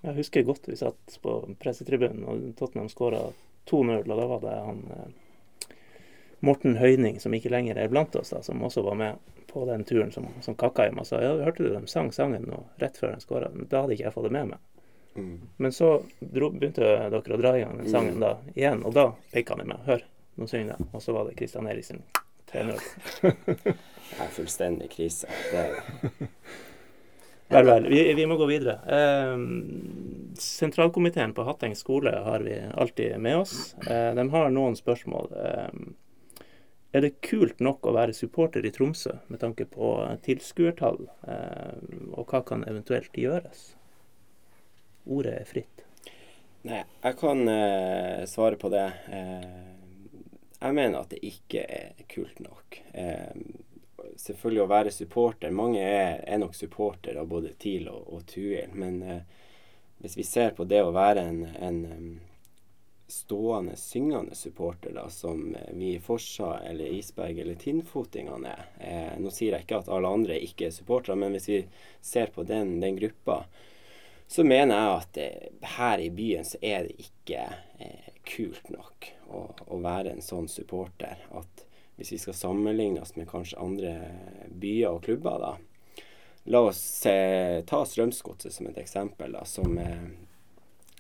[0.02, 3.24] Jeg husker godt vi satt på pressetribunen, og Tottenham skåra
[3.70, 5.10] 2-0, og da var det han eh,
[6.42, 9.84] Morten Høyning, som ikke lenger er blant oss, da, som også var med på den
[9.86, 10.98] turen som, som Kakheim.
[10.98, 13.52] Og sa ja, hørte du de sang sangen nå, rett før de skåra?
[13.70, 14.64] Da hadde ikke jeg fått det med meg.
[15.16, 15.36] Mm.
[15.62, 19.12] Men så dro, begynte dere å dra i gang den sangen da igjen, og da
[19.34, 19.86] pekka han i meg.
[19.86, 20.04] Hør,
[20.40, 20.90] nå synger jeg.
[20.92, 22.04] Og så var det Kristian Eriksen
[22.52, 22.84] 3-0.
[24.12, 25.30] Det er fullstendig krise.
[25.54, 26.28] Det er det.
[27.52, 27.88] Vel, vel.
[27.92, 28.78] Vi, vi må gå videre.
[28.88, 29.40] Eh,
[30.40, 33.74] sentralkomiteen på Hatteng skole har vi alltid med oss.
[33.88, 35.28] Eh, de har noen spørsmål.
[35.36, 35.82] Eh,
[36.92, 39.94] er det kult nok å være supporter i Tromsø med tanke på
[40.26, 41.78] tilskuertall, eh,
[42.12, 43.72] og hva kan eventuelt gjøres?
[45.08, 45.86] Ordet er fritt.
[46.68, 48.86] Nei, jeg kan eh, svare på det.
[49.10, 49.72] Eh,
[50.62, 52.82] jeg mener at det ikke er kult nok.
[52.94, 53.32] Eh,
[54.22, 55.54] selvfølgelig å være supporter.
[55.56, 58.76] Mange er, er nok supporter av både TIL og, og Tuil.
[58.78, 59.24] Men eh,
[60.04, 61.82] hvis vi ser på det å være en, en
[63.12, 69.20] stående, syngende supporter, da, som eh, vi i Forsa eller Isberg eller Tinnfotingene er eh,
[69.20, 71.60] Nå sier jeg ikke at alle andre ikke er supportere, men hvis vi
[72.02, 73.44] ser på den, den gruppa,
[74.32, 77.42] så mener jeg at eh, her i byen så er det ikke
[77.84, 81.20] eh, kult nok å, å være en sånn supporter.
[81.36, 81.66] At
[82.00, 83.92] hvis vi skal sammenligne oss med kanskje andre
[84.48, 85.52] byer og klubber, da.
[86.44, 90.00] La oss eh, ta Strømsgodset som et eksempel, da, som er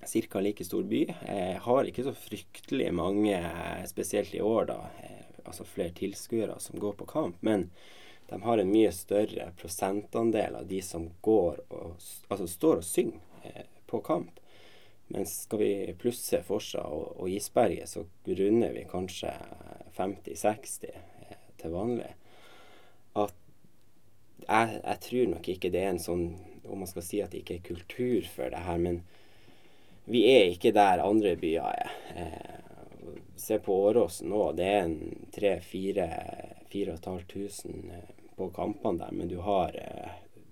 [0.05, 0.39] ca.
[0.39, 1.01] like stor by.
[1.27, 6.59] Eh, har ikke så fryktelig mange, eh, spesielt i år, da, eh, altså flere tilskuere
[6.59, 7.41] som går på kamp.
[7.41, 7.69] men
[8.31, 11.97] de har en mye større prosentandel av de som går og,
[12.31, 14.37] altså står og synger eh, på kamp.
[15.11, 19.33] Men skal vi plusse Forsa og, og Isberget, så runder vi kanskje
[19.97, 22.13] 50-60 eh, til vanlig.
[23.19, 23.35] At
[24.47, 26.23] jeg, jeg tror nok ikke det er en sånn
[26.61, 29.01] Om man skal si at det ikke er kultur for det her, men
[30.11, 31.91] vi er ikke der andre byer er.
[32.15, 32.55] Eh,
[33.39, 34.51] se på Åråsen nå.
[34.57, 38.01] Det er en 3500
[38.35, 40.09] på kampene der, men du har eh,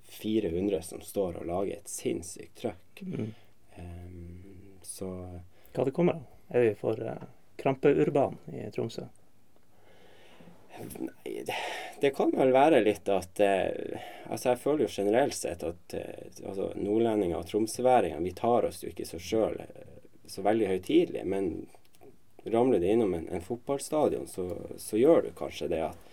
[0.10, 3.01] 400 som står og lager et sinnssykt trøkk.
[3.05, 3.34] Mm.
[3.80, 5.10] Em, så
[5.76, 6.24] Hva det kommer av?
[6.49, 7.24] Er vi for eh,
[7.60, 9.03] krampeurban i Tromsø?
[10.80, 11.56] Nei, det,
[12.02, 14.00] det kan vel være litt at eh,
[14.30, 18.84] Altså, jeg føler jo generelt sett at eh, altså, nordlendinger og tromsøværinger, vi tar oss
[18.84, 19.58] jo ikke så sjøl
[20.30, 21.24] så veldig høytidelig.
[21.26, 21.50] Men
[22.46, 26.06] ramler du innom en, en fotballstadion, så, så, gjør du kanskje det at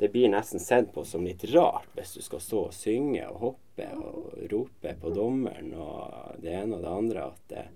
[0.00, 3.40] det blir nesten sett på som litt rart hvis du skal stå og synge og
[3.44, 7.26] hoppe og rope på dommeren og det ene og det andre.
[7.28, 7.66] at det,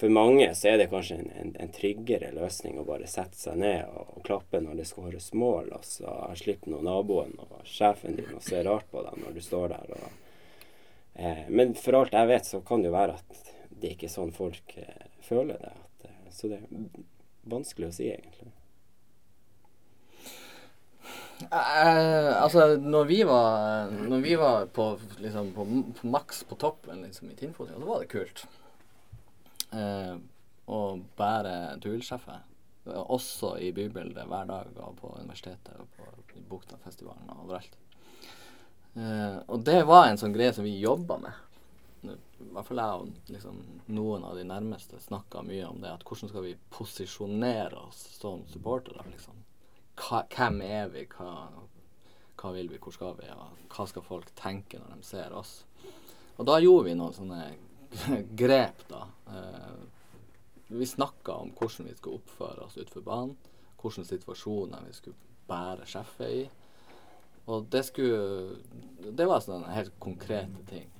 [0.00, 3.58] for mange så er det kanskje en, en, en, tryggere løsning å bare sette seg
[3.60, 5.74] ned og, og klappe når det skåres mål.
[5.76, 9.40] og så slipper nå naboen og sjefen din å se rart på deg når du
[9.44, 9.90] står der.
[9.98, 10.38] Og,
[11.20, 13.50] eh, men for alt jeg vet, så kan det jo være at
[13.82, 15.74] det ikke er sånn folk eh, føler det.
[15.74, 17.04] At, eh, så det er
[17.52, 18.48] vanskelig å si, egentlig.
[21.44, 25.68] Eh, altså, når vi var, når vi var på, liksom, på,
[26.00, 28.46] på maks på toppen liksom, i Tinnfoten, så var det kult
[29.72, 30.16] eh,
[30.70, 32.46] og bære duellsjefer.
[32.90, 37.76] Også i bybildet hver dag og på universitetet og på Buktafestivalen og overalt.
[38.94, 41.46] Eh, og det var en sånn greie som vi jobba med.
[42.00, 43.58] I hvert fall jeg og liksom,
[43.92, 45.92] noen av de nærmeste snakka mye om det.
[45.92, 49.04] at Hvordan skal vi posisjonere oss som supportere?
[49.10, 49.36] Liksom.
[50.34, 51.04] hvem er vi?
[51.12, 51.50] Hva,
[52.40, 52.80] hva, vil vi?
[52.80, 53.28] Hvor skal vi?
[53.34, 55.60] Og hva skal folk tenke når de ser oss?
[56.38, 57.42] Og da gjorde vi noen sånne
[58.42, 59.08] grep, da.
[59.26, 59.74] Eh,
[60.66, 63.36] vi snakka om hvordan vi skulle oppføre oss utenfor banen.
[63.80, 65.16] Hvilke situasjoner vi skulle
[65.48, 66.42] bære sjefet i.
[67.50, 68.56] Og det skulle
[69.18, 70.90] Det var sånne helt konkrete ting.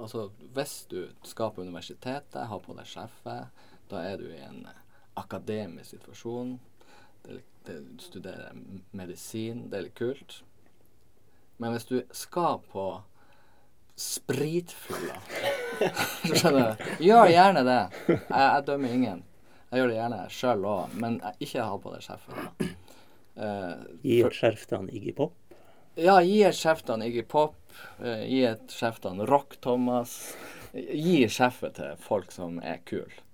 [0.00, 3.50] Altså, hvis du skal på universitetet, har på deg sjefet,
[3.90, 4.62] da er du i en
[5.20, 6.54] akademisk situasjon.
[7.66, 8.56] Du studerer
[8.96, 10.38] medisin, det er litt kult.
[11.58, 12.86] Men hvis du skal på
[14.00, 15.18] spritfylla
[16.44, 16.60] Du?
[17.04, 17.80] Gjør gjerne det.
[18.08, 19.22] Jeg, jeg, dømmer ingen.
[19.70, 22.66] Jeg gjør det gjerne sjøl òg, men jeg ikke ha på det skjerfet.
[23.40, 25.36] Uh, gi et skjerf til han Iggy Pop?
[25.96, 27.56] Ja, gi et skjerf til han Iggy Pop.
[28.02, 30.16] Uh, gi et skjerf til han Rock-Thomas.
[30.74, 33.24] Gi skjerfet til folk som er kule.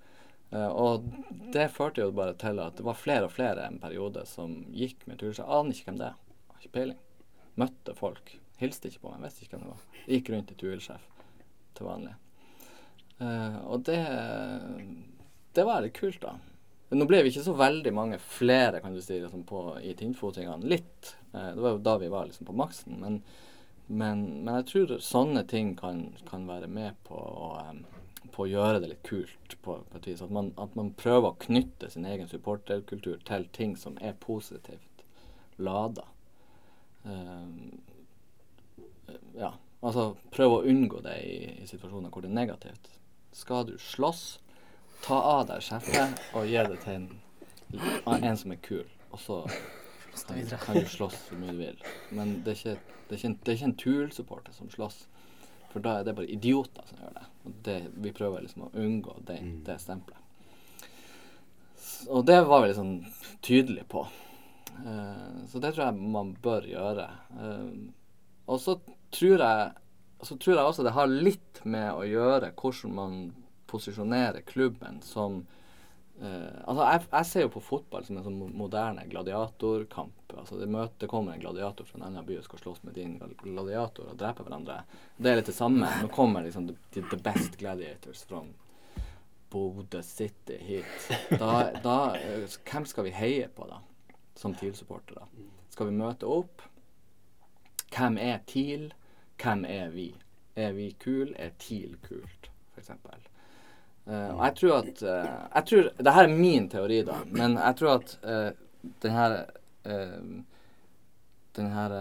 [0.55, 1.11] Uh, og
[1.55, 5.03] det førte jo bare til at det var flere og flere en periode som gikk
[5.11, 5.35] med tur.
[5.35, 6.19] Jeg aner ikke hvem det er.
[6.53, 7.01] Har ikke peiling.
[7.59, 8.37] Møtte folk.
[8.61, 10.05] Hilste ikke på meg, visste ikke hvem det var.
[10.07, 11.11] Gikk rundt i tuilsjef
[11.77, 12.15] til vanlig.
[13.17, 14.01] Uh, og det
[15.57, 16.35] det var litt kult, da.
[16.93, 20.69] Nå ble vi ikke så veldig mange flere kan du si, liksom på, i Tinnfotingene.
[20.69, 21.15] Litt.
[21.33, 22.99] Uh, det var jo da vi var liksom på maksen.
[23.01, 23.23] Men,
[23.87, 27.81] men, men jeg tror sånne ting kan, kan være med på å, um,
[28.35, 30.21] på å gjøre det litt kult på, på et vis.
[30.23, 35.05] At man, at man, prøver å knytte sin egen supporterkultur til ting som er positivt
[35.57, 36.05] lada.
[37.09, 37.81] Um,
[39.37, 42.91] ja, altså prøve å unngå det i, i, situasjoner hvor det er negativt.
[43.37, 44.25] Skal du slåss,
[45.05, 47.09] ta av deg skjeftet og gi det til en,
[48.17, 48.87] en, som er kul.
[49.13, 49.43] Og så
[50.27, 51.83] kan, kan, du slåss så mye du vil.
[52.17, 55.03] Men det er ikke, det er ikke en, det er ikke en Tool-supporter som slåss.
[55.73, 57.27] For da er det bare idioter som gjør det.
[57.45, 59.59] Og det, vi prøver liksom å unngå det, mm.
[59.67, 60.23] det stempelet.
[62.09, 62.93] Og det var vi liksom
[63.45, 64.07] tydelige på.
[64.77, 67.07] Uh, så det tror jeg man bør gjøre.
[67.37, 67.93] Uh,
[68.47, 68.79] og så
[69.15, 69.75] tror jeg
[70.21, 73.21] så tror jeg også det har litt med å gjøre hvordan man
[73.71, 75.43] posisjonerer klubben som
[76.23, 80.33] uh, Altså, jeg, jeg, ser jo på fotball som en sånn moderne gladiatorkamp.
[80.33, 82.97] Altså, det, møter, det kommer en gladiator fra en annen by og skal slåss med
[82.97, 84.79] din gladiator og drepe hverandre.
[85.19, 85.91] Det er litt det samme.
[86.01, 88.55] Nå kommer liksom the, the best gladiators from
[89.53, 91.11] Bodø City hit.
[91.37, 91.53] Da,
[91.85, 93.83] da, uh, hvem skal vi heie på, da?
[94.37, 95.29] Som TIL-supportere?
[95.73, 96.65] Skal vi møte opp?
[97.95, 98.93] Hvem er TIL?
[99.43, 100.15] Hvem er vi?
[100.57, 101.35] Er vi kul?
[101.37, 102.91] Er TIL kult, f.eks.?
[104.07, 107.57] Uh, og jeg tror at uh, jeg tror, det her er min teori, da, men
[107.59, 109.45] jeg tror at uh, den her
[109.85, 110.43] uh,
[111.57, 111.93] Den her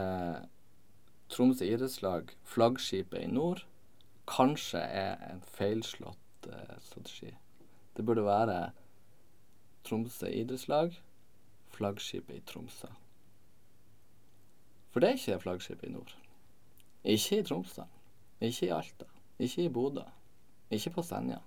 [1.29, 3.61] Tromsø idrettslag, flaggskipet i nord,
[4.27, 6.49] kanskje er en feilslått
[6.83, 7.31] strategi.
[7.97, 8.57] Det burde være
[9.87, 10.99] Tromsø idrettslag,
[11.71, 12.91] flaggskipet i Tromsø.
[14.95, 16.13] For det er ikke flaggskipet i nord.
[17.03, 17.83] Ikke i Tromsø.
[18.39, 19.03] Ikke i Alta.
[19.43, 20.05] Ikke i Bodø.
[20.71, 21.41] Ikke på Senja.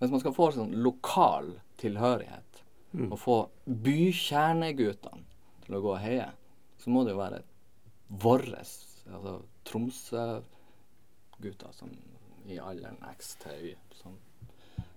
[0.00, 2.64] Hvis man skal få sånn lokal tilhørighet,
[2.98, 3.12] mm.
[3.12, 3.36] og få
[3.86, 5.22] bykjerneguttene
[5.62, 6.26] til å gå og heie,
[6.82, 7.46] så må det jo være
[8.26, 9.38] våre altså
[9.70, 11.94] Tromsø-gutter som
[12.50, 14.18] i alderen X til Y, som,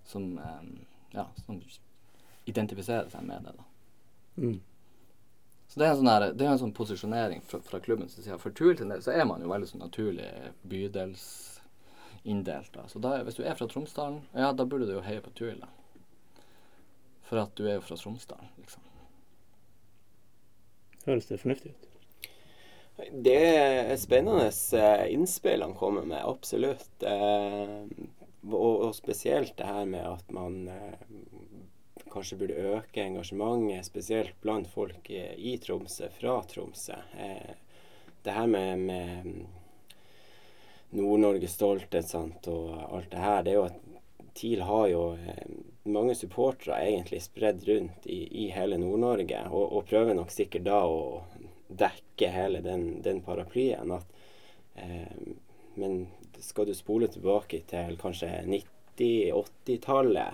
[0.09, 0.82] som, um,
[1.14, 1.62] ja, som
[2.49, 3.53] identifiserer seg med det.
[3.53, 3.64] da.
[4.41, 4.57] Mm.
[5.72, 8.36] Så det er en sånn, her, det er en sånn posisjonering fra, fra klubbens side.
[8.41, 10.28] For Tuil sin del så er man jo veldig sånn naturlig
[10.67, 12.76] bydelsinndelt.
[12.91, 15.63] Så da, hvis du er fra Tromsdalen, ja, da burde du jo heie på Tuil,
[15.63, 15.72] da.
[17.30, 18.84] For at du er jo fra Tromsdalen, liksom.
[21.05, 21.88] høres det fornuftig ut.
[23.24, 26.99] Det er spennende eh, innspill han kommer med, absolutt.
[26.99, 27.88] Eh,
[28.51, 30.99] og, og spesielt det her med at man eh,
[32.12, 36.99] kanskje burde øke engasjementet, spesielt blant folk i, i Tromsø, fra Tromsø.
[37.18, 37.55] Eh,
[38.22, 39.45] det her med, med
[40.91, 43.80] Nord-Norge stolthet sant, og alt det her, det er jo at
[44.34, 45.45] TIL har jo eh,
[45.84, 50.82] mange supportere egentlig spredd rundt i, i hele Nord-Norge, og, og, prøver nok sikkert da
[50.88, 51.24] å
[51.68, 53.91] dekke hele den, den paraplyen.
[53.95, 54.07] At,
[54.76, 55.16] eh,
[55.80, 56.05] men
[56.41, 60.34] skal du spole tilbake til kanskje 90-80-tallet,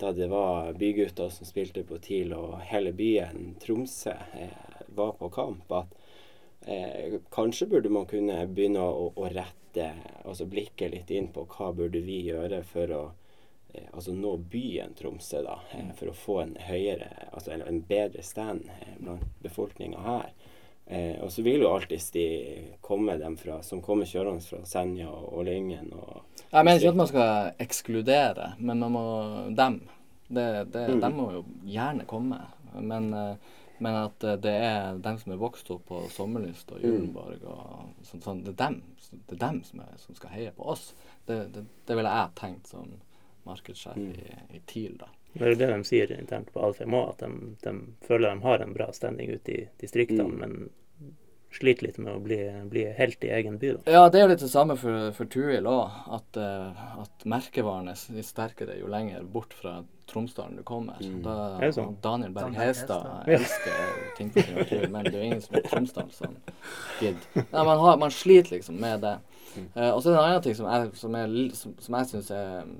[0.00, 5.28] da det var bygutter som spilte på TIL, og hele byen Tromsø eh, var på
[5.34, 5.94] kamp, at
[6.66, 9.90] eh, kanskje burde man kunne begynne å, å rette
[10.24, 13.02] altså blikket litt inn på hva burde vi gjøre for å
[13.74, 17.82] eh, altså nå byen Tromsø, da, eh, for å få en høyere, altså en, en
[17.88, 20.32] bedre stand eh, blant befolkninga her.
[20.90, 22.26] Eh, og så vil jo alltid de
[22.80, 25.90] komme dem fra, som kommer kjørende fra Senja og, Lyngen.
[25.92, 29.02] Og, jeg mener ikke at man skal ekskludere, men man må
[29.52, 29.82] dem.
[30.28, 31.02] Det, det, mm.
[31.04, 32.40] De må jo gjerne komme.
[32.72, 37.44] Men, eh, men, at det er dem som er vokst opp på Sommerlyst og Julenborg
[37.44, 38.80] og sånn, sånn, det er dem,
[39.12, 40.94] det er dem som, er, som, skal heie på oss.
[41.28, 42.88] Det, det, det ville jeg tenkt som
[43.44, 44.10] markedssjef mm.
[44.24, 45.12] i, i TIL, da.
[45.34, 47.74] Det er jo det de sier internt på Alfheim òg, at de, de,
[48.06, 50.38] føler de har en bra standing ute i distriktene, mm.
[50.40, 50.70] men
[51.54, 52.38] sliter litt med å bli,
[52.70, 53.70] bli, helt i egen by.
[53.78, 53.92] Da.
[53.92, 55.94] Ja, det er jo litt det samme for, for Tuil òg.
[56.18, 61.00] At, uh, at merkevaren er sterkere jo lenger bort fra Tromsdalen du kommer.
[61.00, 61.22] Mm.
[61.24, 61.96] Da, er det sånn?
[62.04, 63.80] Daniel Berg Hestad elsker
[64.18, 66.38] ting på sin natur, men det er jo ingen som er Tromsdal som
[67.00, 67.48] gidder.
[67.52, 69.18] Man, man, sliter liksom med det.
[69.74, 71.20] Uh, og så er det en annen ting som jeg, som
[71.56, 72.72] som, som jeg syns er, er,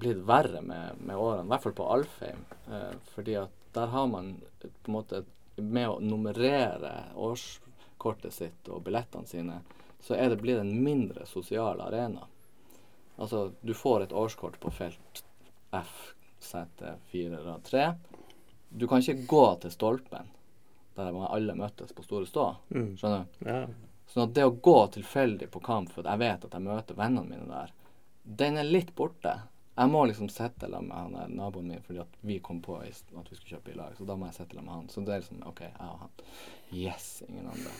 [0.00, 2.44] blitt verre med, med årene, i hvert fall på Alfheim.
[2.68, 5.22] Eh, fordi at der har man på en måte
[5.56, 9.60] med å nummerere årskortet sitt og billettene sine,
[10.00, 12.26] så er det blitt en mindre sosial arena.
[13.20, 15.24] Altså, du får et årskort på felt
[15.76, 17.86] F, sete 4 eller 3.
[18.68, 20.30] Du kan ikke gå til stolpen
[20.96, 22.46] der alle møttes på Store Stå.
[22.74, 22.96] Mm.
[22.98, 23.46] Skjønner du?
[23.46, 23.60] Ja.
[24.10, 27.30] Sånn at det å gå tilfeldig på kamp for jeg vet at jeg møter vennene
[27.30, 27.72] mine der,
[28.42, 29.36] den er litt borte.
[29.80, 33.30] Jeg må liksom sitte sammen med han naboen min fordi at vi kom på at
[33.30, 33.94] vi skulle kjøpe i lag.
[33.96, 34.90] Så da må jeg sitte sammen med han.
[34.92, 36.12] Så det er liksom OK, jeg og han.
[36.76, 37.72] Yes, ingen andre.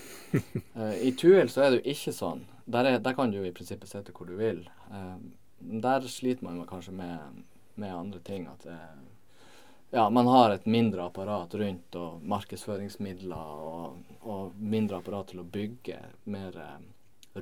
[0.73, 2.41] uh, I Tuil så er det jo ikke sånn.
[2.65, 4.63] Der, er, der, kan du jo i prinsippet sitte hvor du vil.
[4.89, 5.21] Uh,
[5.59, 7.43] der sliter man kanskje med,
[7.75, 8.49] med andre ting.
[8.49, 9.45] At uh,
[9.93, 15.47] ja, man har et mindre apparat rundt og markedsføringsmidler og, og mindre apparat til å
[15.53, 16.01] bygge
[16.33, 16.57] mer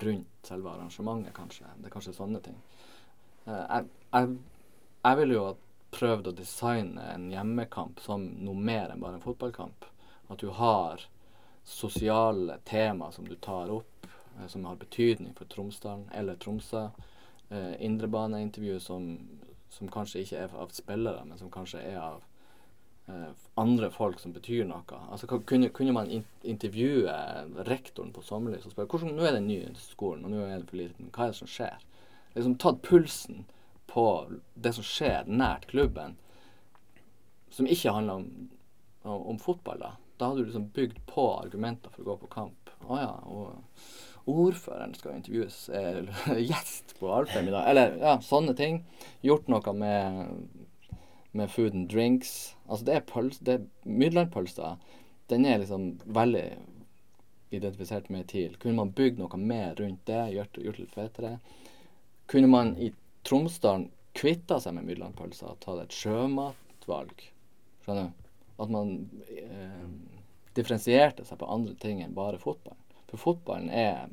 [0.03, 1.71] rundt selve arrangementet, kanskje.
[1.79, 2.59] Det er kanskje sånne ting.
[3.47, 4.33] Jeg, jeg,
[5.03, 5.55] jeg ville jo ha
[5.95, 9.87] prøvd å designe en hjemmekamp som noe mer enn bare en fotballkamp.
[10.29, 11.05] At du har
[11.65, 16.89] sosiale tema som du tar opp, eh, som har betydning for Tromsdalen eller Tromsø.
[17.49, 19.11] Eh, Indrebaneintervju som,
[19.69, 22.25] som kanskje ikke er av spillere, men som kanskje er av
[23.09, 24.97] Eh, andre folk som betyr noe.
[25.11, 27.13] Altså, kunne, kunne man in intervjue
[27.65, 30.67] rektoren på Sommerlys og spørre hvordan nå er den ny skolen, og nå er den
[30.69, 31.09] for liten.
[31.15, 31.87] Hva er det som skjer?
[32.35, 33.47] Liksom Tatt pulsen
[33.89, 34.05] på
[34.53, 36.17] det som skjer nært klubben,
[37.49, 38.49] som ikke handler om,
[39.03, 39.81] om, fotball.
[39.81, 42.71] Da Da hadde du liksom bygd på argumenter for å gå på kamp.
[42.85, 47.69] Å ja, og ordføreren skal intervjues, eller gjest på Alfheim i dag.
[47.71, 48.83] Eller ja, sånne ting.
[49.25, 50.35] Gjort noe med
[51.31, 52.55] med food and drinks.
[52.67, 54.75] Altså det er pølse, det er Midlandpølsa.
[55.29, 56.45] Den er liksom veldig
[57.49, 58.55] identifisert med TIL.
[58.57, 61.37] Kunne man bygd noe mer rundt det, gjort, gjort litt fetere?
[62.29, 62.91] Kunne man i
[63.29, 67.27] Tromsdalen kvitta seg med Midlandpølsa og tatt et sjømatvalg?
[67.85, 68.31] Skjønner du?
[68.59, 68.95] At man
[69.37, 69.85] eh,
[70.57, 72.75] differensierte seg på andre ting enn bare fotball.
[73.09, 74.09] For fotballen er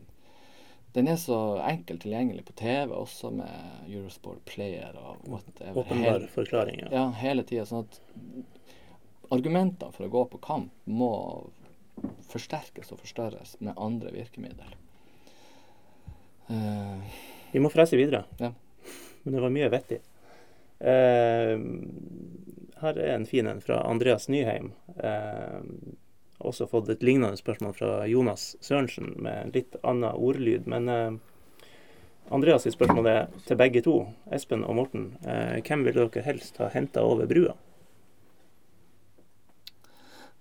[0.97, 5.83] den er så enkelt tilgjengelig på TV, også med Eurosport Player og whatever.
[5.83, 6.93] Åpenbar forklaring, ja.
[6.95, 7.67] ja hele tida.
[7.69, 7.99] Sånn at
[9.37, 11.11] argumentene for å gå på kamp må
[12.31, 14.73] forsterkes og forstørres med andre virkemidler.
[16.49, 17.05] Uh,
[17.53, 18.25] Vi må frese videre.
[18.41, 18.55] Ja.
[19.27, 19.97] Men det var mye vettig.
[20.79, 21.55] Eh,
[22.79, 24.71] her er en fin en fra Andreas Nyheim.
[25.03, 25.65] Eh,
[26.39, 30.69] også fått et lignende spørsmål fra Jonas Sørensen med litt annen ordlyd.
[30.71, 31.17] Men eh,
[32.31, 33.97] Andreas sitt spørsmål er til begge to,
[34.31, 35.09] Espen og Morten.
[35.27, 37.57] Eh, hvem ville dere helst ha henta over brua?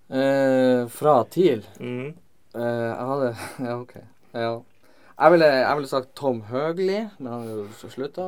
[0.06, 1.66] Eh, fra TIL?
[1.82, 2.14] Mm.
[2.54, 3.34] Eh, jeg hadde
[3.66, 3.98] Ja, OK.
[4.36, 4.54] Ja.
[5.16, 8.26] Jeg ville, jeg ville, sagt Tom Høgli, men han er jo slutta.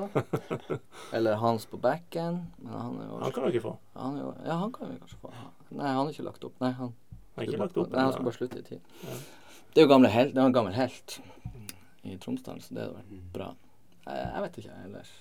[1.16, 2.38] Eller Hans på bekken.
[2.62, 3.72] Men han, er jo, han kan du ikke få.
[3.96, 5.32] Han jo, ja, han kan vi kanskje få.
[5.68, 6.54] Nei, han er ikke lagt opp.
[6.64, 6.94] Nei, han
[7.36, 8.96] Har ikke lagt opp Nei, han skal bare slutte i tid.
[9.04, 9.18] Ja.
[9.74, 11.18] Det er jo gamle helt, det er en gammel helt
[12.08, 13.50] i Tromsdalen, så det hadde vært bra.
[14.06, 15.12] Jeg, jeg vet ikke, jeg ellers.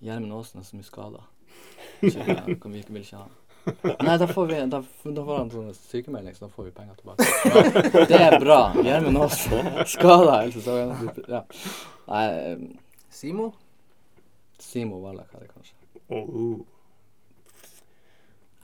[0.00, 1.26] Gjermund Aasen er så mye skada.
[2.00, 3.28] Vi vil ikke ha.
[4.00, 6.94] Nei, da får, vi, da, da får han sånn sykemelding, så da får vi penger
[7.00, 8.06] tilbake.
[8.10, 8.60] Det er bra.
[8.84, 11.10] Gjermund Aasen skada hele sesongen.
[11.28, 11.42] Ja.
[12.10, 12.62] Nei, eh,
[13.12, 13.50] Simo?
[14.60, 15.76] Simo Wallach hadde kanskje.
[16.08, 16.60] Oh.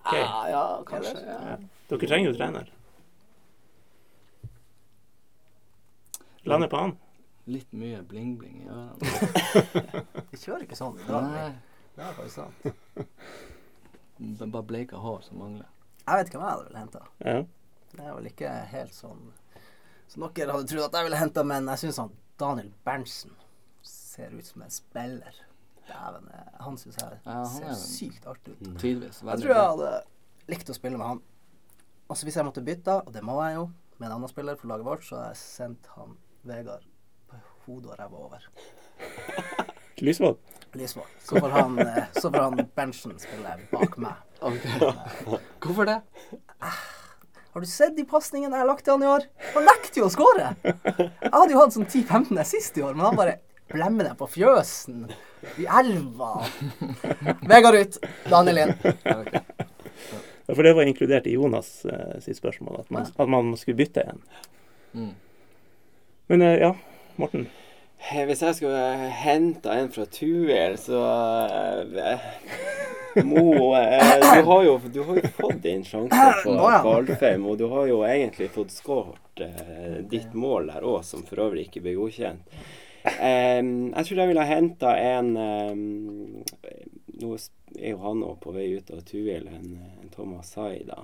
[0.07, 0.23] Okay.
[0.23, 1.19] Ah, ja, kanskje.
[1.27, 1.57] Ja.
[1.91, 2.73] Dere trenger jo trener.
[6.47, 6.95] Lande på han.
[7.51, 8.97] Litt mye bling-bling i ørene.
[10.33, 10.99] De kjører ikke sånn.
[10.99, 11.29] i dag.
[11.31, 11.51] Nei,
[11.97, 12.57] Det er faktisk sant.
[14.19, 15.67] bare bleika hår som mangler.
[16.07, 17.01] Jeg vet ikke hvem jeg hadde vel henta.
[17.25, 17.39] Ja.
[17.97, 19.33] Det er vel ikke helt sånn
[20.09, 23.33] som dere hadde trodd at jeg ville henta, men jeg syns han Daniel Berntsen
[23.83, 25.35] ser ut som en spiller.
[25.87, 28.79] Dæven, eh, han syns jeg Ja, han ser er- sykt artig ut.
[28.79, 29.23] Tidvis.
[29.23, 29.91] Jeg tror jeg hadde
[30.49, 31.21] likt å spille med han.
[32.11, 34.69] Altså Hvis jeg måtte bytte, og det må jeg jo, med en annen spiller for
[34.69, 36.85] laget vårt, så hadde jeg sendt han Vegard
[37.29, 37.37] på
[37.67, 38.49] hodet og ræva over.
[39.99, 40.37] Lysvold.
[40.77, 41.09] Lysvold.
[41.25, 44.23] Så får han, eh, så får han Berntsen spille bak meg.
[44.41, 44.93] Okay.
[45.65, 46.01] Hvorfor det?
[46.61, 49.27] Har du sett de pasningene jeg har lagt til han i år?
[49.55, 50.51] Han nekter jo å skåre!
[50.61, 53.39] Jeg hadde jo hatt sånn 10-15 sist i år, men han bare
[53.73, 55.07] blemmer det på fjøsen.
[55.57, 56.45] I elva.
[57.49, 57.97] Vegard ut.
[58.29, 58.75] Daniel inn.
[58.85, 59.41] Okay.
[60.47, 63.81] Ja, for det var inkludert i Jonas eh, sitt spørsmål, at man, at man skulle
[63.81, 64.21] bytte en.
[64.93, 65.15] Mm.
[66.31, 66.75] Men eh, ja,
[67.17, 67.49] Morten.
[67.99, 71.01] Eh, Hvis jeg skulle hente en fra Tuel, så
[71.99, 72.27] eh,
[73.25, 76.55] Mo eh, du, har jo, du har jo fått din sjanse på.
[76.85, 79.43] Kvalfheim, og du har jo egentlig fått skåret
[80.09, 82.57] ditt mål der òg, som for øvrig ikke ble godkjent.
[83.07, 85.75] Jeg tror jeg ville ha henta en eh,
[87.17, 87.31] Nå
[87.81, 89.79] er jo han òg på vei ut av Tuel, en,
[90.13, 90.99] Thomas Hai, da,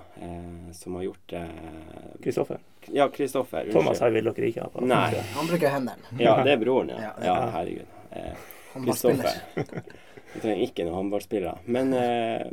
[0.77, 1.41] som har gjort det
[2.21, 2.61] Kristoffer.
[2.91, 3.69] Ja, Kristoffer.
[3.71, 4.83] Thomas her vil dere ikke ha på.
[4.85, 5.09] Nei.
[5.35, 6.13] Han bruker hendene.
[6.19, 7.13] Ja, det er broren, ja.
[7.23, 7.87] Ja, herregud.
[8.73, 8.73] Kristoffer.
[8.75, 9.83] Eh, bare spiller.
[10.33, 11.57] Vi trenger ikke noen håndballspillere.
[11.69, 12.47] Men eh,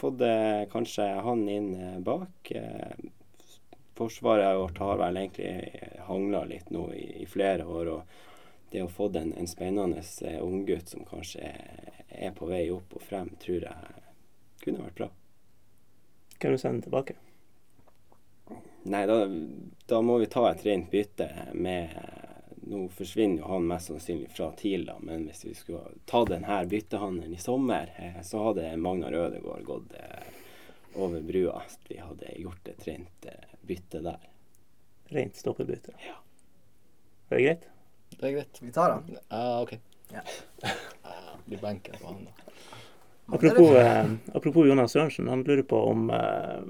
[0.00, 2.50] fått eh, kanskje han inn eh, bak.
[2.50, 2.96] Eh,
[3.96, 7.92] forsvaret vårt har vel egentlig hangla litt nå i, i flere år.
[7.92, 12.64] Og det å få en, en spennende eh, unggutt som kanskje er, er på vei
[12.72, 14.02] opp og frem, tror jeg
[14.64, 15.10] kunne vært bra.
[16.40, 17.14] Kan du sende tilbake?
[18.86, 19.16] Nei, da,
[19.90, 21.96] da må vi ta et rent bytte med
[22.66, 26.56] Nå forsvinner jo han mest sannsynlig fra TIL, da, men hvis vi skulle ta denne
[26.66, 30.32] byttehandelen i sommer, eh, så hadde Magnar Ødegaard gått eh,
[30.98, 31.60] over brua.
[31.86, 34.26] Vi hadde gjort et rent eh, bytte der.
[35.14, 35.94] Rent stoppebytte.
[36.08, 36.18] Ja.
[37.28, 37.68] Er det greit?
[38.16, 38.58] Det er greit.
[38.62, 39.14] Vi tar han.
[39.14, 39.76] Ja, OK.
[40.14, 40.22] Ja.
[41.46, 42.50] Blir benken på han, da.
[43.26, 46.60] Apropos, eh, apropos Jonas Sørensen, han lurer på om, eh,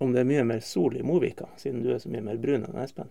[0.00, 2.64] om det er mye mer sol i Movika, siden du er så mye mer brun
[2.64, 3.10] enn Espen.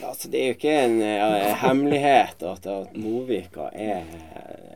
[0.00, 1.28] Ja, altså Det er jo ikke en ja,
[1.62, 4.02] hemmelighet at, at Movika er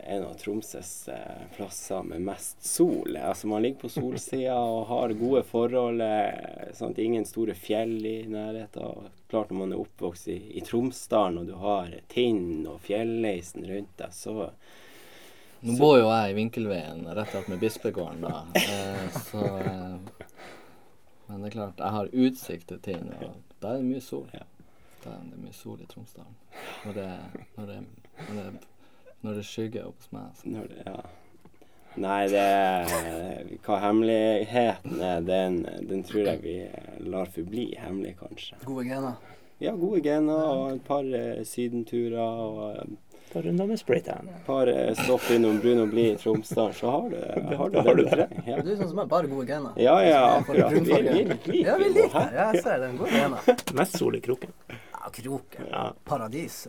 [0.08, 3.16] en av Tromsøs eh, plasser med mest sol.
[3.16, 6.00] Altså Man ligger på solsida og har gode forhold.
[6.70, 7.00] Sånn sant?
[7.02, 9.10] Ingen store fjell i nærheten.
[9.28, 13.98] Klart Når man er oppvokst i, i Tromsdalen og du har Tinn og Fjelleisen rundt
[14.00, 14.48] deg, så
[15.58, 18.44] Nå bor jo jeg i Vinkelveien rett ved Bispegården, da.
[18.54, 19.96] Eh, så eh,
[21.28, 24.28] Men det er klart, jeg har utsikt til Tinn, og da er det mye sol.
[24.32, 24.46] Ja.
[25.04, 26.36] Da er det mye sol i Tromsdalen.
[26.86, 27.08] Når det,
[27.56, 27.78] når det,
[28.28, 28.68] når det,
[29.22, 30.30] når det skygger opp hos meg.
[30.38, 30.52] Så.
[30.54, 30.98] når det, ja.
[31.98, 36.56] Nei, det Hva hemmeligheten er, den, den tror jeg vi
[37.10, 38.60] lar forbli hemmelig, kanskje.
[38.64, 39.18] Gode gener.
[39.60, 42.92] Ja, gode gener og et par eh, sydenturer og
[43.28, 44.28] Ta runder med spraytan.
[44.46, 44.70] par
[45.04, 47.16] stopp innom Brun og blid i Tromsdalen, så har du,
[47.56, 48.42] har du det har du du trenger.
[48.46, 48.60] Ja.
[48.64, 49.76] Du er sånn som har bare gode gener.
[49.76, 50.72] ja, ja, akkurat.
[50.72, 51.52] Vi, vi, brunfarge.
[51.52, 52.38] vi Ja, vi liker liker det.
[52.38, 52.96] Jeg ser den.
[52.96, 53.38] Gode gener.
[53.80, 54.54] Mest sol i kroken.
[54.92, 55.68] Ja, kroken.
[55.70, 55.84] Ja.
[56.04, 56.66] Paradis.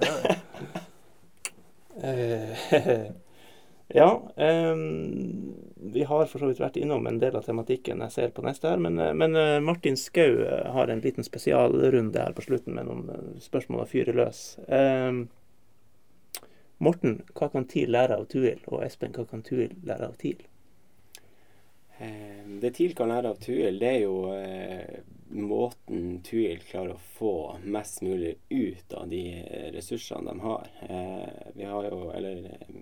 [3.87, 4.11] ja,
[4.71, 8.43] um, vi har for så vidt vært innom en del av tematikken jeg ser på
[8.45, 10.43] neste her, men, eh, men eh, Martin Skau
[10.75, 14.57] har en liten spesialrunde her på slutten med noen spørsmål å fyre løs.
[14.67, 15.27] Ehm,
[16.79, 18.61] Morten, hva kan TIL lære av Tuil?
[18.71, 20.45] Og Espen, hva kan Tuil lære av TIL?
[21.97, 25.01] Eh, Det TIL kan lære av Tuil, det er jo eh,
[25.35, 27.33] måten Tuil klarer å få
[27.63, 30.69] mest mulig ut av de eh, ressursene de har.
[30.87, 32.79] Eh, vi har jo, eller eh,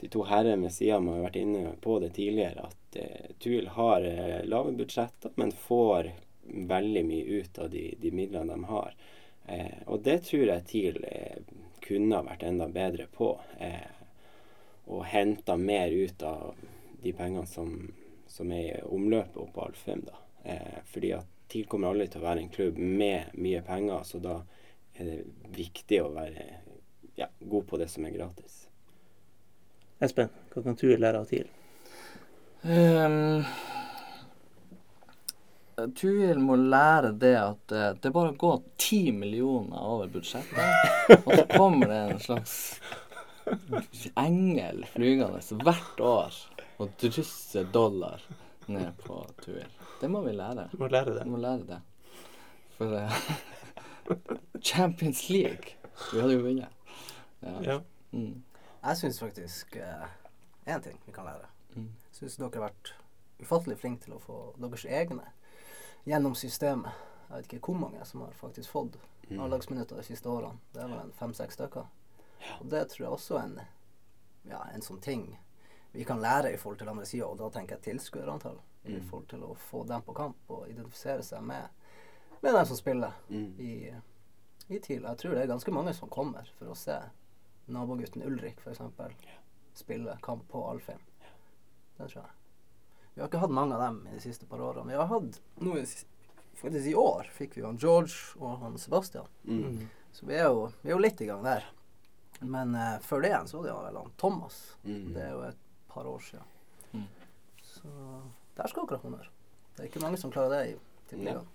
[0.00, 4.08] de to herrene ved sida har vært inne på det tidligere, at eh, Tuil har
[4.50, 6.10] lave budsjetter, men får
[6.74, 8.98] veldig mye ut av de, de midlene de har.
[9.92, 11.40] Og det tror jeg TIL eh,
[11.84, 13.34] kunne ha vært enda bedre på.
[13.58, 13.92] Eh,
[14.92, 16.58] og henta mer ut av
[17.02, 17.70] de pengene som,
[18.28, 20.04] som er i omløpet oppe på Alfheim.
[20.08, 20.20] da.
[20.44, 24.20] Eh, fordi at TIL kommer aldri til å være en klubb med mye penger, så
[24.22, 24.38] da
[24.94, 25.18] er det
[25.56, 26.46] viktig å være
[27.18, 28.64] ja, god på det som er gratis.
[30.02, 31.50] Espen, hva kan du lære av TIL?
[32.64, 33.44] Um,
[35.74, 41.18] Tuil må lære det at eh, det er bare å gå ti millioner over budsjettet,
[41.24, 42.54] og så kommer det en slags
[44.20, 46.38] engel flygende hvert år
[46.82, 48.22] og drysser dollar
[48.70, 49.66] ned på Tuil.
[50.00, 50.68] Det må vi lære.
[50.72, 51.26] Du må lære det.
[51.30, 51.80] Må lære det.
[52.78, 53.18] For uh,
[54.62, 55.76] Champions League
[56.10, 56.98] Vi hadde jo vunnet.
[57.42, 57.54] Ja.
[57.62, 57.78] Ja.
[58.10, 58.42] Mm.
[58.84, 61.48] Jeg syns faktisk én ting vi kan lære.
[61.76, 61.90] Mm.
[62.12, 62.94] Syns dere har vært
[63.42, 65.30] ufattelig flinke til å få deres egne
[66.04, 66.92] gjennom systemet.
[67.28, 68.98] Jeg vet ikke hvor mange som har faktisk fått
[69.30, 69.38] Mm.
[69.40, 70.58] A-lagsminutter de siste årene.
[70.74, 71.86] Det er vel en fem-seks stykker.
[72.60, 73.60] Og det tror jeg også er en,
[74.50, 75.38] ja, en sånn ting
[75.94, 78.58] vi kan lære i forhold til andre sider, og da tenker jeg tilskuerantall.
[78.84, 79.08] I Mm.
[79.08, 81.68] forhold til å få dem på kamp og identifisere seg med,
[82.42, 83.54] med dem som spiller Mm.
[83.58, 83.94] i,
[84.68, 85.02] i TIL.
[85.02, 87.00] Jeg tror det er ganske mange som kommer for å se
[87.68, 88.80] nabogutten Ulrik f.eks.
[89.74, 91.00] spille kamp på Alfheim.
[91.98, 92.30] Det tror jeg.
[93.14, 94.90] Vi har ikke hatt mange av dem i de siste par årene.
[94.90, 95.78] Vi har hatt nå
[96.54, 99.26] Faktisk i år fikk vi han George og han Sebastian.
[99.42, 99.88] Mm.
[100.14, 101.66] Så vi er jo, vi er jo litt i gang der.
[102.40, 104.58] Men uh, før det igjen så var det vel han Thomas.
[104.84, 105.08] Mm.
[105.16, 106.46] Det er jo et par år siden.
[106.92, 107.08] Mm.
[107.66, 107.90] Så
[108.54, 109.30] der skal dere ha honnør.
[109.74, 110.76] Det er ikke mange som klarer det i
[111.10, 111.50] Tippeligaen.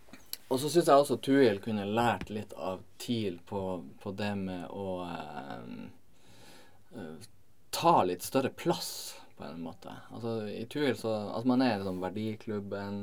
[0.49, 3.61] Og så syns jeg også Tuil kunne lært litt av TIL på,
[4.01, 5.65] på det med å uh,
[6.97, 7.27] uh,
[7.71, 9.95] ta litt større plass, på en måte.
[10.11, 12.99] Altså I Tuil så Altså man er liksom verdiklubben,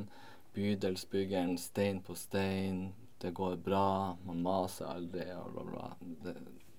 [0.53, 2.93] bydelsbyggeren, stein på stein.
[3.17, 5.87] Det går bra, man maser aldri og bla, bla.
[6.23, 6.35] Det,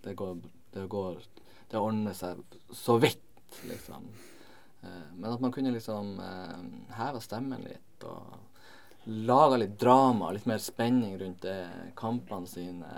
[0.06, 0.36] det går
[0.72, 1.22] Det går
[1.70, 2.40] Det ordner seg
[2.72, 3.24] så vidt,
[3.68, 4.06] liksom.
[4.80, 8.38] Eh, men at man kunne liksom eh, stemmen litt og
[9.08, 12.92] laga litt drama, litt mer spenning rundt det, kampene sine.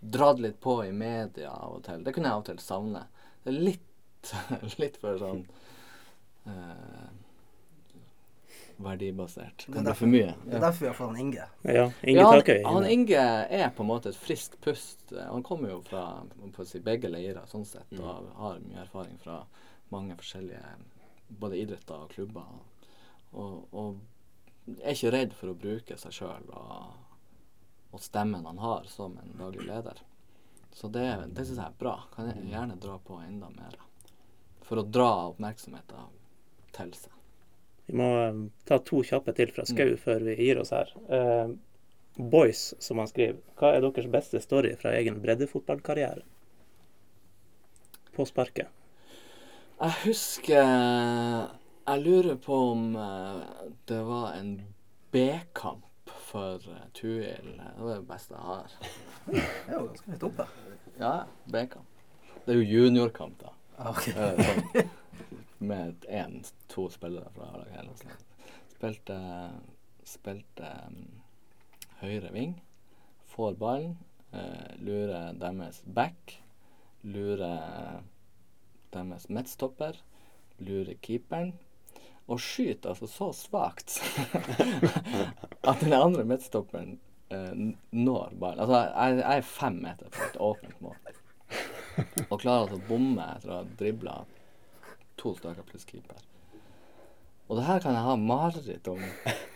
[0.00, 2.04] Dratt litt på i media av og til.
[2.04, 3.04] Det kunne jeg av og til savne.
[3.44, 4.32] Det er litt,
[4.82, 5.44] litt for sånn
[6.46, 7.10] eh,
[8.76, 9.66] verdibasert.
[9.68, 10.34] Det er derfor- for mye.
[10.44, 11.44] Det er derfor vi har fått han Inge.
[11.62, 12.62] Ja, Inge Ja, han, Takøy.
[12.64, 13.16] han Inge
[13.50, 15.12] er på en måte et friskt pust.
[15.30, 16.22] Han kommer jo fra
[16.52, 19.44] på å si, begge leirer sånn sett, og har mye erfaring fra
[19.90, 20.64] mange forskjellige
[21.28, 22.42] både idretter og klubber.
[23.32, 24.00] Og, og
[24.82, 26.92] er ikke redd for å bruke seg sjøl og,
[27.92, 29.98] og stemmen han har som en daglig leder.
[30.74, 32.00] Så det, det syns jeg er bra.
[32.14, 33.76] Kan jeg gjerne dra på enda mer.
[34.62, 36.08] For å dra oppmerksomheten
[36.74, 37.12] til seg.
[37.86, 40.92] Vi må eh, ta to kjappe til fra Skau før vi gir oss her.
[41.08, 41.54] Uh,
[42.16, 43.40] Boys, som han skriver.
[43.58, 46.22] Hva er deres beste story fra egen breddefotballkarriere?
[48.14, 48.70] På sparket.
[49.80, 50.62] Jeg husker
[51.84, 53.40] Jeg lurer på om eh,
[53.90, 54.52] det var en
[55.12, 57.50] B-kamp for uh, Tuil.
[57.58, 58.78] Det var det beste jeg har.
[59.26, 60.46] Det er jo ganske høyt oppe.
[61.00, 61.12] Ja,
[61.52, 62.00] B-kamp.
[62.46, 63.52] Det er jo juniorkamp, da.
[63.90, 64.14] Okay.
[64.14, 64.18] ok.
[64.18, 64.90] Eh, sånn,
[65.66, 68.24] med én, to spillere fra A-laget.
[68.74, 69.18] Spilte,
[70.04, 71.22] spilte um,
[72.02, 72.56] høyre ving.
[73.34, 73.96] Får ballen.
[74.34, 76.38] Uh, lurer deres back.
[77.02, 78.02] Lurer
[78.94, 80.00] deres midtstopper.
[80.58, 81.54] Lurer keeperen.
[82.26, 83.98] Og skyter altså så svakt
[85.70, 86.94] at den andre midtstopperen
[87.28, 88.62] eh, når ballen.
[88.64, 90.96] Altså, jeg, jeg er fem meter fra et åpent mål.
[92.30, 94.16] Og klarer altså å bomme etter å ha dribla
[95.24, 96.24] to stykker pluss keeper.
[97.48, 99.00] Og det her kan jeg ha mareritt om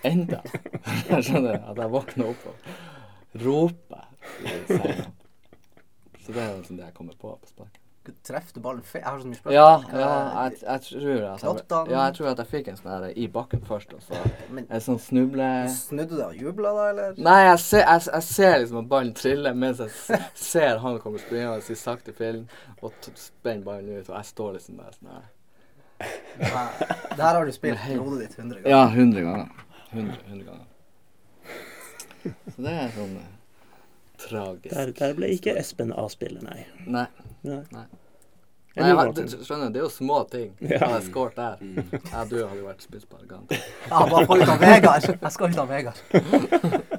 [0.05, 0.43] enda.
[1.09, 4.05] Jeg skjønner at jeg våkner opp og roper
[4.45, 5.07] i senga.
[6.21, 7.79] Så det er liksom det jeg kommer på på sparket.
[8.25, 9.03] Treffer du ballen feil?
[9.03, 9.55] Jeg har så mye spørsmål.
[9.55, 13.07] Ja, ja jeg, jeg tror at jeg, ja, jeg tror at jeg fikk en sånn
[13.09, 14.21] i bakken først, og så
[14.61, 15.49] en sånn snuble...
[15.73, 17.19] snudde du deg og jubla da, eller?
[17.25, 21.21] Nei, jeg ser, jeg, jeg ser liksom at ballen triller mens jeg ser han komme
[21.21, 22.47] springende i sakte film
[22.81, 25.27] og spenner ballen ut, og jeg står liksom der sånn her.
[25.99, 28.71] Det her har du spilt i hodet ditt hundre ganger.
[28.71, 29.49] Ja, 100 ganger.
[29.91, 30.67] 100, 100 ganger.
[32.55, 33.31] Så det er sånn eh,
[34.23, 34.75] tragisk.
[34.75, 36.67] Der, der ble ikke Espen A-spiller, nei.
[36.87, 37.07] Nei.
[37.43, 37.63] nei.
[37.73, 37.87] Nei.
[38.79, 40.53] Nei, du, jeg, det- skjønner du, det er jo små ting.
[40.63, 40.79] Ja.
[40.85, 41.57] Hadde jeg skåret der
[42.13, 42.85] Ja, du hadde jo vært
[43.27, 43.65] garantert.
[43.89, 45.09] Ja, bare få ut av Vegard.
[45.17, 46.98] Jeg skal ut av Vegard.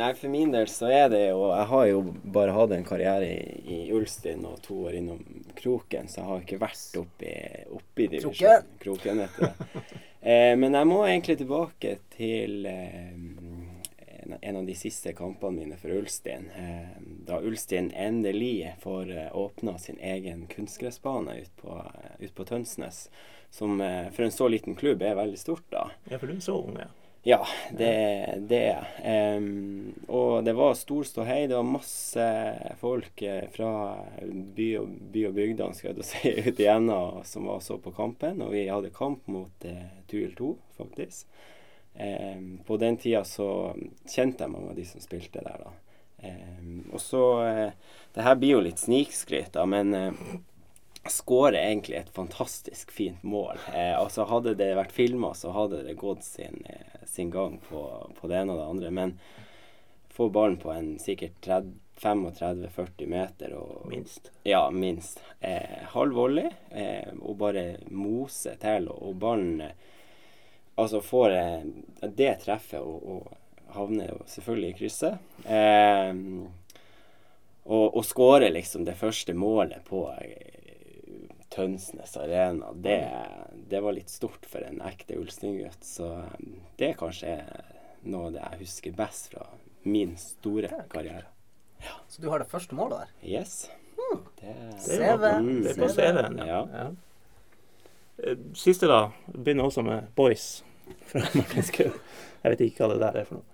[0.00, 2.02] Nei, for min del så er det jo Jeg har jo
[2.36, 5.20] bare hatt en karriere i, i Ulstein og to år innom
[5.58, 7.34] Kroken, så jeg har ikke vært oppi,
[7.76, 8.70] oppi divisjonen.
[8.80, 9.26] Kroken.
[9.26, 9.82] heter det.
[10.20, 13.06] Eh, men jeg må egentlig tilbake til eh,
[14.20, 16.50] en, en av de siste kampene mine for Ulstein.
[16.52, 21.78] Eh, da Ulstein endelig får eh, åpna sin egen kunstgressbane ut på,
[22.18, 23.06] ut på Tønsnes.
[23.50, 25.88] Som eh, for en så liten klubb er veldig stort, da.
[26.10, 26.92] Ja, for du er så ung, ja.
[27.22, 27.88] Ja, det,
[28.56, 28.86] er
[29.36, 31.46] Um, Og det var stor ståhei.
[31.46, 32.26] Det var masse
[32.80, 33.72] folk eh, fra
[34.56, 38.40] by og, by og bygdene skal jeg si, ute igjennom som var så på kampen.
[38.44, 41.28] Og vi hadde kamp mot eh, Tuil 2, faktisk.
[41.94, 43.74] Um, på den tida så
[44.08, 45.72] kjente jeg mange av de som spilte der, da.
[46.20, 47.72] Um, og så eh,
[48.14, 50.24] Det her blir jo litt snikskryt, da, men eh,
[51.08, 53.58] skårer egentlig et fantastisk fint mål.
[53.74, 57.84] Eh, altså Hadde det vært filma, så hadde det gått sin, eh, sin gang på,
[58.20, 58.90] på det ene og det andre.
[58.90, 59.14] Men
[60.12, 61.46] får ballen på en sikkert
[62.00, 63.54] 35-40 meter.
[63.56, 64.30] Og, Minst.
[64.44, 65.22] Ja, minst.
[65.40, 68.90] Eh, halv volley, eh, og bare mose til.
[68.92, 69.88] Og, og ballen eh,
[70.80, 71.64] Altså får eh,
[72.16, 75.18] det treffet og, og havner jo selvfølgelig i krysset.
[75.44, 76.14] Eh,
[77.64, 80.06] og, og skårer liksom det første målet på
[81.50, 83.00] Tønsnes Arena, det,
[83.70, 85.82] det var litt stort for en ekte Ulsting-gutt.
[85.84, 86.08] Så
[86.40, 87.34] det det er kanskje
[88.08, 89.44] noe av det jeg husker best fra
[89.82, 91.26] min store karriere.
[92.08, 93.12] Så du har det første målet der?
[93.28, 93.68] Yes.
[94.00, 95.26] Det, Det er, CV.
[95.64, 96.46] det er på CV-en, ja.
[96.46, 96.60] Ja.
[96.78, 96.86] ja.
[98.24, 99.10] Eh, Siste, da.
[99.32, 100.62] Begynner også med Boys
[101.10, 101.92] fra Martin Skau.
[102.42, 103.46] Jeg vet ikke hva det der er for noe.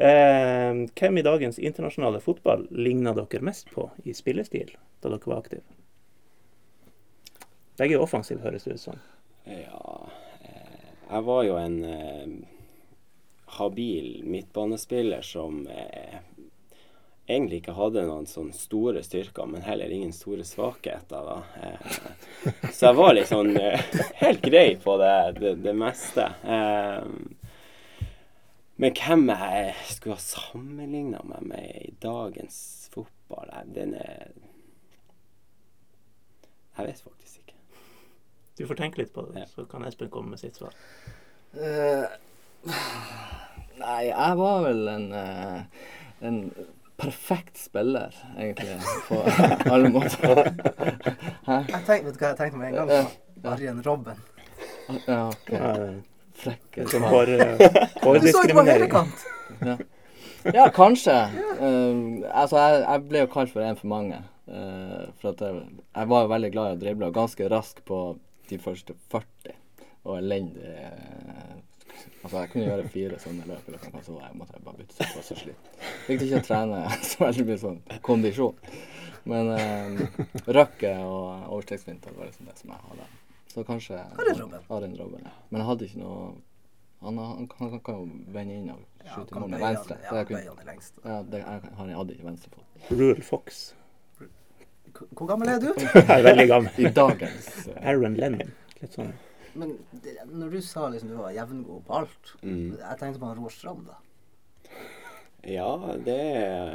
[0.00, 4.70] Eh, hvem i dagens internasjonale fotball ligna dere mest på i spillestil
[5.02, 5.66] da dere var aktive?
[7.80, 8.98] Begge er offensive, høres det ut som.
[9.48, 10.08] Ja
[10.44, 12.34] eh, Jeg var jo en eh,
[13.56, 16.18] habil midtbanespiller som eh,
[17.30, 21.30] egentlig ikke hadde noen sånne store styrker, men heller ingen store svakheter.
[21.30, 21.38] da.
[21.62, 23.86] Eh, så jeg var litt sånn eh,
[24.22, 26.26] helt grei på det, det, det meste.
[26.44, 27.06] Eh,
[28.80, 32.60] men hvem jeg skulle ha sammenligna meg med i dagens
[32.92, 34.30] fotball, den er
[36.80, 37.19] Jeg vet faktisk.
[38.60, 39.46] Du får tenke litt på det, Ja.
[39.48, 40.74] så kan Espen komme med sitt svar.
[41.56, 42.04] Uh,
[43.80, 45.62] nei, jeg var vel en, uh,
[46.28, 46.36] en
[47.00, 48.76] perfekt spiller, egentlig,
[49.08, 49.22] på
[49.72, 50.42] alle måter.
[50.44, 53.10] Jeg tenkte, vet du hva jeg tenkte med en gang?
[53.54, 54.20] Arjen Robben.
[55.08, 55.56] Ja, ok.
[56.44, 56.82] Frekk.
[56.92, 58.92] Som Du så jo på hårdiskriminering.
[58.92, 59.28] kant
[60.52, 61.16] Ja, kanskje.
[61.56, 64.20] Uh, altså, jeg, jeg ble jo kalt for en for mange.
[64.44, 65.62] Uh, for at jeg,
[65.96, 68.00] jeg var jo veldig glad i å drible, og ganske rask på
[68.50, 69.56] de første 40.
[70.04, 71.56] Og elendig eh,
[72.22, 74.94] Altså, jeg kunne gjøre fire sånne løp, eller hva så jeg måtte jeg bare bytte,
[74.96, 75.70] seg på så slitt.
[76.06, 76.78] Fikk ikke å trene
[77.10, 78.56] så veldig mye sånn kondisjon.
[79.28, 83.08] Men eh, røkke og overstegsvinter var liksom det som jeg hadde.
[83.52, 83.98] Så kanskje
[84.70, 85.26] Arin Robben.
[85.50, 86.30] Men jeg hadde ikke noe
[87.00, 88.06] Han, han, han, han kan jo
[88.36, 89.96] vende inn og skyte ja, mål med venstre.
[90.04, 92.66] Ja, det jeg kunne- han ja, det, jeg, har- jeg hadde ikke venstrefot.
[92.90, 93.60] Rural Fox.
[95.14, 95.70] Hvor- gammel er du?
[95.94, 96.78] Jeg er veldig gammel.
[96.78, 98.52] I dagens eh, Aaron Lennon.
[98.80, 99.12] Litt sånn
[99.54, 99.72] Men
[100.04, 102.76] det, når du sa liksom du var jevngod på alt, Mm.
[102.78, 103.96] jeg tenkte på han Roar Strand, da.
[105.42, 106.18] Ja, det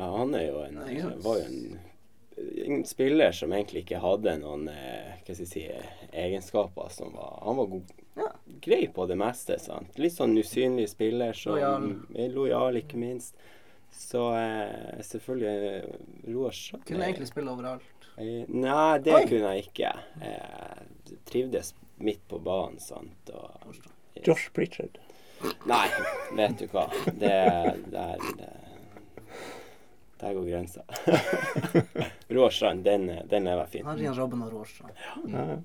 [0.02, 0.80] Han er jo en,
[1.24, 1.80] var jo en,
[2.66, 5.64] en spiller som egentlig ikke hadde noen eh, hva skal jeg si,
[6.12, 8.30] egenskaper som var Han var god, Ja.
[8.64, 9.58] grei på det meste.
[9.60, 9.98] sant?
[10.00, 11.88] Litt sånn usynlig spiller som Lojal.
[12.16, 13.36] er lojal, ikke minst.
[13.92, 18.08] Så eh, selvfølgelig eh, Roar Strand Kunne egentlig spille overalt.
[18.18, 19.24] Eh, Nei, det Oi.
[19.30, 19.92] kunne jeg ikke.
[20.22, 23.32] Jeg trivdes midt på banen, sant.
[23.34, 23.76] Og,
[24.26, 25.00] Josh Pritchard.
[25.68, 25.88] Nei,
[26.38, 26.88] vet du hva.
[27.06, 27.34] Det
[27.92, 28.52] Der, det,
[30.20, 30.84] der går grensa.
[32.36, 33.86] Råstrand, den, den er fin.
[33.88, 35.16] Arjen Robben og Roar Ja.
[35.28, 35.58] Ja.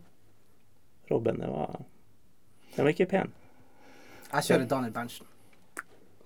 [1.11, 1.81] Robben det var
[2.77, 3.33] Den var ikke pen.
[4.33, 5.27] Jeg kjører Daniel Berntsen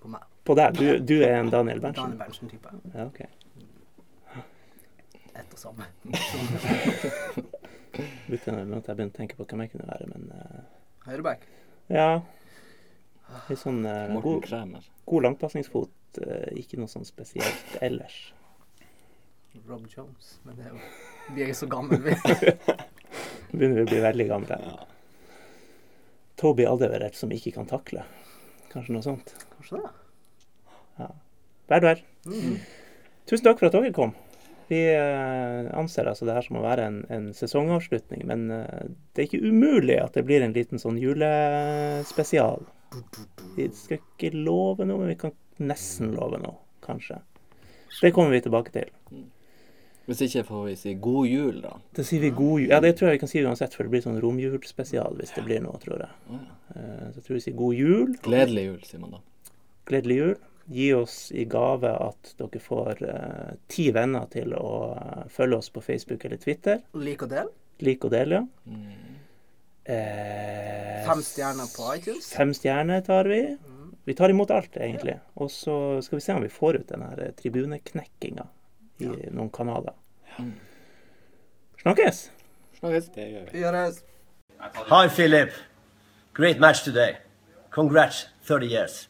[0.01, 0.25] på meg.
[0.45, 0.77] På deg.
[0.77, 2.03] Du, du er en Daniel Berntsen?
[2.03, 2.51] Daniel Berntsen.
[2.51, 2.69] Berntsen-type.
[2.93, 3.21] Ja, ok.
[5.35, 5.87] Ett og samme.
[8.27, 10.63] Begynte med at jeg begynte å tenke på hvem jeg kunne være, men uh...
[11.07, 11.45] Høyreback.
[11.89, 12.09] ja.
[13.49, 14.45] Litt sånn uh, god,
[15.09, 16.19] god langpasningsfot.
[16.21, 18.19] Uh, ikke noe sånn spesielt ellers.
[19.65, 20.35] Rob Jones.
[20.45, 20.79] Men det er jo
[21.33, 22.13] Vi er jo så gamle, vi.
[23.55, 24.61] Begynner vi å bli veldig gamle.
[26.37, 28.05] Toby Aldeverett som ikke kan takle.
[28.69, 29.33] Kanskje noe sånt.
[29.55, 29.93] Kanskje det.
[31.71, 32.01] Vær du her.
[32.29, 32.57] Mm.
[33.25, 34.13] Tusen takk for at dere kom.
[34.69, 39.21] Vi eh, anser altså det her som å være en, en sesongavslutning, men eh, det
[39.23, 42.65] er ikke umulig at det blir en liten sånn julespesial.
[43.57, 47.19] Vi skal ikke love noe, men vi kan nesten love noe, kanskje.
[48.01, 48.89] Det kommer vi tilbake til.
[50.05, 51.71] Hvis ikke får vi si god jul, da.
[51.97, 52.69] Da sier vi god jul.
[52.69, 55.45] Ja, det tror jeg vi kan si uansett, for det blir sånn romjulspesial hvis det
[55.47, 56.41] blir noe, tror jeg.
[56.75, 58.11] Eh, Så jeg tror vi sier god jul.
[58.25, 59.23] Gledelig jul, sier man da.
[59.89, 60.35] Gledelig jul.
[60.65, 65.69] Gi oss i gave at dere får eh, ti venner til å eh, følge oss
[65.69, 66.81] på Facebook eller Twitter.
[66.97, 67.51] Lik og del.
[67.85, 68.41] Lik og del, ja.
[68.65, 69.19] Mm.
[69.85, 72.31] Eh, Fem stjerner på iTunes.
[72.33, 73.41] Fem stjerner tar vi.
[74.05, 75.19] Vi tar imot alt, egentlig.
[75.41, 78.47] Og så skal vi se om vi får ut den her eh, tribuneknekkinga
[79.05, 79.93] i noen kanaler.
[81.83, 82.29] Snakkes!
[82.79, 83.09] Snakkes.
[83.13, 83.61] Det gjør vi.
[83.61, 84.01] Gjøres.
[84.89, 85.53] Hi, Philip.
[86.33, 87.17] Great match today.
[87.69, 89.09] Congrats, 30 years.